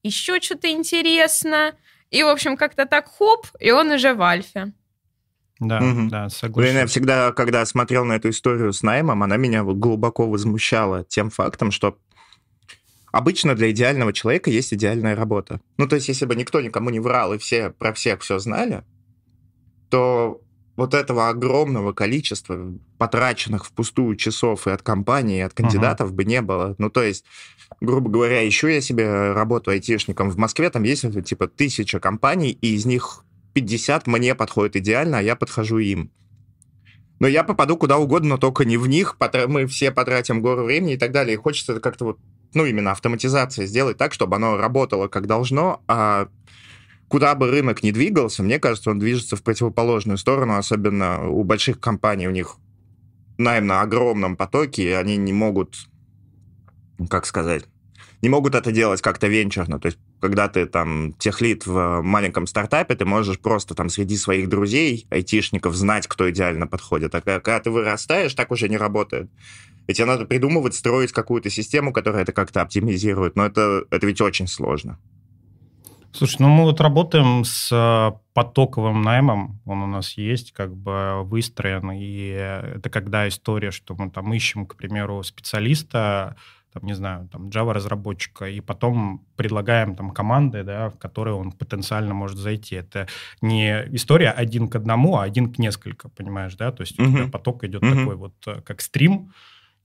еще 0.03 0.39
что-то 0.39 0.71
интересно, 0.71 1.73
и, 2.11 2.23
в 2.23 2.27
общем, 2.27 2.57
как-то 2.57 2.85
так 2.85 3.07
хоп, 3.07 3.47
и 3.59 3.71
он 3.71 3.91
уже 3.91 4.13
в 4.13 4.21
альфе. 4.21 4.73
Да, 5.59 5.79
угу. 5.79 6.09
да, 6.09 6.29
согласен. 6.29 6.71
Блин, 6.71 6.81
я 6.81 6.87
всегда, 6.87 7.31
когда 7.33 7.65
смотрел 7.65 8.05
на 8.05 8.13
эту 8.13 8.29
историю 8.29 8.71
с 8.71 8.81
наймом, 8.81 9.23
она 9.23 9.35
меня 9.37 9.63
вот 9.63 9.77
глубоко 9.77 10.27
возмущала 10.27 11.03
тем 11.03 11.29
фактом, 11.29 11.71
что 11.71 11.97
обычно 13.11 13.55
для 13.55 13.69
идеального 13.71 14.13
человека 14.13 14.49
есть 14.49 14.73
идеальная 14.73 15.15
работа. 15.15 15.59
Ну, 15.77 15.87
то 15.87 15.95
есть, 15.95 16.07
если 16.07 16.25
бы 16.25 16.35
никто 16.35 16.61
никому 16.61 16.89
не 16.89 17.01
врал, 17.01 17.33
и 17.33 17.37
все 17.37 17.71
про 17.71 17.93
всех 17.93 18.21
все 18.21 18.39
знали, 18.39 18.83
то 19.89 20.41
вот 20.79 20.93
этого 20.93 21.27
огромного 21.29 21.91
количества 21.91 22.73
потраченных 22.97 23.65
впустую 23.65 24.15
часов 24.15 24.65
и 24.65 24.71
от 24.71 24.81
компании, 24.81 25.39
и 25.39 25.41
от 25.41 25.53
кандидатов 25.53 26.11
uh-huh. 26.11 26.15
бы 26.15 26.25
не 26.25 26.41
было. 26.41 26.75
Ну, 26.77 26.89
то 26.89 27.03
есть, 27.03 27.25
грубо 27.81 28.09
говоря, 28.09 28.41
еще 28.41 28.73
я 28.73 28.79
себе 28.79 29.33
работаю 29.33 29.73
айтишником. 29.73 30.29
В 30.29 30.37
Москве 30.37 30.69
там 30.69 30.83
есть 30.83 31.05
типа 31.25 31.47
тысяча 31.47 31.99
компаний, 31.99 32.57
и 32.61 32.75
из 32.75 32.85
них 32.85 33.25
50 33.53 34.07
мне 34.07 34.35
подходит 34.35 34.77
идеально, 34.77 35.19
а 35.19 35.21
я 35.21 35.35
подхожу 35.35 35.79
им. 35.79 36.11
Но 37.19 37.27
я 37.27 37.43
попаду 37.43 37.75
куда 37.75 37.97
угодно, 37.97 38.29
но 38.29 38.37
только 38.37 38.63
не 38.63 38.77
в 38.77 38.87
них. 38.87 39.17
Мы 39.47 39.67
все 39.67 39.91
потратим 39.91 40.41
гору 40.41 40.63
времени 40.63 40.93
и 40.93 40.97
так 40.97 41.11
далее. 41.11 41.33
И 41.33 41.37
хочется 41.37 41.79
как-то 41.81 42.05
вот, 42.05 42.19
ну, 42.53 42.65
именно 42.65 42.91
автоматизация 42.91 43.65
сделать 43.65 43.97
так, 43.97 44.13
чтобы 44.13 44.37
оно 44.37 44.55
работало 44.55 45.09
как 45.09 45.27
должно, 45.27 45.83
а 45.87 46.29
куда 47.09 47.35
бы 47.35 47.51
рынок 47.51 47.83
ни 47.83 47.91
двигался, 47.91 48.43
мне 48.43 48.59
кажется, 48.59 48.91
он 48.91 48.99
движется 48.99 49.35
в 49.35 49.43
противоположную 49.43 50.17
сторону, 50.17 50.55
особенно 50.55 51.27
у 51.27 51.43
больших 51.43 51.79
компаний, 51.79 52.27
у 52.27 52.31
них 52.31 52.57
найм 53.37 53.67
на 53.67 53.81
огромном 53.81 54.35
потоке, 54.37 54.83
и 54.83 54.91
они 54.91 55.17
не 55.17 55.33
могут, 55.33 55.75
как 57.09 57.25
сказать, 57.25 57.65
не 58.21 58.29
могут 58.29 58.53
это 58.53 58.71
делать 58.71 59.01
как-то 59.01 59.27
венчурно. 59.27 59.79
То 59.79 59.87
есть, 59.87 59.97
когда 60.19 60.49
ты 60.49 60.65
там 60.65 61.13
техлит 61.13 61.65
в 61.65 62.01
маленьком 62.01 62.47
стартапе, 62.47 62.95
ты 62.95 63.05
можешь 63.05 63.39
просто 63.39 63.75
там 63.75 63.89
среди 63.89 64.17
своих 64.17 64.49
друзей, 64.49 65.07
айтишников, 65.09 65.73
знать, 65.75 66.07
кто 66.07 66.29
идеально 66.29 66.67
подходит. 66.67 67.15
А 67.15 67.21
когда 67.21 67.59
ты 67.59 67.71
вырастаешь, 67.71 68.33
так 68.33 68.51
уже 68.51 68.67
не 68.67 68.77
работает. 68.77 69.29
Ведь 69.87 69.97
тебе 69.97 70.05
надо 70.05 70.25
придумывать, 70.25 70.75
строить 70.75 71.13
какую-то 71.13 71.49
систему, 71.49 71.93
которая 71.93 72.23
это 72.23 72.33
как-то 72.33 72.61
оптимизирует. 72.61 73.37
Но 73.37 73.45
это, 73.45 73.85
это 73.89 74.05
ведь 74.05 74.19
очень 74.19 74.47
сложно. 74.47 74.99
Слушай, 76.11 76.37
ну 76.39 76.49
мы 76.49 76.63
вот 76.63 76.81
работаем 76.81 77.43
с 77.45 77.69
э, 77.71 78.17
потоковым 78.33 79.01
наймом, 79.01 79.61
он 79.65 79.83
у 79.83 79.87
нас 79.87 80.13
есть, 80.13 80.53
как 80.53 80.75
бы 80.75 81.23
выстроен, 81.23 81.91
и 81.91 82.29
это 82.29 82.89
когда 82.89 83.27
история, 83.27 83.71
что 83.71 83.95
мы 83.95 84.09
там 84.09 84.33
ищем, 84.33 84.65
к 84.65 84.75
примеру, 84.75 85.21
специалиста, 85.23 86.35
там, 86.73 86.83
не 86.83 86.93
знаю, 86.93 87.27
там, 87.31 87.49
Java-разработчика, 87.49 88.45
и 88.45 88.59
потом 88.59 89.25
предлагаем 89.35 89.95
там 89.95 90.11
команды, 90.11 90.63
да, 90.63 90.89
в 90.89 90.97
которые 90.97 91.35
он 91.35 91.51
потенциально 91.51 92.13
может 92.13 92.37
зайти. 92.37 92.75
Это 92.75 93.07
не 93.41 93.85
история 93.95 94.31
один 94.31 94.67
к 94.67 94.75
одному, 94.75 95.17
а 95.17 95.23
один 95.23 95.51
к 95.51 95.59
несколько, 95.59 96.09
понимаешь, 96.09 96.55
да? 96.55 96.71
То 96.71 96.81
есть 96.81 96.99
uh-huh. 96.99 97.07
у 97.07 97.11
тебя 97.11 97.27
поток 97.27 97.63
идет 97.63 97.83
uh-huh. 97.83 97.97
такой 97.99 98.15
вот, 98.15 98.35
э, 98.47 98.61
как 98.61 98.81
стрим, 98.81 99.31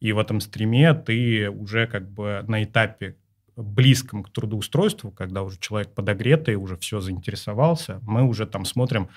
и 0.00 0.12
в 0.12 0.18
этом 0.18 0.40
стриме 0.40 0.92
ты 0.92 1.48
уже 1.48 1.86
как 1.86 2.10
бы 2.10 2.44
на 2.46 2.62
этапе 2.62 3.16
близком 3.56 4.22
к 4.22 4.30
трудоустройству, 4.30 5.10
когда 5.10 5.42
уже 5.42 5.58
человек 5.58 5.92
подогретый, 5.94 6.56
уже 6.56 6.76
все 6.76 7.00
заинтересовался, 7.00 8.00
мы 8.02 8.22
уже 8.24 8.46
там 8.46 8.64
смотрим, 8.64 9.08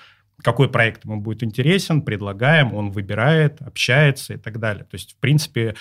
какой 0.42 0.68
проект 0.70 1.04
ему 1.04 1.20
будет 1.20 1.42
интересен, 1.42 2.02
предлагаем, 2.02 2.72
он 2.74 2.90
выбирает, 2.90 3.60
общается 3.60 4.34
и 4.34 4.36
так 4.36 4.60
далее. 4.60 4.84
То 4.84 4.94
есть, 4.94 5.14
в 5.14 5.16
принципе, 5.16 5.74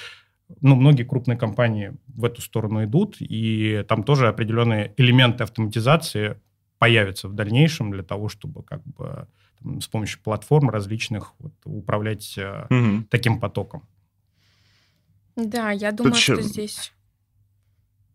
ну, 0.62 0.76
многие 0.76 1.04
крупные 1.04 1.38
компании 1.38 1.94
в 2.08 2.26
эту 2.26 2.42
сторону 2.42 2.84
идут, 2.84 3.18
и 3.20 3.84
там 3.88 4.04
тоже 4.04 4.28
определенные 4.28 4.94
элементы 4.98 5.44
автоматизации 5.44 6.40
появятся 6.80 7.28
в 7.28 7.34
дальнейшем 7.34 7.92
для 7.92 8.04
того, 8.04 8.30
чтобы 8.30 8.64
как 8.64 8.84
бы 8.84 9.28
там, 9.60 9.82
с 9.82 9.88
помощью 9.88 10.22
платформ 10.22 10.70
различных 10.70 11.34
вот, 11.40 11.54
управлять 11.66 12.38
угу. 12.38 13.04
таким 13.10 13.40
потоком. 13.40 13.88
Да, 15.36 15.72
я 15.72 15.92
думаю, 15.92 16.14
Тут 16.14 16.22
что 16.22 16.42
здесь 16.42 16.94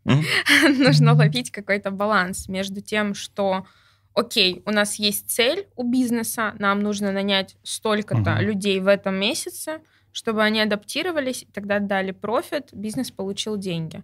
нужно 0.78 1.14
ловить 1.14 1.50
какой-то 1.50 1.90
баланс 1.90 2.48
между 2.48 2.80
тем, 2.80 3.14
что 3.14 3.66
окей, 4.14 4.62
у 4.66 4.70
нас 4.70 4.96
есть 4.96 5.30
цель 5.30 5.66
у 5.76 5.84
бизнеса, 5.84 6.54
нам 6.58 6.80
нужно 6.80 7.12
нанять 7.12 7.56
столько-то 7.62 8.38
людей 8.40 8.80
в 8.80 8.88
этом 8.88 9.14
месяце, 9.14 9.80
чтобы 10.12 10.42
они 10.42 10.60
адаптировались, 10.60 11.42
и 11.42 11.46
тогда 11.46 11.78
дали 11.78 12.10
профит, 12.10 12.68
бизнес 12.72 13.10
получил 13.10 13.56
деньги. 13.56 14.02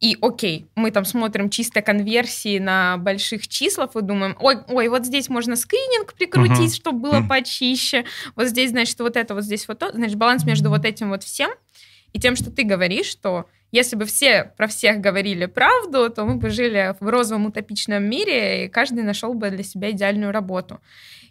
и 0.00 0.16
окей, 0.20 0.70
мы 0.76 0.92
там 0.92 1.04
смотрим 1.04 1.50
чисто 1.50 1.82
конверсии 1.82 2.58
на 2.60 2.98
больших 2.98 3.48
числах 3.48 3.96
и 3.96 4.00
думаем, 4.00 4.36
ой, 4.38 4.58
ой, 4.68 4.88
вот 4.88 5.04
здесь 5.04 5.28
можно 5.28 5.56
скрининг 5.56 6.14
прикрутить, 6.14 6.72
uh-huh. 6.72 6.76
чтобы 6.76 7.00
было 7.00 7.26
почище, 7.28 8.04
вот 8.36 8.46
здесь, 8.46 8.70
значит, 8.70 8.98
вот 9.00 9.16
это, 9.16 9.34
вот 9.34 9.42
здесь 9.42 9.66
вот 9.66 9.80
то. 9.80 9.90
Значит, 9.90 10.16
баланс 10.16 10.44
между 10.44 10.70
вот 10.70 10.84
этим 10.84 11.08
вот 11.08 11.24
всем 11.24 11.50
и 12.12 12.20
тем, 12.20 12.36
что 12.36 12.52
ты 12.52 12.62
говоришь, 12.62 13.06
что 13.06 13.46
если 13.70 13.96
бы 13.96 14.04
все 14.06 14.52
про 14.56 14.66
всех 14.66 15.00
говорили 15.00 15.46
правду, 15.46 16.10
то 16.10 16.24
мы 16.24 16.36
бы 16.36 16.50
жили 16.50 16.94
в 17.00 17.08
розовом 17.08 17.46
утопичном 17.46 18.04
мире, 18.04 18.64
и 18.64 18.68
каждый 18.68 19.02
нашел 19.04 19.34
бы 19.34 19.50
для 19.50 19.62
себя 19.62 19.90
идеальную 19.90 20.32
работу. 20.32 20.80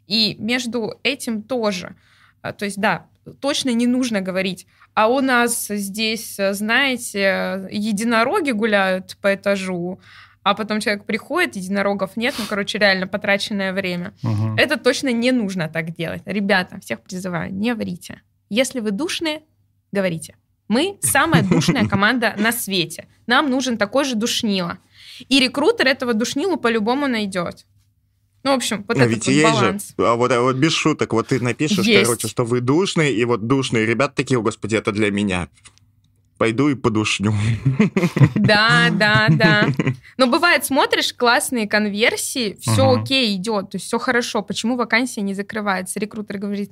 И 0.05 0.35
между 0.39 0.99
этим 1.03 1.41
тоже. 1.41 1.95
А, 2.41 2.53
то 2.53 2.65
есть, 2.65 2.79
да, 2.79 3.07
точно 3.41 3.71
не 3.71 3.87
нужно 3.87 4.21
говорить, 4.21 4.67
а 4.93 5.07
у 5.07 5.19
нас 5.19 5.67
здесь, 5.67 6.37
знаете, 6.51 7.67
единороги 7.71 8.51
гуляют 8.51 9.17
по 9.21 9.33
этажу, 9.33 9.99
а 10.43 10.53
потом 10.53 10.79
человек 10.79 11.05
приходит, 11.05 11.55
единорогов 11.55 12.15
нет, 12.15 12.35
ну, 12.39 12.45
короче, 12.47 12.77
реально 12.77 13.05
потраченное 13.05 13.73
время. 13.73 14.13
Угу. 14.23 14.55
Это 14.57 14.77
точно 14.77 15.11
не 15.11 15.31
нужно 15.31 15.67
так 15.67 15.93
делать. 15.93 16.21
Ребята, 16.25 16.79
всех 16.79 17.01
призываю, 17.01 17.53
не 17.53 17.73
врите. 17.73 18.21
Если 18.49 18.79
вы 18.79 18.91
душные, 18.91 19.41
говорите. 19.91 20.35
Мы 20.67 20.97
самая 21.01 21.43
душная 21.43 21.87
команда 21.87 22.35
на 22.37 22.51
свете. 22.51 23.07
Нам 23.25 23.49
нужен 23.49 23.77
такой 23.77 24.05
же 24.05 24.15
душнило. 24.15 24.77
И 25.29 25.39
рекрутер 25.39 25.87
этого 25.87 26.13
душнилу 26.13 26.57
по-любому 26.57 27.07
найдет. 27.07 27.65
Ну, 28.43 28.51
в 28.51 28.55
общем, 28.55 28.85
вот 28.87 28.97
а 28.97 29.01
этот 29.01 29.09
ведь 29.09 29.25
вот 29.25 29.33
есть 29.33 29.59
баланс. 29.59 29.87
Же, 29.97 30.07
а 30.07 30.15
вот, 30.15 30.31
а 30.31 30.41
вот 30.41 30.55
без 30.55 30.71
шуток, 30.71 31.13
вот 31.13 31.27
ты 31.27 31.39
напишешь, 31.41 31.85
есть. 31.85 32.05
короче, 32.05 32.27
что 32.27 32.45
вы 32.45 32.61
душные, 32.61 33.13
и 33.13 33.25
вот 33.25 33.47
душные 33.47 33.85
ребята 33.85 34.15
такие, 34.15 34.39
о, 34.39 34.41
господи, 34.41 34.75
это 34.75 34.91
для 34.91 35.11
меня 35.11 35.49
пойду 36.37 36.69
и 36.69 36.75
подушню. 36.75 37.33
Да, 38.35 38.89
да, 38.91 39.27
да. 39.29 39.67
Но 40.17 40.27
бывает, 40.27 40.63
смотришь 40.63 41.13
классные 41.13 41.67
конверсии, 41.67 42.57
все 42.61 42.93
uh 42.93 43.01
окей 43.01 43.35
идет, 43.35 43.71
то 43.71 43.75
есть 43.75 43.87
все 43.87 43.99
хорошо. 43.99 44.41
Почему 44.41 44.77
вакансия 44.77 45.21
не 45.21 45.33
закрывается? 45.33 45.99
Рекрутер 45.99 46.37
говорит, 46.37 46.71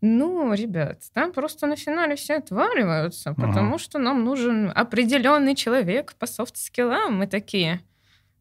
ну, 0.00 0.52
ребят, 0.52 1.02
там 1.12 1.32
просто 1.32 1.66
на 1.66 1.76
финале 1.76 2.16
все 2.16 2.34
отваливаются, 2.36 3.34
потому 3.34 3.76
uh 3.76 3.78
что 3.78 3.98
нам 3.98 4.24
нужен 4.24 4.72
определенный 4.74 5.54
человек 5.54 6.14
по 6.18 6.26
софт-скиллам. 6.26 7.14
Мы 7.18 7.26
такие, 7.26 7.80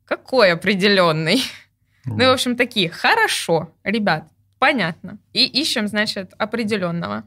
какой 0.06 0.52
определенный? 0.52 1.42
Ну, 2.08 2.18
в 2.18 2.34
общем, 2.34 2.56
такие, 2.56 2.88
хорошо, 2.88 3.74
ребят, 3.84 4.28
понятно. 4.60 5.18
И 5.34 5.44
ищем, 5.48 5.88
значит, 5.88 6.34
определенного. 6.38 7.24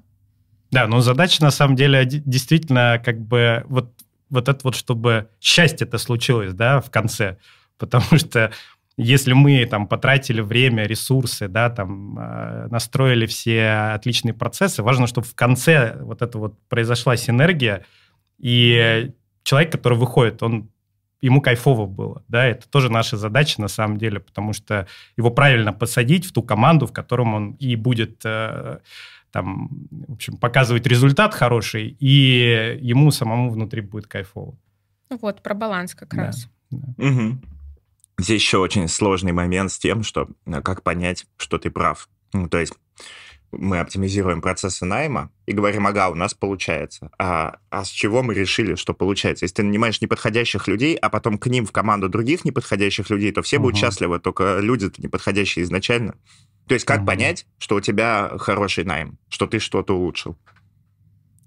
Да, 0.71 0.87
но 0.87 1.01
задача 1.01 1.43
на 1.43 1.51
самом 1.51 1.77
деле 1.77 2.05
действительно 2.05 3.01
как 3.03 3.21
бы 3.21 3.64
вот, 3.69 3.93
вот 4.31 4.49
это 4.49 4.61
вот, 4.64 4.75
чтобы 4.75 5.29
счастье 5.41 5.87
это 5.87 5.99
случилось, 5.99 6.53
да, 6.53 6.81
в 6.81 6.91
конце. 6.91 7.39
Потому 7.79 8.05
что 8.19 8.53
если 8.99 9.33
мы 9.33 9.64
там 9.64 9.87
потратили 9.87 10.41
время, 10.41 10.85
ресурсы, 10.85 11.47
да, 11.49 11.71
там 11.71 12.19
э, 12.19 12.66
настроили 12.69 13.27
все 13.27 13.93
отличные 13.95 14.35
процессы, 14.35 14.83
важно, 14.83 15.07
чтобы 15.07 15.27
в 15.27 15.35
конце 15.37 15.97
вот 16.01 16.21
это 16.21 16.37
вот 16.37 16.59
произошла 16.69 17.16
синергия, 17.16 17.85
и 18.39 19.12
человек, 19.45 19.73
который 19.73 19.97
выходит, 19.97 20.43
он 20.43 20.69
ему 21.21 21.41
кайфово 21.41 21.87
было, 21.87 22.23
да, 22.29 22.45
это 22.47 22.69
тоже 22.69 22.91
наша 22.91 23.16
задача 23.16 23.61
на 23.61 23.69
самом 23.69 23.99
деле, 23.99 24.21
потому 24.21 24.53
что 24.53 24.87
его 25.16 25.31
правильно 25.31 25.73
посадить 25.73 26.27
в 26.27 26.33
ту 26.33 26.43
команду, 26.43 26.87
в 26.87 26.93
котором 26.93 27.35
он 27.35 27.53
и 27.53 27.77
будет 27.77 28.21
э, 28.25 28.79
там, 29.31 29.68
в 29.91 30.12
общем, 30.12 30.37
показывать 30.37 30.87
результат 30.87 31.35
хороший, 31.35 31.97
и 32.01 32.79
ему 32.81 33.11
самому 33.11 33.51
внутри 33.51 33.81
будет 33.81 34.07
кайфово. 34.07 34.57
Ну 35.11 35.18
вот, 35.20 35.43
про 35.43 35.55
баланс 35.55 35.95
как 35.95 36.14
да, 36.14 36.26
раз. 36.26 36.49
Да. 36.70 37.07
Угу. 37.07 37.39
Здесь 38.18 38.43
еще 38.43 38.59
очень 38.59 38.89
сложный 38.89 39.33
момент 39.33 39.72
с 39.72 39.79
тем, 39.79 40.03
что 40.03 40.29
э, 40.47 40.61
как 40.61 40.83
понять, 40.83 41.26
что 41.37 41.59
ты 41.59 41.70
прав. 41.70 42.09
Ну, 42.33 42.49
то 42.49 42.59
есть 42.59 42.74
мы 43.53 43.79
оптимизируем 43.79 44.43
процессы 44.43 44.85
найма 44.85 45.31
и 45.47 45.53
говорим, 45.53 45.87
ага, 45.87 46.11
у 46.11 46.14
нас 46.14 46.35
получается. 46.35 47.11
А, 47.18 47.59
а 47.70 47.85
с 47.85 47.89
чего 47.89 48.22
мы 48.22 48.35
решили, 48.35 48.74
что 48.74 48.93
получается? 48.93 49.45
Если 49.45 49.57
ты 49.57 49.62
нанимаешь 49.62 50.01
неподходящих 50.01 50.68
людей, 50.68 50.97
а 50.97 51.09
потом 51.09 51.39
к 51.39 51.47
ним 51.47 51.64
в 51.64 51.72
команду 51.72 52.09
других 52.09 52.45
неподходящих 52.45 53.09
людей, 53.09 53.33
то 53.33 53.43
все 53.43 53.57
угу. 53.57 53.64
будут 53.64 53.79
счастливы, 53.79 54.18
только 54.18 54.59
люди-то 54.59 55.01
неподходящие 55.01 55.64
изначально. 55.64 56.14
То 56.69 56.75
есть 56.75 56.87
как 56.87 57.01
mm-hmm. 57.01 57.07
понять, 57.07 57.47
что 57.59 57.77
у 57.77 57.81
тебя 57.81 58.31
хороший 58.39 58.85
найм, 58.85 59.19
что 59.29 59.47
ты 59.47 59.59
что-то 59.59 59.95
улучшил? 59.95 60.37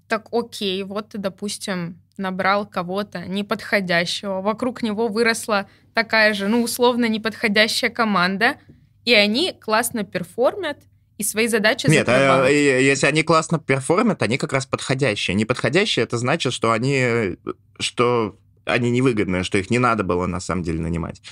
Так 0.08 0.28
окей, 0.32 0.82
вот 0.82 1.10
ты, 1.10 1.18
допустим, 1.18 2.02
набрал 2.16 2.66
кого-то 2.66 3.26
неподходящего, 3.26 4.42
вокруг 4.42 4.82
него 4.82 5.08
выросла 5.08 5.68
такая 5.94 6.34
же, 6.34 6.48
ну, 6.48 6.62
условно, 6.62 7.06
неподходящая 7.06 7.90
команда, 7.90 8.56
и 9.04 9.14
они 9.14 9.52
классно 9.52 10.04
перформят, 10.04 10.78
и 11.18 11.24
свои 11.24 11.46
задачи 11.46 11.86
Нет, 11.88 12.08
а, 12.08 12.48
если 12.48 13.06
они 13.06 13.22
классно 13.22 13.58
перформят, 13.58 14.22
они 14.22 14.38
как 14.38 14.52
раз 14.52 14.66
подходящие. 14.66 15.34
Неподходящие, 15.34 16.02
это 16.02 16.18
значит, 16.18 16.52
что 16.52 16.72
они, 16.72 17.36
что 17.78 18.36
они 18.64 18.90
невыгодные, 18.90 19.44
что 19.44 19.58
их 19.58 19.70
не 19.70 19.78
надо 19.78 20.04
было 20.04 20.26
на 20.26 20.40
самом 20.40 20.62
деле 20.62 20.80
нанимать. 20.80 21.22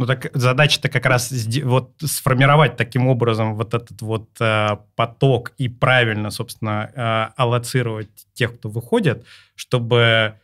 Ну 0.00 0.06
так 0.06 0.30
задача-то 0.32 0.88
как 0.88 1.04
раз 1.04 1.30
вот 1.62 1.92
сформировать 1.98 2.78
таким 2.78 3.06
образом 3.06 3.54
вот 3.54 3.74
этот 3.74 4.00
вот 4.00 4.30
э, 4.40 4.78
поток 4.96 5.52
и 5.58 5.68
правильно, 5.68 6.30
собственно, 6.30 6.90
э, 6.94 7.32
аллоцировать 7.36 8.08
тех, 8.32 8.56
кто 8.56 8.70
выходит, 8.70 9.26
чтобы 9.54 10.36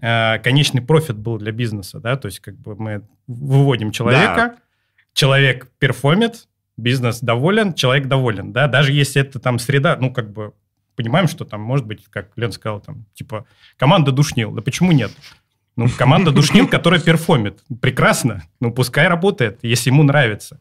э, 0.00 0.38
конечный 0.38 0.80
профит 0.80 1.16
был 1.16 1.38
для 1.38 1.50
бизнеса, 1.50 1.98
да, 1.98 2.16
то 2.16 2.26
есть 2.26 2.38
как 2.38 2.54
бы 2.54 2.76
мы 2.76 3.02
выводим 3.26 3.90
человека, 3.90 4.36
да. 4.36 4.56
человек 5.12 5.66
перформит, 5.80 6.46
бизнес 6.76 7.18
доволен, 7.18 7.74
человек 7.74 8.06
доволен, 8.06 8.52
да, 8.52 8.68
даже 8.68 8.92
если 8.92 9.22
это 9.22 9.40
там 9.40 9.58
среда, 9.58 9.96
ну 10.00 10.12
как 10.12 10.30
бы 10.30 10.52
понимаем, 10.94 11.26
что 11.26 11.44
там 11.44 11.60
может 11.60 11.84
быть, 11.84 12.04
как 12.10 12.28
Лена 12.36 12.52
сказала, 12.52 12.78
там 12.78 13.06
типа 13.14 13.44
команда 13.76 14.12
душнил, 14.12 14.52
да 14.52 14.62
почему 14.62 14.92
нет? 14.92 15.10
Ну, 15.76 15.86
команда 15.96 16.30
душнил, 16.30 16.68
которая 16.68 17.00
перформит. 17.00 17.60
Прекрасно. 17.80 18.42
Ну, 18.60 18.72
пускай 18.72 19.08
работает, 19.08 19.58
если 19.62 19.90
ему 19.90 20.02
нравится. 20.02 20.60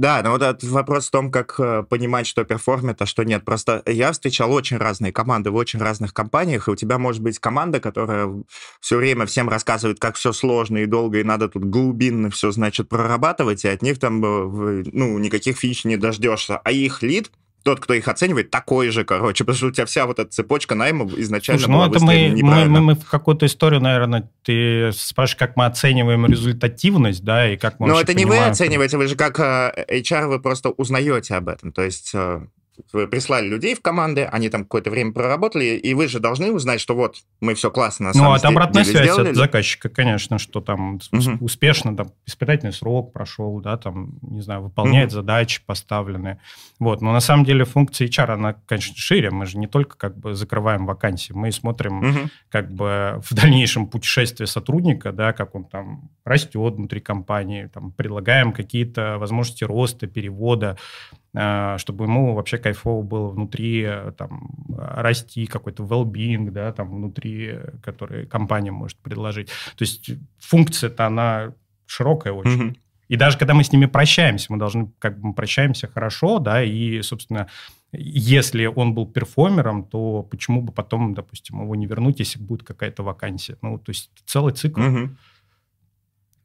Да, 0.00 0.22
но 0.22 0.30
вот 0.30 0.40
этот 0.40 0.64
вопрос 0.64 1.08
в 1.08 1.10
том, 1.10 1.30
как 1.30 1.56
э, 1.58 1.82
понимать, 1.82 2.26
что 2.26 2.42
перформит, 2.44 3.02
а 3.02 3.06
что 3.06 3.22
нет. 3.22 3.44
Просто 3.44 3.82
я 3.84 4.12
встречал 4.12 4.50
очень 4.50 4.78
разные 4.78 5.12
команды 5.12 5.50
в 5.50 5.56
очень 5.56 5.78
разных 5.78 6.14
компаниях, 6.14 6.68
и 6.68 6.70
у 6.70 6.74
тебя 6.74 6.96
может 6.96 7.20
быть 7.20 7.38
команда, 7.38 7.80
которая 7.80 8.32
все 8.80 8.96
время 8.96 9.26
всем 9.26 9.50
рассказывает, 9.50 10.00
как 10.00 10.16
все 10.16 10.32
сложно 10.32 10.78
и 10.78 10.86
долго, 10.86 11.20
и 11.20 11.22
надо 11.22 11.50
тут 11.50 11.64
глубинно 11.64 12.30
все, 12.30 12.50
значит, 12.50 12.88
прорабатывать, 12.88 13.66
и 13.66 13.68
от 13.68 13.82
них 13.82 13.98
там, 13.98 14.24
э, 14.24 14.84
ну, 14.90 15.18
никаких 15.18 15.58
фич 15.58 15.84
не 15.84 15.98
дождешься. 15.98 16.56
А 16.56 16.72
их 16.72 17.02
лид 17.02 17.30
тот, 17.62 17.80
кто 17.80 17.94
их 17.94 18.08
оценивает, 18.08 18.50
такой 18.50 18.90
же, 18.90 19.04
короче, 19.04 19.44
потому 19.44 19.56
что 19.56 19.66
у 19.66 19.70
тебя 19.70 19.86
вся 19.86 20.06
вот 20.06 20.18
эта 20.18 20.30
цепочка 20.30 20.74
найма 20.74 21.06
изначально 21.16 21.60
Слушай, 21.60 21.72
была 21.72 21.86
ну 21.86 21.92
это 21.92 22.04
мы, 22.04 22.42
мы, 22.42 22.64
мы, 22.66 22.80
мы 22.80 22.94
в 22.94 23.08
какую-то 23.08 23.46
историю, 23.46 23.80
наверное, 23.80 24.30
ты 24.42 24.90
спрашиваешь, 24.92 25.36
как 25.36 25.56
мы 25.56 25.66
оцениваем 25.66 26.26
результативность, 26.26 27.22
да, 27.24 27.52
и 27.52 27.56
как 27.56 27.78
мы 27.80 27.88
Но 27.88 28.00
это 28.00 28.14
не 28.14 28.24
понимаем, 28.24 28.44
вы 28.44 28.50
оцениваете, 28.50 28.96
вы 28.96 29.06
же 29.08 29.16
как 29.16 29.38
э, 29.40 29.84
HR, 29.88 30.28
вы 30.28 30.40
просто 30.40 30.70
узнаете 30.70 31.34
об 31.34 31.48
этом, 31.48 31.72
то 31.72 31.82
есть 31.82 32.12
э, 32.14 32.40
прислали 33.10 33.46
людей 33.46 33.74
в 33.74 33.80
команды, 33.80 34.24
они 34.24 34.48
там 34.48 34.62
какое-то 34.62 34.90
время 34.90 35.12
проработали, 35.12 35.76
и 35.76 35.94
вы 35.94 36.08
же 36.08 36.20
должны 36.20 36.52
узнать, 36.52 36.80
что 36.80 36.94
вот 36.94 37.16
мы 37.40 37.54
все 37.54 37.70
классно 37.70 38.12
Ну, 38.14 38.34
это 38.34 38.48
обратная 38.48 38.84
связь 38.84 39.04
сделали. 39.04 39.30
от 39.30 39.36
заказчика, 39.36 39.88
конечно, 39.88 40.38
что 40.38 40.60
там 40.60 41.00
угу. 41.12 41.44
успешно 41.44 41.96
там, 41.96 42.12
испытательный 42.26 42.72
срок 42.72 43.12
прошел, 43.12 43.60
да, 43.60 43.76
там, 43.76 44.18
не 44.22 44.40
знаю, 44.40 44.62
выполняет 44.62 45.08
угу. 45.08 45.16
задачи 45.16 45.62
поставленные. 45.64 46.40
Вот, 46.78 47.00
но 47.00 47.12
на 47.12 47.20
самом 47.20 47.44
деле 47.44 47.64
функция 47.64 48.08
HR, 48.08 48.32
она, 48.32 48.54
конечно, 48.66 48.94
шире. 48.96 49.30
Мы 49.30 49.46
же 49.46 49.58
не 49.58 49.66
только 49.66 49.96
как 49.96 50.18
бы 50.18 50.34
закрываем 50.34 50.86
вакансии, 50.86 51.32
мы 51.32 51.52
смотрим 51.52 51.98
угу. 51.98 52.30
как 52.48 52.70
бы 52.72 53.20
в 53.28 53.34
дальнейшем 53.34 53.86
путешествие 53.86 54.46
сотрудника, 54.46 55.12
да, 55.12 55.32
как 55.32 55.54
он 55.54 55.64
там 55.64 56.10
растет 56.24 56.74
внутри 56.74 57.00
компании, 57.00 57.66
там, 57.72 57.92
предлагаем 57.92 58.52
какие-то 58.52 59.16
возможности 59.18 59.64
роста, 59.64 60.06
перевода, 60.06 60.70
а, 60.70 61.19
чтобы 61.32 62.06
ему 62.06 62.34
вообще 62.34 62.58
кайфово 62.58 63.02
было 63.02 63.28
внутри 63.28 63.82
э, 63.82 64.12
там, 64.18 64.50
расти, 64.76 65.46
какой-то 65.46 65.84
well-being, 65.84 66.50
да, 66.50 66.72
там 66.72 66.90
внутри, 66.90 67.56
который 67.82 68.26
компания 68.26 68.72
может 68.72 68.98
предложить. 68.98 69.48
То 69.76 69.82
есть 69.82 70.10
функция-то 70.38 71.06
она 71.06 71.54
широкая 71.86 72.32
очень. 72.32 72.70
Mm-hmm. 72.70 72.78
И 73.08 73.16
даже 73.16 73.38
когда 73.38 73.54
мы 73.54 73.64
с 73.64 73.72
ними 73.72 73.86
прощаемся, 73.86 74.46
мы 74.50 74.58
должны, 74.58 74.92
как 74.98 75.18
бы, 75.18 75.28
мы 75.28 75.34
прощаемся 75.34 75.88
хорошо, 75.88 76.38
да, 76.38 76.62
и, 76.62 77.02
собственно, 77.02 77.48
если 77.92 78.66
он 78.66 78.94
был 78.94 79.06
перформером, 79.06 79.84
то 79.84 80.22
почему 80.22 80.62
бы 80.62 80.72
потом, 80.72 81.14
допустим, 81.14 81.60
его 81.60 81.74
не 81.74 81.86
вернуть, 81.86 82.20
если 82.20 82.38
будет 82.38 82.62
какая-то 82.62 83.02
вакансия? 83.02 83.56
Ну, 83.62 83.78
то 83.78 83.90
есть 83.90 84.10
целый 84.26 84.54
цикл. 84.54 84.80
Угу. 84.80 85.10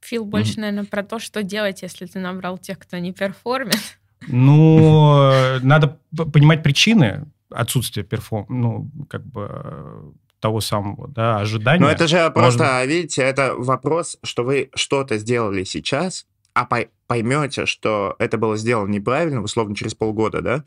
Фил 0.01 0.25
больше, 0.25 0.53
угу. 0.53 0.61
наверное, 0.61 0.85
про 0.85 1.03
то, 1.03 1.19
что 1.19 1.43
делать, 1.43 1.83
если 1.83 2.07
ты 2.07 2.17
набрал 2.17 2.57
тех, 2.57 2.79
кто 2.79 2.97
не 2.97 3.13
перформит. 3.13 3.99
Ну, 4.27 5.59
надо 5.61 5.97
понимать 6.11 6.63
причины 6.63 7.25
отсутствия 7.49 8.03
перформ, 8.03 8.45
ну, 8.49 8.91
как 9.09 9.25
бы 9.25 10.13
того 10.39 10.61
самого 10.61 11.07
да, 11.07 11.39
ожидания. 11.39 11.81
Но 11.81 11.89
это 11.89 12.07
же 12.07 12.29
просто, 12.31 12.63
можно... 12.63 12.85
видите, 12.85 13.21
это 13.23 13.55
вопрос, 13.55 14.17
что 14.23 14.43
вы 14.43 14.69
что-то 14.75 15.17
сделали 15.17 15.63
сейчас, 15.63 16.27
а 16.53 16.67
поймете, 17.07 17.65
что 17.65 18.15
это 18.19 18.37
было 18.37 18.57
сделано 18.57 18.89
неправильно, 18.89 19.41
условно, 19.41 19.75
через 19.75 19.95
полгода, 19.95 20.41
да? 20.41 20.63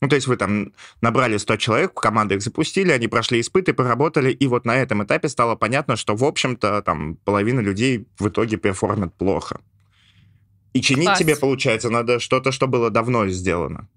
Ну, 0.00 0.08
то 0.08 0.14
есть 0.14 0.28
вы 0.28 0.36
там 0.36 0.72
набрали 1.00 1.36
100 1.36 1.56
человек, 1.56 1.94
команды 1.94 2.36
их 2.36 2.42
запустили, 2.42 2.92
они 2.92 3.08
прошли 3.08 3.40
испыты, 3.40 3.72
поработали, 3.72 4.30
и 4.30 4.46
вот 4.46 4.64
на 4.64 4.76
этом 4.76 5.02
этапе 5.02 5.28
стало 5.28 5.56
понятно, 5.56 5.96
что, 5.96 6.14
в 6.14 6.24
общем-то, 6.24 6.82
там 6.82 7.16
половина 7.24 7.60
людей 7.60 8.06
в 8.18 8.28
итоге 8.28 8.56
перформят 8.56 9.14
плохо. 9.14 9.60
И 10.72 10.80
чинить 10.80 11.06
Класс. 11.06 11.18
тебе, 11.18 11.36
получается, 11.36 11.90
надо 11.90 12.18
что-то, 12.18 12.52
что 12.52 12.66
было 12.66 12.90
давно 12.90 13.28
сделано. 13.28 13.88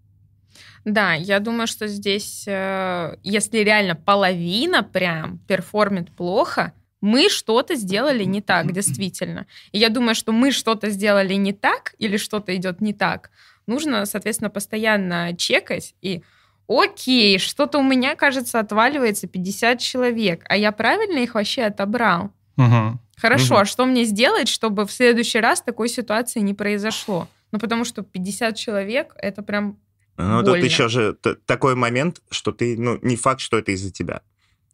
Да, 0.85 1.13
я 1.13 1.39
думаю, 1.39 1.67
что 1.67 1.87
здесь, 1.87 2.45
э, 2.47 3.15
если 3.23 3.59
реально 3.59 3.95
половина 3.95 4.83
прям 4.83 5.37
перформит 5.47 6.09
плохо, 6.15 6.73
мы 7.01 7.29
что-то 7.29 7.75
сделали 7.75 8.23
не 8.23 8.41
так, 8.41 8.71
действительно. 8.71 9.45
И 9.71 9.79
я 9.79 9.89
думаю, 9.89 10.15
что 10.15 10.31
мы 10.31 10.51
что-то 10.51 10.89
сделали 10.89 11.33
не 11.33 11.53
так 11.53 11.93
или 11.99 12.17
что-то 12.17 12.55
идет 12.55 12.81
не 12.81 12.93
так, 12.93 13.31
нужно, 13.67 14.05
соответственно, 14.05 14.49
постоянно 14.49 15.35
чекать 15.35 15.95
и 16.01 16.23
окей, 16.67 17.37
что-то 17.37 17.79
у 17.79 17.83
меня, 17.83 18.15
кажется, 18.15 18.59
отваливается 18.59 19.27
50 19.27 19.79
человек, 19.79 20.43
а 20.47 20.57
я 20.57 20.71
правильно 20.71 21.19
их 21.19 21.35
вообще 21.35 21.63
отобрал? 21.63 22.31
Угу. 22.57 22.99
Хорошо, 23.21 23.53
угу. 23.53 23.61
а 23.61 23.65
что 23.65 23.85
мне 23.85 24.03
сделать, 24.05 24.47
чтобы 24.47 24.87
в 24.87 24.91
следующий 24.91 25.39
раз 25.39 25.61
такой 25.61 25.89
ситуации 25.89 26.39
не 26.39 26.55
произошло? 26.55 27.27
Ну, 27.51 27.59
потому 27.59 27.85
что 27.85 28.01
50 28.01 28.55
человек— 28.55 29.13
это 29.17 29.43
прям 29.43 29.77
Ну, 30.17 30.43
тут 30.43 30.57
еще 30.57 30.87
же 30.87 31.15
такой 31.45 31.75
момент, 31.75 32.21
что 32.31 32.51
ты, 32.51 32.75
ну, 32.77 32.97
не 33.03 33.15
факт, 33.15 33.39
что 33.41 33.59
это 33.59 33.71
из-за 33.73 33.91
тебя. 33.91 34.21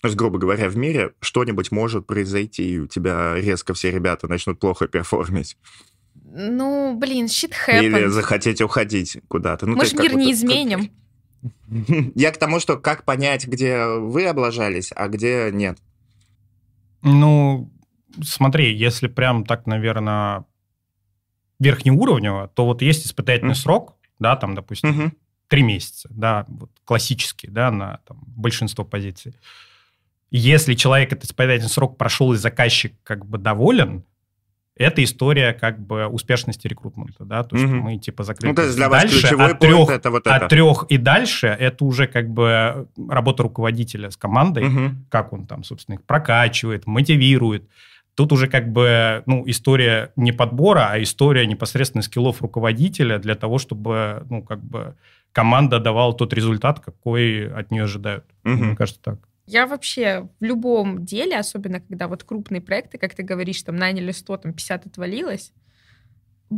То 0.01 0.07
есть, 0.07 0.15
грубо 0.15 0.37
говоря, 0.37 0.69
в 0.69 0.77
мире 0.77 1.13
что-нибудь 1.19 1.71
может 1.71 2.05
произойти, 2.07 2.75
и 2.75 2.79
у 2.79 2.87
тебя 2.87 3.33
резко 3.35 3.73
все 3.73 3.91
ребята 3.91 4.27
начнут 4.27 4.59
плохо 4.59 4.87
перформить. 4.87 5.57
Ну, 6.23 6.95
блин, 6.95 7.25
shit 7.25 7.51
happens. 7.67 7.83
Или 7.83 8.05
захотеть 8.05 8.61
уходить 8.61 9.17
куда-то. 9.27 9.65
Ну, 9.65 9.75
Мы 9.75 9.85
же 9.85 9.95
мир 9.97 10.15
не 10.15 10.31
изменим. 10.31 10.91
Я 12.15 12.31
к 12.31 12.37
тому, 12.37 12.59
что 12.59 12.77
как 12.77 13.03
понять, 13.03 13.47
где 13.47 13.85
вы 13.85 14.25
облажались, 14.25 14.91
а 14.95 15.07
где 15.07 15.49
нет. 15.51 15.79
Ну, 17.01 17.71
смотри, 18.23 18.75
если 18.75 19.07
прям 19.07 19.45
так, 19.45 19.65
наверное, 19.65 20.45
верхнеуровнево, 21.59 22.49
то 22.49 22.65
вот 22.65 22.81
есть 22.81 23.05
испытательный 23.05 23.53
mm. 23.53 23.55
срок, 23.55 23.95
да, 24.19 24.35
там, 24.35 24.55
допустим, 24.55 25.13
три 25.47 25.61
mm-hmm. 25.61 25.65
месяца, 25.65 26.09
да, 26.11 26.45
вот 26.47 26.69
классический, 26.85 27.47
да, 27.47 27.71
на 27.71 27.99
там, 28.07 28.21
большинство 28.25 28.83
позиций. 28.83 29.35
Если 30.29 30.73
человек 30.73 31.13
этот 31.13 31.25
испытательный 31.25 31.69
срок 31.69 31.97
прошел 31.97 32.33
и 32.33 32.37
заказчик 32.37 32.93
как 33.03 33.25
бы 33.25 33.37
доволен, 33.37 34.03
это 34.75 35.03
история 35.03 35.53
как 35.53 35.79
бы 35.79 36.05
успешности 36.05 36.67
рекрутмента, 36.67 37.25
да, 37.25 37.43
то 37.43 37.55
есть 37.55 37.67
mm-hmm. 37.67 37.79
мы 37.79 37.97
типа 37.97 38.23
закрыли. 38.23 38.51
Ну, 38.51 38.55
то 38.55 38.63
есть 38.63 38.75
для 38.75 38.89
вас 38.89 39.03
дальше 39.03 39.21
ключевой 39.21 39.51
от 39.51 39.59
трех, 39.59 39.89
это 39.89 40.11
вот 40.11 40.27
это. 40.27 40.35
От 40.35 40.49
трех 40.49 40.85
и 40.89 40.97
дальше 40.97 41.47
это 41.47 41.85
уже 41.85 42.07
как 42.07 42.29
бы 42.29 42.87
работа 43.09 43.43
руководителя 43.43 44.11
с 44.11 44.17
командой, 44.17 44.65
mm-hmm. 44.65 44.91
как 45.09 45.33
он 45.33 45.47
там, 45.47 45.63
собственно, 45.63 45.95
их 45.95 46.03
прокачивает, 46.03 46.85
мотивирует. 46.85 47.67
Тут 48.17 48.31
уже 48.31 48.47
как 48.47 48.71
бы, 48.71 49.21
ну, 49.27 49.43
история 49.45 50.11
не 50.15 50.31
подбора, 50.31 50.89
а 50.89 51.03
история 51.03 51.45
непосредственно 51.45 52.01
скиллов 52.01 52.41
руководителя 52.41 53.19
для 53.19 53.35
того, 53.35 53.59
чтобы, 53.59 54.25
ну, 54.27 54.41
как 54.41 54.59
бы 54.59 54.95
команда 55.31 55.77
давала 55.77 56.15
тот 56.15 56.33
результат, 56.33 56.79
какой 56.79 57.47
от 57.47 57.69
нее 57.69 57.83
ожидают. 57.83 58.25
Mm-hmm. 58.43 58.55
Мне 58.55 58.75
кажется, 58.75 59.01
так. 59.03 59.19
Я 59.45 59.67
вообще 59.67 60.27
в 60.39 60.43
любом 60.43 61.05
деле, 61.05 61.37
особенно 61.37 61.79
когда 61.79 62.07
вот 62.07 62.23
крупные 62.23 62.59
проекты, 62.59 62.97
как 62.97 63.13
ты 63.13 63.21
говоришь, 63.21 63.61
там 63.61 63.75
наняли 63.75 64.11
100, 64.11 64.37
там 64.37 64.53
50 64.53 64.87
отвалилось, 64.87 65.53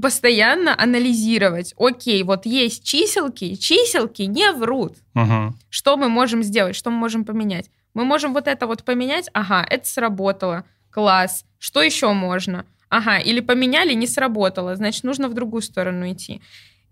постоянно 0.02 0.82
анализировать. 0.82 1.74
Окей, 1.78 2.24
вот 2.24 2.46
есть 2.46 2.86
чиселки, 2.86 3.60
чиселки 3.60 4.28
не 4.28 4.50
врут. 4.54 4.96
Угу. 5.14 5.56
Что 5.70 5.98
мы 5.98 6.08
можем 6.08 6.42
сделать, 6.42 6.78
что 6.78 6.90
мы 6.90 6.96
можем 6.96 7.26
поменять? 7.26 7.70
Мы 7.94 8.06
можем 8.06 8.34
вот 8.34 8.48
это 8.48 8.66
вот 8.66 8.86
поменять, 8.86 9.30
ага, 9.34 9.66
это 9.70 9.86
сработало, 9.86 10.64
класс. 10.92 11.46
Что 11.58 11.82
еще 11.82 12.12
можно? 12.14 12.66
Ага, 12.90 13.20
или 13.20 13.40
поменяли, 13.40 13.94
не 13.94 14.08
сработало, 14.08 14.76
значит, 14.76 15.04
нужно 15.04 15.30
в 15.30 15.34
другую 15.34 15.62
сторону 15.62 16.12
идти. 16.12 16.42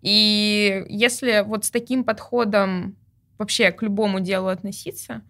И 0.01 0.85
если 0.89 1.43
вот 1.45 1.65
с 1.65 1.71
таким 1.71 2.03
подходом 2.03 2.95
вообще 3.37 3.71
к 3.71 3.81
любому 3.81 4.19
делу 4.19 4.47
относиться, 4.47 5.21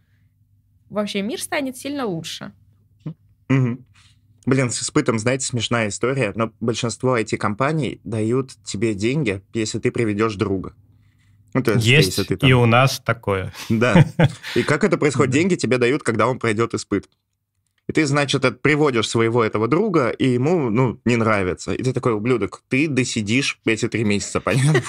вообще 0.90 1.22
мир 1.22 1.42
станет 1.42 1.78
сильно 1.78 2.06
лучше. 2.06 2.52
Угу. 3.50 3.78
Блин, 4.46 4.70
с 4.70 4.82
испытом, 4.82 5.20
знаете, 5.20 5.46
смешная 5.46 5.90
история, 5.90 6.32
но 6.36 6.52
большинство 6.60 7.18
IT-компаний 7.18 8.00
дают 8.04 8.52
тебе 8.64 8.94
деньги, 8.94 9.42
если 9.54 9.80
ты 9.80 9.92
приведешь 9.92 10.36
друга. 10.36 10.74
Ну, 11.54 11.64
то 11.64 11.74
есть, 11.74 11.86
есть 11.86 12.08
если 12.10 12.24
ты 12.24 12.38
там... 12.38 12.50
и 12.50 12.54
у 12.54 12.66
нас 12.66 13.02
такое. 13.04 13.54
Да. 13.70 14.06
И 14.56 14.64
как 14.64 14.84
это 14.84 14.98
происходит? 14.98 15.34
Деньги 15.34 15.56
тебе 15.56 15.78
дают, 15.78 16.04
когда 16.04 16.28
он 16.28 16.40
пройдет 16.40 16.74
испыт. 16.74 17.10
И 17.88 17.94
ты, 17.94 18.06
значит, 18.06 18.62
приводишь 18.62 19.08
своего 19.08 19.44
этого 19.44 19.70
друга, 19.70 20.10
и 20.10 20.28
ему, 20.34 20.70
ну, 20.70 21.00
не 21.06 21.16
нравится. 21.16 21.74
И 21.74 21.82
ты 21.82 21.94
такой, 21.94 22.14
ублюдок, 22.14 22.62
ты 22.68 22.88
досидишь 22.90 23.60
эти 23.66 23.88
три 23.88 24.04
месяца, 24.04 24.42
понятно? 24.42 24.82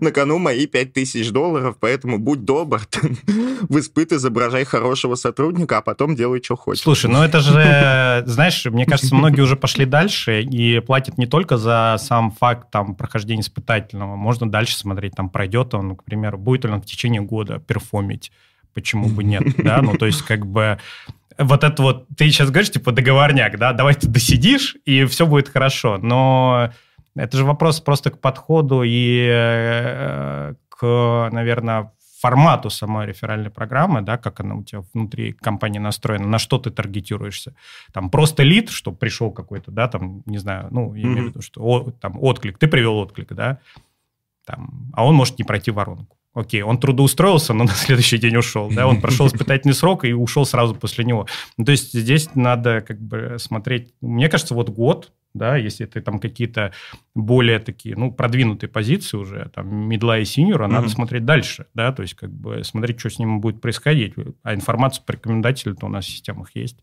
На 0.00 0.10
кону 0.10 0.38
мои 0.38 0.66
пять 0.66 0.92
тысяч 0.92 1.30
долларов, 1.30 1.76
поэтому 1.78 2.18
будь 2.18 2.44
добр, 2.44 2.80
в 3.68 3.78
испыт 3.78 4.12
изображай 4.12 4.64
хорошего 4.64 5.14
сотрудника, 5.14 5.78
а 5.78 5.82
потом 5.82 6.16
делай, 6.16 6.42
что 6.42 6.56
хочешь. 6.56 6.82
Слушай, 6.82 7.10
ну 7.10 7.22
это 7.22 7.38
же, 7.38 8.24
знаешь, 8.26 8.64
мне 8.64 8.86
кажется, 8.86 9.14
многие 9.14 9.42
уже 9.42 9.54
пошли 9.54 9.84
дальше 9.84 10.42
и 10.42 10.80
платят 10.80 11.16
не 11.16 11.26
только 11.26 11.58
за 11.58 11.96
сам 12.00 12.32
факт 12.32 12.72
там 12.72 12.96
прохождения 12.96 13.42
испытательного, 13.42 14.16
можно 14.16 14.50
дальше 14.50 14.76
смотреть, 14.76 15.14
там 15.14 15.30
пройдет 15.30 15.74
он, 15.74 15.94
к 15.94 16.02
примеру, 16.02 16.38
будет 16.38 16.64
ли 16.64 16.72
он 16.72 16.82
в 16.82 16.86
течение 16.86 17.20
года 17.20 17.60
перформить, 17.60 18.32
почему 18.74 19.08
бы 19.08 19.22
нет, 19.22 19.44
да, 19.58 19.80
ну 19.80 19.96
то 19.96 20.06
есть 20.06 20.22
как 20.22 20.44
бы 20.44 20.80
вот 21.38 21.64
это 21.64 21.82
вот, 21.82 22.06
ты 22.16 22.30
сейчас 22.30 22.50
говоришь, 22.50 22.70
типа, 22.70 22.92
договорняк, 22.92 23.58
да, 23.58 23.72
давай 23.72 23.94
ты 23.94 24.08
досидишь, 24.08 24.76
и 24.84 25.04
все 25.04 25.26
будет 25.26 25.48
хорошо. 25.48 25.98
Но 25.98 26.70
это 27.14 27.36
же 27.36 27.44
вопрос 27.44 27.80
просто 27.80 28.10
к 28.10 28.20
подходу 28.20 28.82
и 28.82 29.26
э, 29.30 30.54
к, 30.68 31.28
наверное, 31.32 31.92
формату 32.22 32.70
самой 32.70 33.06
реферальной 33.06 33.50
программы, 33.50 34.00
да, 34.00 34.16
как 34.16 34.38
она 34.40 34.54
у 34.54 34.62
тебя 34.62 34.82
внутри 34.94 35.32
компании 35.32 35.80
настроена, 35.80 36.28
на 36.28 36.38
что 36.38 36.58
ты 36.58 36.70
таргетируешься. 36.70 37.54
Там 37.92 38.10
просто 38.10 38.44
лид, 38.44 38.70
что 38.70 38.92
пришел 38.92 39.32
какой-то, 39.32 39.72
да, 39.72 39.88
там, 39.88 40.22
не 40.26 40.38
знаю, 40.38 40.68
ну, 40.70 40.94
я 40.94 41.02
имею 41.02 41.24
в 41.24 41.28
виду, 41.30 41.42
что 41.42 41.60
о, 41.62 41.90
там 41.90 42.16
отклик, 42.22 42.58
ты 42.58 42.68
привел 42.68 42.96
отклик, 42.98 43.32
да, 43.32 43.58
там, 44.46 44.92
а 44.92 45.04
он 45.04 45.16
может 45.16 45.38
не 45.38 45.44
пройти 45.44 45.72
воронку. 45.72 46.16
Окей, 46.34 46.62
он 46.62 46.78
трудоустроился, 46.78 47.52
но 47.52 47.64
на 47.64 47.72
следующий 47.72 48.16
день 48.16 48.36
ушел, 48.36 48.70
да, 48.70 48.86
он 48.86 49.00
прошел 49.00 49.26
испытательный 49.26 49.74
срок 49.74 50.04
и 50.04 50.12
ушел 50.12 50.46
сразу 50.46 50.74
после 50.74 51.04
него. 51.04 51.26
Ну, 51.58 51.64
то 51.66 51.72
есть 51.72 51.92
здесь 51.92 52.34
надо 52.34 52.80
как 52.80 53.00
бы 53.00 53.36
смотреть, 53.38 53.92
мне 54.00 54.30
кажется, 54.30 54.54
вот 54.54 54.70
год, 54.70 55.12
да, 55.34 55.56
если 55.56 55.86
это 55.86 56.00
там 56.00 56.18
какие-то 56.18 56.72
более 57.14 57.58
такие, 57.58 57.96
ну, 57.96 58.12
продвинутые 58.12 58.70
позиции 58.70 59.16
уже, 59.16 59.50
там, 59.54 59.74
медла 59.74 60.18
и 60.18 60.24
синьора, 60.24 60.66
mm-hmm. 60.66 60.72
надо 60.72 60.88
смотреть 60.88 61.24
дальше, 61.26 61.66
да, 61.74 61.92
то 61.92 62.02
есть 62.02 62.14
как 62.14 62.30
бы 62.30 62.64
смотреть, 62.64 63.00
что 63.00 63.10
с 63.10 63.18
ним 63.18 63.40
будет 63.40 63.60
происходить. 63.60 64.14
А 64.42 64.54
информация 64.54 65.04
по 65.04 65.12
рекомендателю-то 65.12 65.86
у 65.86 65.88
нас 65.90 66.06
в 66.06 66.08
системах 66.08 66.54
есть. 66.54 66.78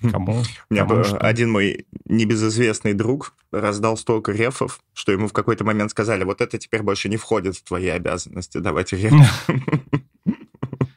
Кому? 0.00 0.42
У 0.70 0.74
меня 0.74 0.86
Кому 0.86 1.04
что? 1.04 1.18
один 1.18 1.50
мой 1.50 1.86
небезызвестный 2.04 2.92
друг 2.92 3.34
раздал 3.50 3.96
столько 3.96 4.32
рефов, 4.32 4.80
что 4.94 5.12
ему 5.12 5.28
в 5.28 5.32
какой-то 5.32 5.64
момент 5.64 5.90
сказали, 5.90 6.24
вот 6.24 6.40
это 6.40 6.58
теперь 6.58 6.82
больше 6.82 7.08
не 7.08 7.16
входит 7.16 7.56
в 7.56 7.64
твои 7.64 7.88
обязанности 7.88 8.58
давать 8.58 8.92
реф. 8.94 9.12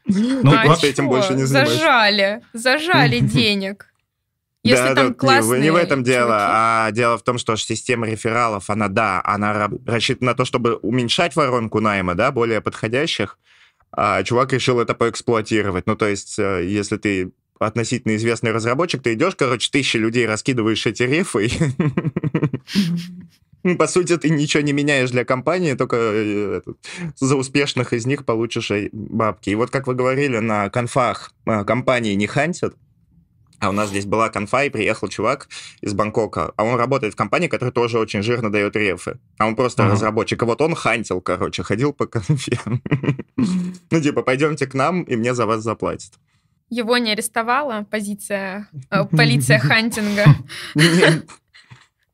Ну, 0.06 0.52
а 0.52 0.76
этим 0.84 1.08
больше 1.08 1.34
не 1.34 1.45
Зажали, 1.45 2.41
зажали 2.54 3.20
денег. 3.20 3.88
Если 4.64 4.89
да, 4.89 4.95
там 4.95 5.14
классные 5.16 5.60
не, 5.60 5.66
не 5.66 5.72
в 5.72 5.76
этом 5.76 6.04
дело, 6.04 6.38
а 6.38 6.91
дело 6.91 7.18
в 7.18 7.24
том, 7.24 7.39
что 7.39 7.56
система 7.56 8.06
рефералов, 8.06 8.70
она, 8.70 8.89
да, 8.89 9.20
она 9.24 9.70
рассчитана 9.88 10.32
на 10.32 10.36
то, 10.36 10.45
чтобы 10.45 10.76
уменьшать 10.76 11.36
воронку 11.36 11.80
найма, 11.80 12.14
да, 12.14 12.32
более 12.32 12.62
подходящих, 12.62 13.39
а 13.91 14.22
чувак 14.22 14.54
решил 14.54 14.80
это 14.80 14.93
поэксплуатировать. 14.93 15.88
Ну, 15.88 15.95
то 15.95 16.08
есть, 16.08 16.38
э, 16.38 16.64
если 16.68 16.97
ты 16.97 17.32
относительно 17.68 18.16
известный 18.16 18.51
разработчик, 18.51 19.01
ты 19.01 19.14
идешь, 19.14 19.36
короче, 19.36 19.70
тысячи 19.72 19.97
людей 19.97 20.26
раскидываешь 20.26 20.86
эти 20.86 21.03
рефы, 21.03 21.47
и 23.64 23.76
по 23.76 23.88
сути, 23.88 24.18
ты 24.18 24.30
ничего 24.30 24.64
не 24.64 24.74
меняешь 24.74 25.12
для 25.12 25.26
компании, 25.26 25.74
только 25.74 25.97
э, 25.99 26.62
за 27.16 27.36
успешных 27.36 27.93
из 27.93 28.05
них 28.05 28.26
получишь 28.26 28.72
бабки. 28.91 29.49
И 29.51 29.55
вот, 29.55 29.70
как 29.70 29.88
вы 29.88 29.93
говорили, 29.93 30.39
на 30.39 30.70
конфах 30.70 31.34
э, 31.45 31.64
компании 31.64 32.14
не 32.14 32.28
хантят, 32.28 32.76
а 33.62 33.70
у 33.70 33.74
нас 33.74 33.89
здесь 33.89 34.07
была 34.07 34.30
конфа, 34.30 34.64
и 34.64 34.72
приехал 34.72 35.07
чувак 35.07 35.47
из 35.82 35.93
Бангкока. 35.93 36.51
А 36.57 36.64
он 36.64 36.76
работает 36.78 37.14
в 37.14 37.16
компании, 37.16 37.47
которая 37.47 37.72
тоже 37.72 37.99
очень 37.99 38.24
жирно 38.24 38.51
дает 38.51 38.76
рефы. 38.76 39.20
А 39.38 39.45
он 39.45 39.55
просто 39.55 39.84
uh-huh. 39.84 39.91
разработчик. 39.91 40.41
А 40.41 40.47
вот 40.47 40.62
он 40.62 40.74
хантил, 40.74 41.22
короче, 41.22 41.62
ходил 41.62 41.93
по 41.93 42.07
конфе. 42.07 42.57
ну, 43.38 44.01
типа, 44.01 44.24
пойдемте 44.24 44.66
к 44.66 44.74
нам, 44.74 45.03
и 45.03 45.16
мне 45.16 45.36
за 45.36 45.45
вас 45.45 45.62
заплатят. 45.62 46.14
Его 46.72 46.97
не 46.97 47.11
арестовала 47.11 47.86
позиция, 47.91 48.67
э, 48.89 49.03
полиция 49.05 49.59
хантинга? 49.59 50.24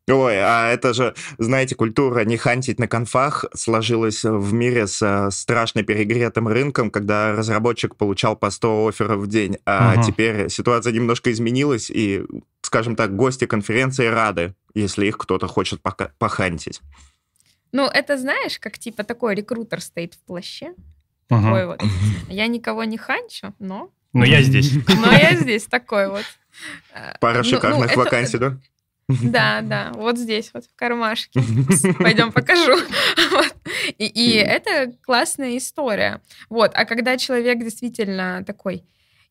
Ой, 0.10 0.40
а 0.40 0.70
это 0.70 0.94
же, 0.94 1.14
знаете, 1.38 1.76
культура 1.76 2.22
не 2.26 2.38
хантить 2.38 2.80
на 2.80 2.88
конфах 2.88 3.46
сложилась 3.54 4.24
в 4.24 4.54
мире 4.54 4.88
с 4.88 5.02
э, 5.02 5.30
страшно 5.32 5.84
перегретым 5.84 6.48
рынком, 6.48 6.90
когда 6.90 7.34
разработчик 7.34 7.96
получал 7.96 8.36
по 8.36 8.50
100 8.50 8.88
офферов 8.88 9.20
в 9.20 9.28
день. 9.28 9.58
А 9.66 9.92
ага. 9.92 10.04
теперь 10.04 10.50
ситуация 10.50 10.92
немножко 10.92 11.32
изменилась, 11.32 11.92
и, 11.92 12.24
скажем 12.62 12.96
так, 12.96 13.16
гости 13.16 13.46
конференции 13.46 14.08
рады, 14.08 14.56
если 14.74 15.06
их 15.06 15.20
кто-то 15.20 15.46
хочет 15.48 15.82
похантить. 16.18 16.82
Ну, 17.74 17.86
это 17.86 18.18
знаешь, 18.18 18.58
как 18.58 18.80
типа 18.80 19.04
такой 19.04 19.36
рекрутер 19.36 19.82
стоит 19.82 20.16
в 20.16 20.20
плаще. 20.20 20.74
Ага. 21.30 21.44
Такой 21.44 21.66
вот. 21.68 21.84
Я 22.30 22.48
никого 22.48 22.86
не 22.86 22.98
ханчу, 22.98 23.54
но... 23.60 23.92
Но 24.14 24.26
я 24.26 24.42
здесь. 24.42 24.74
Но 24.88 25.12
я 25.12 25.36
здесь 25.36 25.66
такой 25.66 26.10
вот. 26.10 26.26
Пара 27.20 27.40
ну, 27.40 27.44
шикарных 27.44 27.96
ну, 27.96 28.04
вакансий, 28.04 28.38
да? 28.38 28.58
Да, 29.08 29.62
да, 29.64 29.92
вот 29.94 30.18
здесь, 30.18 30.52
вот 30.54 30.66
в 30.66 30.76
кармашке. 30.76 31.42
Пойдем 32.00 32.32
покажу. 32.32 32.76
Вот. 33.32 33.56
И, 33.98 34.06
и 34.06 34.34
это 34.36 34.94
классная 35.04 35.58
история. 35.58 36.22
Вот, 36.50 36.72
а 36.74 36.86
когда 36.86 37.18
человек 37.18 37.60
действительно 37.60 38.44
такой, 38.46 38.84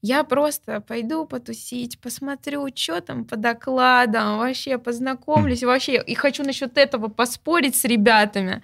я 0.03 0.25
просто 0.25 0.81
пойду 0.81 1.27
потусить, 1.27 2.01
посмотрю, 2.01 2.69
что 2.75 3.01
там 3.01 3.25
по 3.25 3.37
докладам, 3.37 4.39
вообще 4.39 4.79
познакомлюсь, 4.79 5.63
вообще, 5.63 6.03
и 6.03 6.15
хочу 6.15 6.45
насчет 6.45 6.79
этого 6.79 7.09
поспорить 7.09 7.77
с 7.77 7.85
ребятами. 7.85 8.63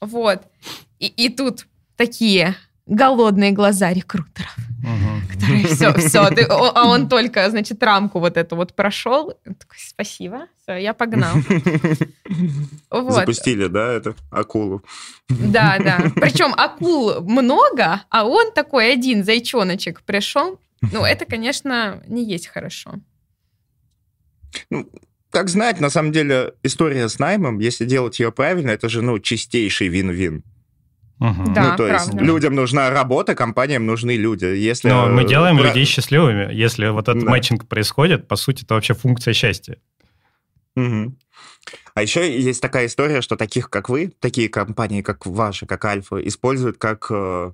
Вот. 0.00 0.42
И, 0.98 1.06
и 1.06 1.28
тут 1.28 1.66
такие 1.96 2.56
голодные 2.86 3.52
глаза 3.52 3.92
рекрутеров, 3.92 4.56
угу. 4.80 5.32
которые 5.32 5.66
все, 5.66 5.92
все, 5.94 6.30
ты, 6.30 6.42
а 6.48 6.86
он 6.86 7.08
только, 7.08 7.48
значит, 7.50 7.82
рамку 7.82 8.18
вот 8.18 8.36
эту 8.36 8.56
вот 8.56 8.74
прошел, 8.74 9.34
такой, 9.44 9.78
спасибо, 9.78 10.46
все, 10.62 10.76
я 10.76 10.94
погнал. 10.94 11.36
Вот. 12.90 13.12
Запустили, 13.14 13.66
да, 13.66 13.92
это 13.92 14.14
акулу? 14.30 14.82
Да, 15.28 15.78
да. 15.78 16.10
Причем 16.14 16.52
акул 16.54 17.20
много, 17.22 18.02
а 18.10 18.24
он 18.26 18.52
такой 18.52 18.92
один 18.92 19.24
зайчоночек 19.24 20.02
пришел. 20.02 20.58
Ну, 20.92 21.04
это, 21.04 21.24
конечно, 21.24 22.02
не 22.06 22.24
есть 22.24 22.48
хорошо. 22.48 22.94
Ну, 24.70 24.90
как 25.30 25.48
знать, 25.48 25.80
на 25.80 25.88
самом 25.90 26.12
деле, 26.12 26.54
история 26.62 27.08
с 27.08 27.18
наймом, 27.18 27.58
если 27.58 27.86
делать 27.86 28.20
ее 28.20 28.32
правильно, 28.32 28.70
это 28.70 28.88
же, 28.88 29.00
ну, 29.00 29.18
чистейший 29.18 29.88
вин-вин. 29.88 30.44
Угу. 31.22 31.52
Да, 31.54 31.62
ну, 31.62 31.76
то 31.76 31.88
правда. 31.88 31.92
есть 31.92 32.14
людям 32.14 32.54
нужна 32.54 32.90
работа, 32.90 33.36
компаниям 33.36 33.86
нужны 33.86 34.16
люди. 34.16 34.44
Если... 34.44 34.88
Но 34.88 35.06
мы 35.06 35.24
делаем 35.24 35.56
Про... 35.56 35.68
людей 35.68 35.84
счастливыми. 35.84 36.52
Если 36.52 36.88
вот 36.88 37.08
этот 37.08 37.24
да. 37.24 37.30
матчинг 37.30 37.68
происходит, 37.68 38.26
по 38.26 38.34
сути, 38.34 38.64
это 38.64 38.74
вообще 38.74 38.94
функция 38.94 39.32
счастья. 39.32 39.76
Угу. 40.74 41.14
А 41.94 42.02
еще 42.02 42.40
есть 42.40 42.60
такая 42.60 42.86
история, 42.86 43.20
что 43.20 43.36
таких, 43.36 43.70
как 43.70 43.88
вы, 43.88 44.12
такие 44.18 44.48
компании, 44.48 45.02
как 45.02 45.26
ваши, 45.26 45.66
как 45.66 45.84
Альфа, 45.84 46.16
используют 46.26 46.78
как, 46.78 47.06
э, 47.10 47.52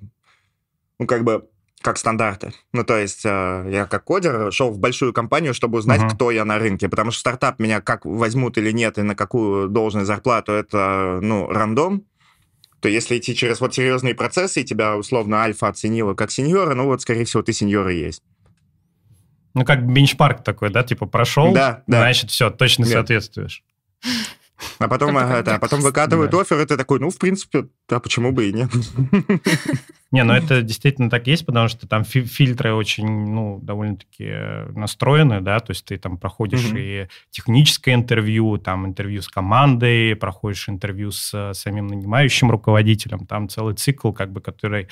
ну, 0.98 1.06
как 1.06 1.24
бы, 1.24 1.46
как 1.82 1.98
стандарты. 1.98 2.54
Ну, 2.72 2.84
то 2.84 2.96
есть 2.96 3.26
э, 3.26 3.68
я 3.70 3.84
как 3.84 4.04
кодер 4.04 4.50
шел 4.50 4.70
в 4.70 4.78
большую 4.78 5.12
компанию, 5.12 5.52
чтобы 5.52 5.78
узнать, 5.78 6.00
uh-huh. 6.00 6.14
кто 6.14 6.30
я 6.30 6.44
на 6.44 6.58
рынке, 6.58 6.88
потому 6.88 7.10
что 7.10 7.20
стартап 7.20 7.58
меня 7.58 7.80
как 7.80 8.06
возьмут 8.06 8.56
или 8.56 8.70
нет, 8.70 8.96
и 8.96 9.02
на 9.02 9.14
какую 9.14 9.68
должность 9.68 10.06
зарплату, 10.06 10.52
это, 10.52 11.18
ну, 11.20 11.48
рандом 11.48 12.04
то 12.80 12.88
если 12.88 13.18
идти 13.18 13.34
через 13.34 13.60
вот 13.60 13.74
серьезные 13.74 14.14
процессы, 14.14 14.60
и 14.60 14.64
тебя 14.64 14.96
условно 14.96 15.42
альфа 15.42 15.68
оценила 15.68 16.14
как 16.14 16.30
сеньора, 16.30 16.74
ну 16.74 16.86
вот, 16.86 17.02
скорее 17.02 17.24
всего, 17.24 17.42
ты 17.42 17.52
сеньор 17.52 17.88
и 17.88 17.98
есть. 17.98 18.22
Ну, 19.54 19.64
как 19.64 19.84
бенчмарк 19.84 20.44
такой, 20.44 20.70
да, 20.70 20.84
типа 20.84 21.06
прошел, 21.06 21.52
да, 21.52 21.82
да. 21.86 22.00
значит, 22.00 22.30
все, 22.30 22.50
точно 22.50 22.84
Нет. 22.84 22.92
соответствуешь. 22.92 23.64
А 24.78 24.88
потом, 24.88 25.18
это, 25.18 25.56
а 25.56 25.58
потом 25.58 25.80
выкатывают 25.80 26.30
да. 26.30 26.40
офер, 26.40 26.60
и 26.60 26.66
ты 26.66 26.76
такой, 26.76 27.00
ну, 27.00 27.10
в 27.10 27.18
принципе, 27.18 27.66
да, 27.88 27.98
почему 27.98 28.32
бы 28.32 28.48
и 28.48 28.52
нет. 28.52 28.70
Не, 30.10 30.24
ну 30.24 30.32
это 30.32 30.62
действительно 30.62 31.10
так 31.10 31.26
есть, 31.26 31.44
потому 31.44 31.68
что 31.68 31.86
там 31.86 32.02
фильтры 32.04 32.72
очень, 32.72 33.06
ну, 33.06 33.58
довольно-таки 33.60 34.72
настроены, 34.74 35.42
да, 35.42 35.60
то 35.60 35.72
есть 35.72 35.84
ты 35.84 35.98
там 35.98 36.16
проходишь 36.16 36.64
mm-hmm. 36.64 37.04
и 37.04 37.08
техническое 37.30 37.94
интервью, 37.94 38.56
там 38.56 38.86
интервью 38.86 39.20
с 39.20 39.28
командой, 39.28 40.16
проходишь 40.16 40.68
интервью 40.68 41.10
с 41.10 41.52
самим 41.52 41.88
нанимающим 41.88 42.50
руководителем, 42.50 43.26
там 43.26 43.50
целый 43.50 43.74
цикл, 43.74 44.12
как 44.12 44.32
бы, 44.32 44.40
который 44.40 44.88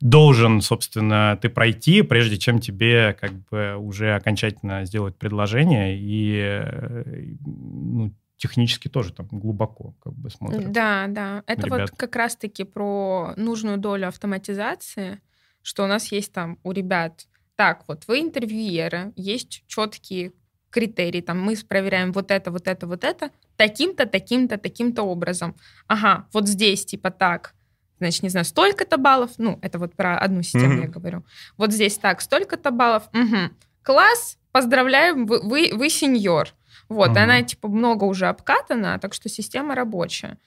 должен, 0.00 0.60
собственно, 0.60 1.38
ты 1.40 1.48
пройти, 1.48 2.02
прежде 2.02 2.38
чем 2.38 2.58
тебе 2.58 3.16
как 3.20 3.32
бы 3.50 3.76
уже 3.76 4.14
окончательно 4.14 4.84
сделать 4.84 5.16
предложение, 5.16 5.98
и 5.98 6.38
э, 6.38 7.04
ну, 7.44 8.12
технически 8.36 8.88
тоже 8.88 9.12
там 9.12 9.26
глубоко 9.30 9.94
как 10.02 10.12
бы 10.14 10.30
смотрят. 10.30 10.72
Да, 10.72 11.06
да. 11.08 11.42
Это 11.46 11.66
ребят. 11.66 11.90
вот 11.90 11.98
как 11.98 12.16
раз-таки 12.16 12.64
про 12.64 13.32
нужную 13.36 13.78
долю 13.78 14.08
автоматизации, 14.08 15.20
что 15.62 15.84
у 15.84 15.86
нас 15.86 16.12
есть 16.12 16.32
там 16.32 16.58
у 16.62 16.72
ребят, 16.72 17.26
так, 17.56 17.84
вот 17.88 18.04
вы 18.06 18.20
интервьюеры, 18.20 19.12
есть 19.16 19.64
четкие 19.66 20.32
критерии, 20.70 21.22
там 21.22 21.40
мы 21.40 21.56
проверяем 21.66 22.12
вот 22.12 22.30
это, 22.30 22.50
вот 22.50 22.68
это, 22.68 22.86
вот 22.86 23.02
это, 23.02 23.30
таким-то, 23.56 24.04
таким-то, 24.04 24.58
таким-то 24.58 25.02
образом. 25.02 25.56
Ага, 25.86 26.26
вот 26.32 26.46
здесь 26.46 26.84
типа 26.84 27.10
так, 27.10 27.54
значит, 27.98 28.22
не 28.22 28.28
знаю, 28.28 28.44
столько-то 28.44 28.98
баллов, 28.98 29.30
ну, 29.38 29.58
это 29.62 29.78
вот 29.78 29.94
про 29.94 30.18
одну 30.18 30.42
систему 30.42 30.74
mm-hmm. 30.74 30.82
я 30.82 30.88
говорю. 30.88 31.24
Вот 31.56 31.72
здесь 31.72 31.96
так, 31.96 32.20
столько-то 32.20 32.70
баллов, 32.70 33.08
угу. 33.14 33.54
класс, 33.82 34.38
поздравляем, 34.52 35.24
вы, 35.24 35.40
вы, 35.40 35.70
вы 35.72 35.88
сеньор. 35.88 36.50
Вот, 36.88 37.10
угу. 37.10 37.18
она, 37.18 37.42
типа, 37.42 37.68
много 37.68 38.04
уже 38.04 38.26
обкатана, 38.26 38.98
так 38.98 39.14
что 39.14 39.28
система 39.28 39.74
рабочая. 39.74 40.38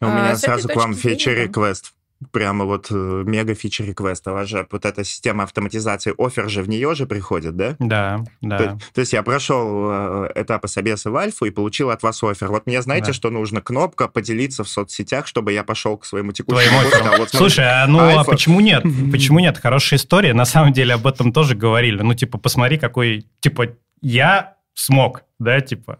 У 0.00 0.06
а, 0.06 0.08
меня 0.08 0.36
сразу 0.36 0.68
к 0.68 0.76
вам 0.76 0.94
фичер-реквест. 0.94 1.92
Прямо 2.30 2.64
вот 2.64 2.86
э, 2.90 2.94
мега 2.94 3.54
фичер 3.54 3.86
реквест. 3.86 4.26
У 4.28 4.32
вас 4.32 4.48
же 4.48 4.66
вот 4.70 4.84
эта 4.84 5.02
система 5.02 5.42
автоматизации 5.42 6.14
офер 6.16 6.48
же 6.48 6.62
в 6.62 6.68
нее 6.68 6.94
же 6.94 7.06
приходит, 7.06 7.56
да? 7.56 7.74
Да, 7.80 8.24
да. 8.40 8.58
То, 8.58 8.78
то 8.94 9.00
есть 9.00 9.12
я 9.12 9.24
прошел 9.24 9.90
э, 9.90 10.32
этапы 10.36 10.68
собеса 10.68 11.10
в 11.10 11.16
альфу 11.16 11.46
и 11.46 11.50
получил 11.50 11.90
от 11.90 12.04
вас 12.04 12.22
офер. 12.22 12.48
Вот 12.48 12.66
мне 12.66 12.80
знаете, 12.80 13.08
да. 13.08 13.12
что 13.12 13.30
нужно? 13.30 13.60
Кнопка 13.60 14.06
поделиться 14.06 14.62
в 14.62 14.68
соцсетях, 14.68 15.26
чтобы 15.26 15.52
я 15.52 15.64
пошел 15.64 15.96
к 15.96 16.04
своему 16.04 16.30
текущему 16.30 16.88
Твоему 16.90 17.16
вот, 17.18 17.30
Слушай, 17.30 17.66
а 17.68 17.86
ну 17.88 17.98
а 17.98 18.22
почему 18.22 18.60
нет? 18.60 18.84
Почему 19.10 19.40
нет? 19.40 19.58
Хорошая 19.58 19.98
история. 19.98 20.32
На 20.32 20.44
самом 20.44 20.72
деле 20.72 20.94
об 20.94 21.06
этом 21.06 21.32
тоже 21.32 21.56
говорили. 21.56 22.02
Ну, 22.02 22.14
типа, 22.14 22.38
посмотри, 22.38 22.78
какой... 22.78 23.26
Типа, 23.40 23.68
я 24.00 24.54
смог, 24.74 25.24
да, 25.38 25.60
типа. 25.60 25.98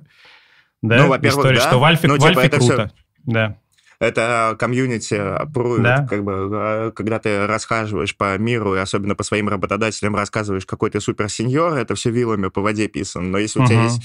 Да, 0.82 0.98
ну, 0.98 1.08
во-первых, 1.08 1.38
история, 1.38 1.58
да. 1.58 1.68
что 1.68 1.78
в 1.78 1.84
Альфе, 1.84 2.08
ну, 2.08 2.18
в 2.18 2.24
Альфе 2.24 2.42
типа, 2.42 2.56
круто. 2.56 2.74
Все... 2.74 2.90
Да. 3.24 3.56
Это 4.02 4.56
комьюнити 4.58 5.14
аппрует, 5.14 5.84
да. 5.84 6.04
как 6.10 6.24
бы, 6.24 6.32
а, 6.52 6.90
когда 6.90 7.20
ты 7.20 7.46
расхаживаешь 7.46 8.16
по 8.16 8.36
миру, 8.36 8.74
и 8.74 8.78
особенно 8.78 9.14
по 9.14 9.22
своим 9.22 9.48
работодателям 9.48 10.16
рассказываешь, 10.16 10.66
какой 10.66 10.90
ты 10.90 11.00
суперсеньор, 11.00 11.74
это 11.74 11.94
все 11.94 12.10
вилами 12.10 12.48
по 12.48 12.60
воде 12.60 12.88
писано. 12.88 13.28
Но 13.28 13.38
если 13.38 13.60
угу. 13.60 13.66
у 13.66 13.68
тебя 13.68 13.84
есть 13.84 14.02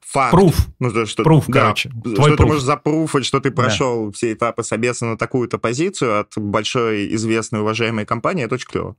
факт... 0.00 0.32
Пруф. 0.32 0.66
Ну, 0.80 0.90
то, 0.90 1.06
что, 1.06 1.22
Пруф, 1.22 1.44
да, 1.46 1.60
короче. 1.60 1.90
Что 1.90 2.22
пруф. 2.22 2.36
ты 2.36 2.44
можешь 2.44 2.62
запруфать, 2.64 3.24
что 3.24 3.38
ты 3.38 3.52
прошел 3.52 4.06
да. 4.06 4.12
все 4.12 4.32
этапы 4.32 4.64
собеса 4.64 5.06
на 5.06 5.16
такую-то 5.16 5.58
позицию 5.58 6.18
от 6.18 6.32
большой, 6.36 7.14
известной, 7.14 7.60
уважаемой 7.60 8.06
компании, 8.06 8.44
это 8.44 8.56
очень 8.56 8.66
клево. 8.66 8.96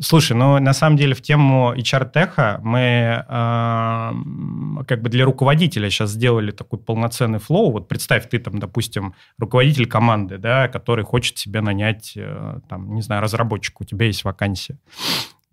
Слушай, 0.00 0.36
ну 0.36 0.58
на 0.58 0.72
самом 0.72 0.96
деле 0.96 1.14
в 1.14 1.22
тему 1.22 1.72
HR-теха 1.72 2.58
мы 2.64 2.80
э, 2.80 3.24
как 3.28 5.02
бы 5.02 5.08
для 5.08 5.24
руководителя 5.24 5.88
сейчас 5.88 6.10
сделали 6.10 6.50
такой 6.50 6.80
полноценный 6.80 7.38
флоу. 7.38 7.70
Вот 7.70 7.86
представь, 7.86 8.28
ты 8.28 8.40
там, 8.40 8.58
допустим, 8.58 9.14
руководитель 9.38 9.86
команды, 9.86 10.38
да, 10.38 10.66
который 10.66 11.04
хочет 11.04 11.38
себе 11.38 11.60
нанять, 11.60 12.14
э, 12.16 12.58
там, 12.68 12.92
не 12.92 13.02
знаю, 13.02 13.22
разработчик, 13.22 13.80
у 13.80 13.84
тебя 13.84 14.06
есть 14.06 14.24
вакансия. 14.24 14.78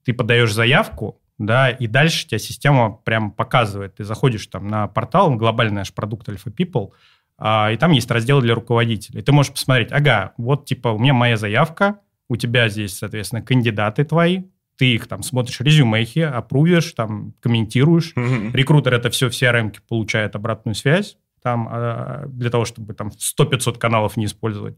Ты 0.06 0.14
подаешь 0.14 0.52
заявку, 0.52 1.22
да, 1.38 1.70
и 1.70 1.86
дальше 1.86 2.26
тебя 2.26 2.40
система 2.40 2.90
прям 2.92 3.30
показывает. 3.32 3.98
Ты 3.98 4.06
заходишь 4.06 4.48
там 4.48 4.68
на 4.68 4.88
портал, 4.88 5.36
глобальный 5.36 5.76
наш 5.76 5.94
продукт 5.94 6.28
Alpha 6.30 6.52
People, 6.52 6.94
э, 7.38 7.76
и 7.76 7.78
там 7.78 7.92
есть 7.92 8.10
раздел 8.10 8.42
для 8.42 8.56
руководителей. 8.56 9.22
Ты 9.22 9.32
можешь 9.34 9.52
посмотреть, 9.52 9.92
ага, 9.92 10.34
вот 10.38 10.66
типа 10.66 10.88
у 10.88 10.98
меня 10.98 11.14
моя 11.14 11.38
заявка, 11.38 12.00
у 12.32 12.38
тебя 12.38 12.70
здесь, 12.70 12.98
соответственно, 12.98 13.42
кандидаты 13.42 14.06
твои, 14.06 14.44
ты 14.78 14.94
их 14.94 15.08
там 15.08 15.22
смотришь 15.22 15.60
резюмехи, 15.60 16.20
опрувишь, 16.20 16.94
там 16.94 17.34
комментируешь. 17.42 18.14
Mm-hmm. 18.16 18.54
Рекрутер 18.54 18.94
это 18.94 19.10
все 19.10 19.30
в 19.30 19.34
CRM 19.34 19.76
получает 19.90 20.34
обратную 20.38 20.74
связь 20.76 21.18
там 21.44 21.68
а, 21.70 22.24
для 22.28 22.50
того, 22.50 22.64
чтобы 22.64 22.94
там 22.94 23.10
100-500 23.10 23.78
каналов 23.78 24.16
не 24.16 24.26
использовать. 24.26 24.78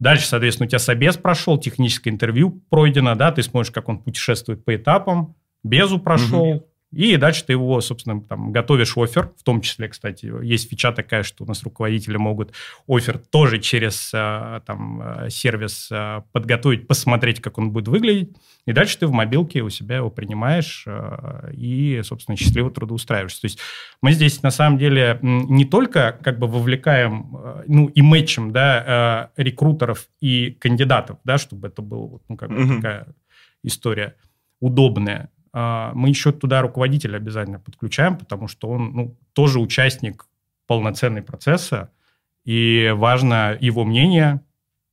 Дальше, 0.00 0.26
соответственно, 0.26 0.66
у 0.66 0.68
тебя 0.70 0.78
собес 0.78 1.18
прошел, 1.18 1.58
техническое 1.58 2.08
интервью 2.08 2.62
пройдено, 2.70 3.14
да, 3.16 3.32
ты 3.32 3.42
смотришь, 3.42 3.70
как 3.70 3.90
он 3.90 3.98
путешествует 3.98 4.64
по 4.64 4.74
этапам, 4.74 5.36
безу 5.62 5.98
прошел, 5.98 6.54
mm-hmm. 6.54 6.62
И 6.92 7.16
дальше 7.18 7.44
ты 7.44 7.52
его, 7.52 7.82
собственно, 7.82 8.22
там, 8.22 8.50
готовишь 8.50 8.96
офер, 8.96 9.30
в 9.36 9.42
том 9.42 9.60
числе, 9.60 9.88
кстати, 9.88 10.32
есть 10.42 10.70
фича 10.70 10.90
такая, 10.90 11.22
что 11.22 11.44
у 11.44 11.46
нас 11.46 11.62
руководители 11.62 12.16
могут 12.16 12.54
офер 12.88 13.18
тоже 13.18 13.58
через 13.58 14.10
э, 14.14 14.60
там, 14.64 15.02
э, 15.02 15.30
сервис 15.30 15.90
э, 15.92 16.22
подготовить, 16.32 16.88
посмотреть, 16.88 17.42
как 17.42 17.58
он 17.58 17.72
будет 17.72 17.88
выглядеть, 17.88 18.30
и 18.64 18.72
дальше 18.72 18.98
ты 18.98 19.06
в 19.06 19.12
мобилке 19.12 19.60
у 19.60 19.68
себя 19.68 19.96
его 19.96 20.10
принимаешь 20.10 20.86
и, 21.52 22.00
собственно, 22.04 22.36
счастливо 22.36 22.70
трудоустраиваешься. 22.70 23.42
То 23.42 23.46
есть 23.46 23.58
мы 24.00 24.12
здесь, 24.12 24.42
на 24.42 24.50
самом 24.50 24.78
деле, 24.78 25.18
не 25.22 25.66
только 25.66 26.18
как 26.22 26.38
бы 26.38 26.46
вовлекаем, 26.46 27.64
ну, 27.66 27.86
и 27.86 28.02
мэчем, 28.02 28.52
да, 28.52 29.30
рекрутеров 29.36 30.08
и 30.20 30.50
кандидатов, 30.52 31.18
да, 31.24 31.38
чтобы 31.38 31.68
это 31.68 31.82
была, 31.82 32.18
ну, 32.28 32.36
как 32.36 32.50
бы 32.50 32.56
mm-hmm. 32.56 32.76
такая 32.76 33.06
история 33.62 34.16
удобная, 34.60 35.30
мы 35.52 36.08
еще 36.08 36.32
туда 36.32 36.62
руководителя 36.62 37.16
обязательно 37.16 37.58
подключаем, 37.58 38.16
потому 38.16 38.48
что 38.48 38.68
он 38.68 38.92
ну, 38.92 39.16
тоже 39.32 39.60
участник 39.60 40.26
полноценной 40.66 41.22
процесса, 41.22 41.90
и 42.44 42.92
важно 42.94 43.56
его 43.60 43.84
мнение, 43.84 44.42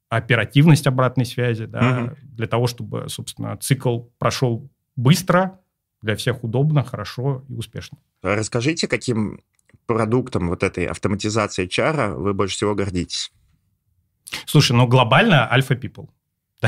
оперативность 0.09 0.87
обратной 0.87 1.25
связи, 1.25 1.65
да, 1.65 2.03
угу. 2.03 2.15
для 2.23 2.47
того, 2.47 2.67
чтобы, 2.67 3.09
собственно, 3.09 3.57
цикл 3.57 4.01
прошел 4.17 4.69
быстро, 4.95 5.59
для 6.01 6.15
всех 6.15 6.43
удобно, 6.43 6.83
хорошо 6.83 7.43
и 7.49 7.53
успешно. 7.53 7.97
Расскажите, 8.21 8.87
каким 8.87 9.41
продуктом 9.87 10.49
вот 10.49 10.63
этой 10.63 10.85
автоматизации 10.85 11.65
чара 11.65 12.13
вы 12.13 12.33
больше 12.33 12.55
всего 12.55 12.75
гордитесь? 12.75 13.31
Слушай, 14.45 14.73
ну 14.73 14.87
глобально 14.87 15.49
Alpha 15.51 15.79
People. 15.79 16.09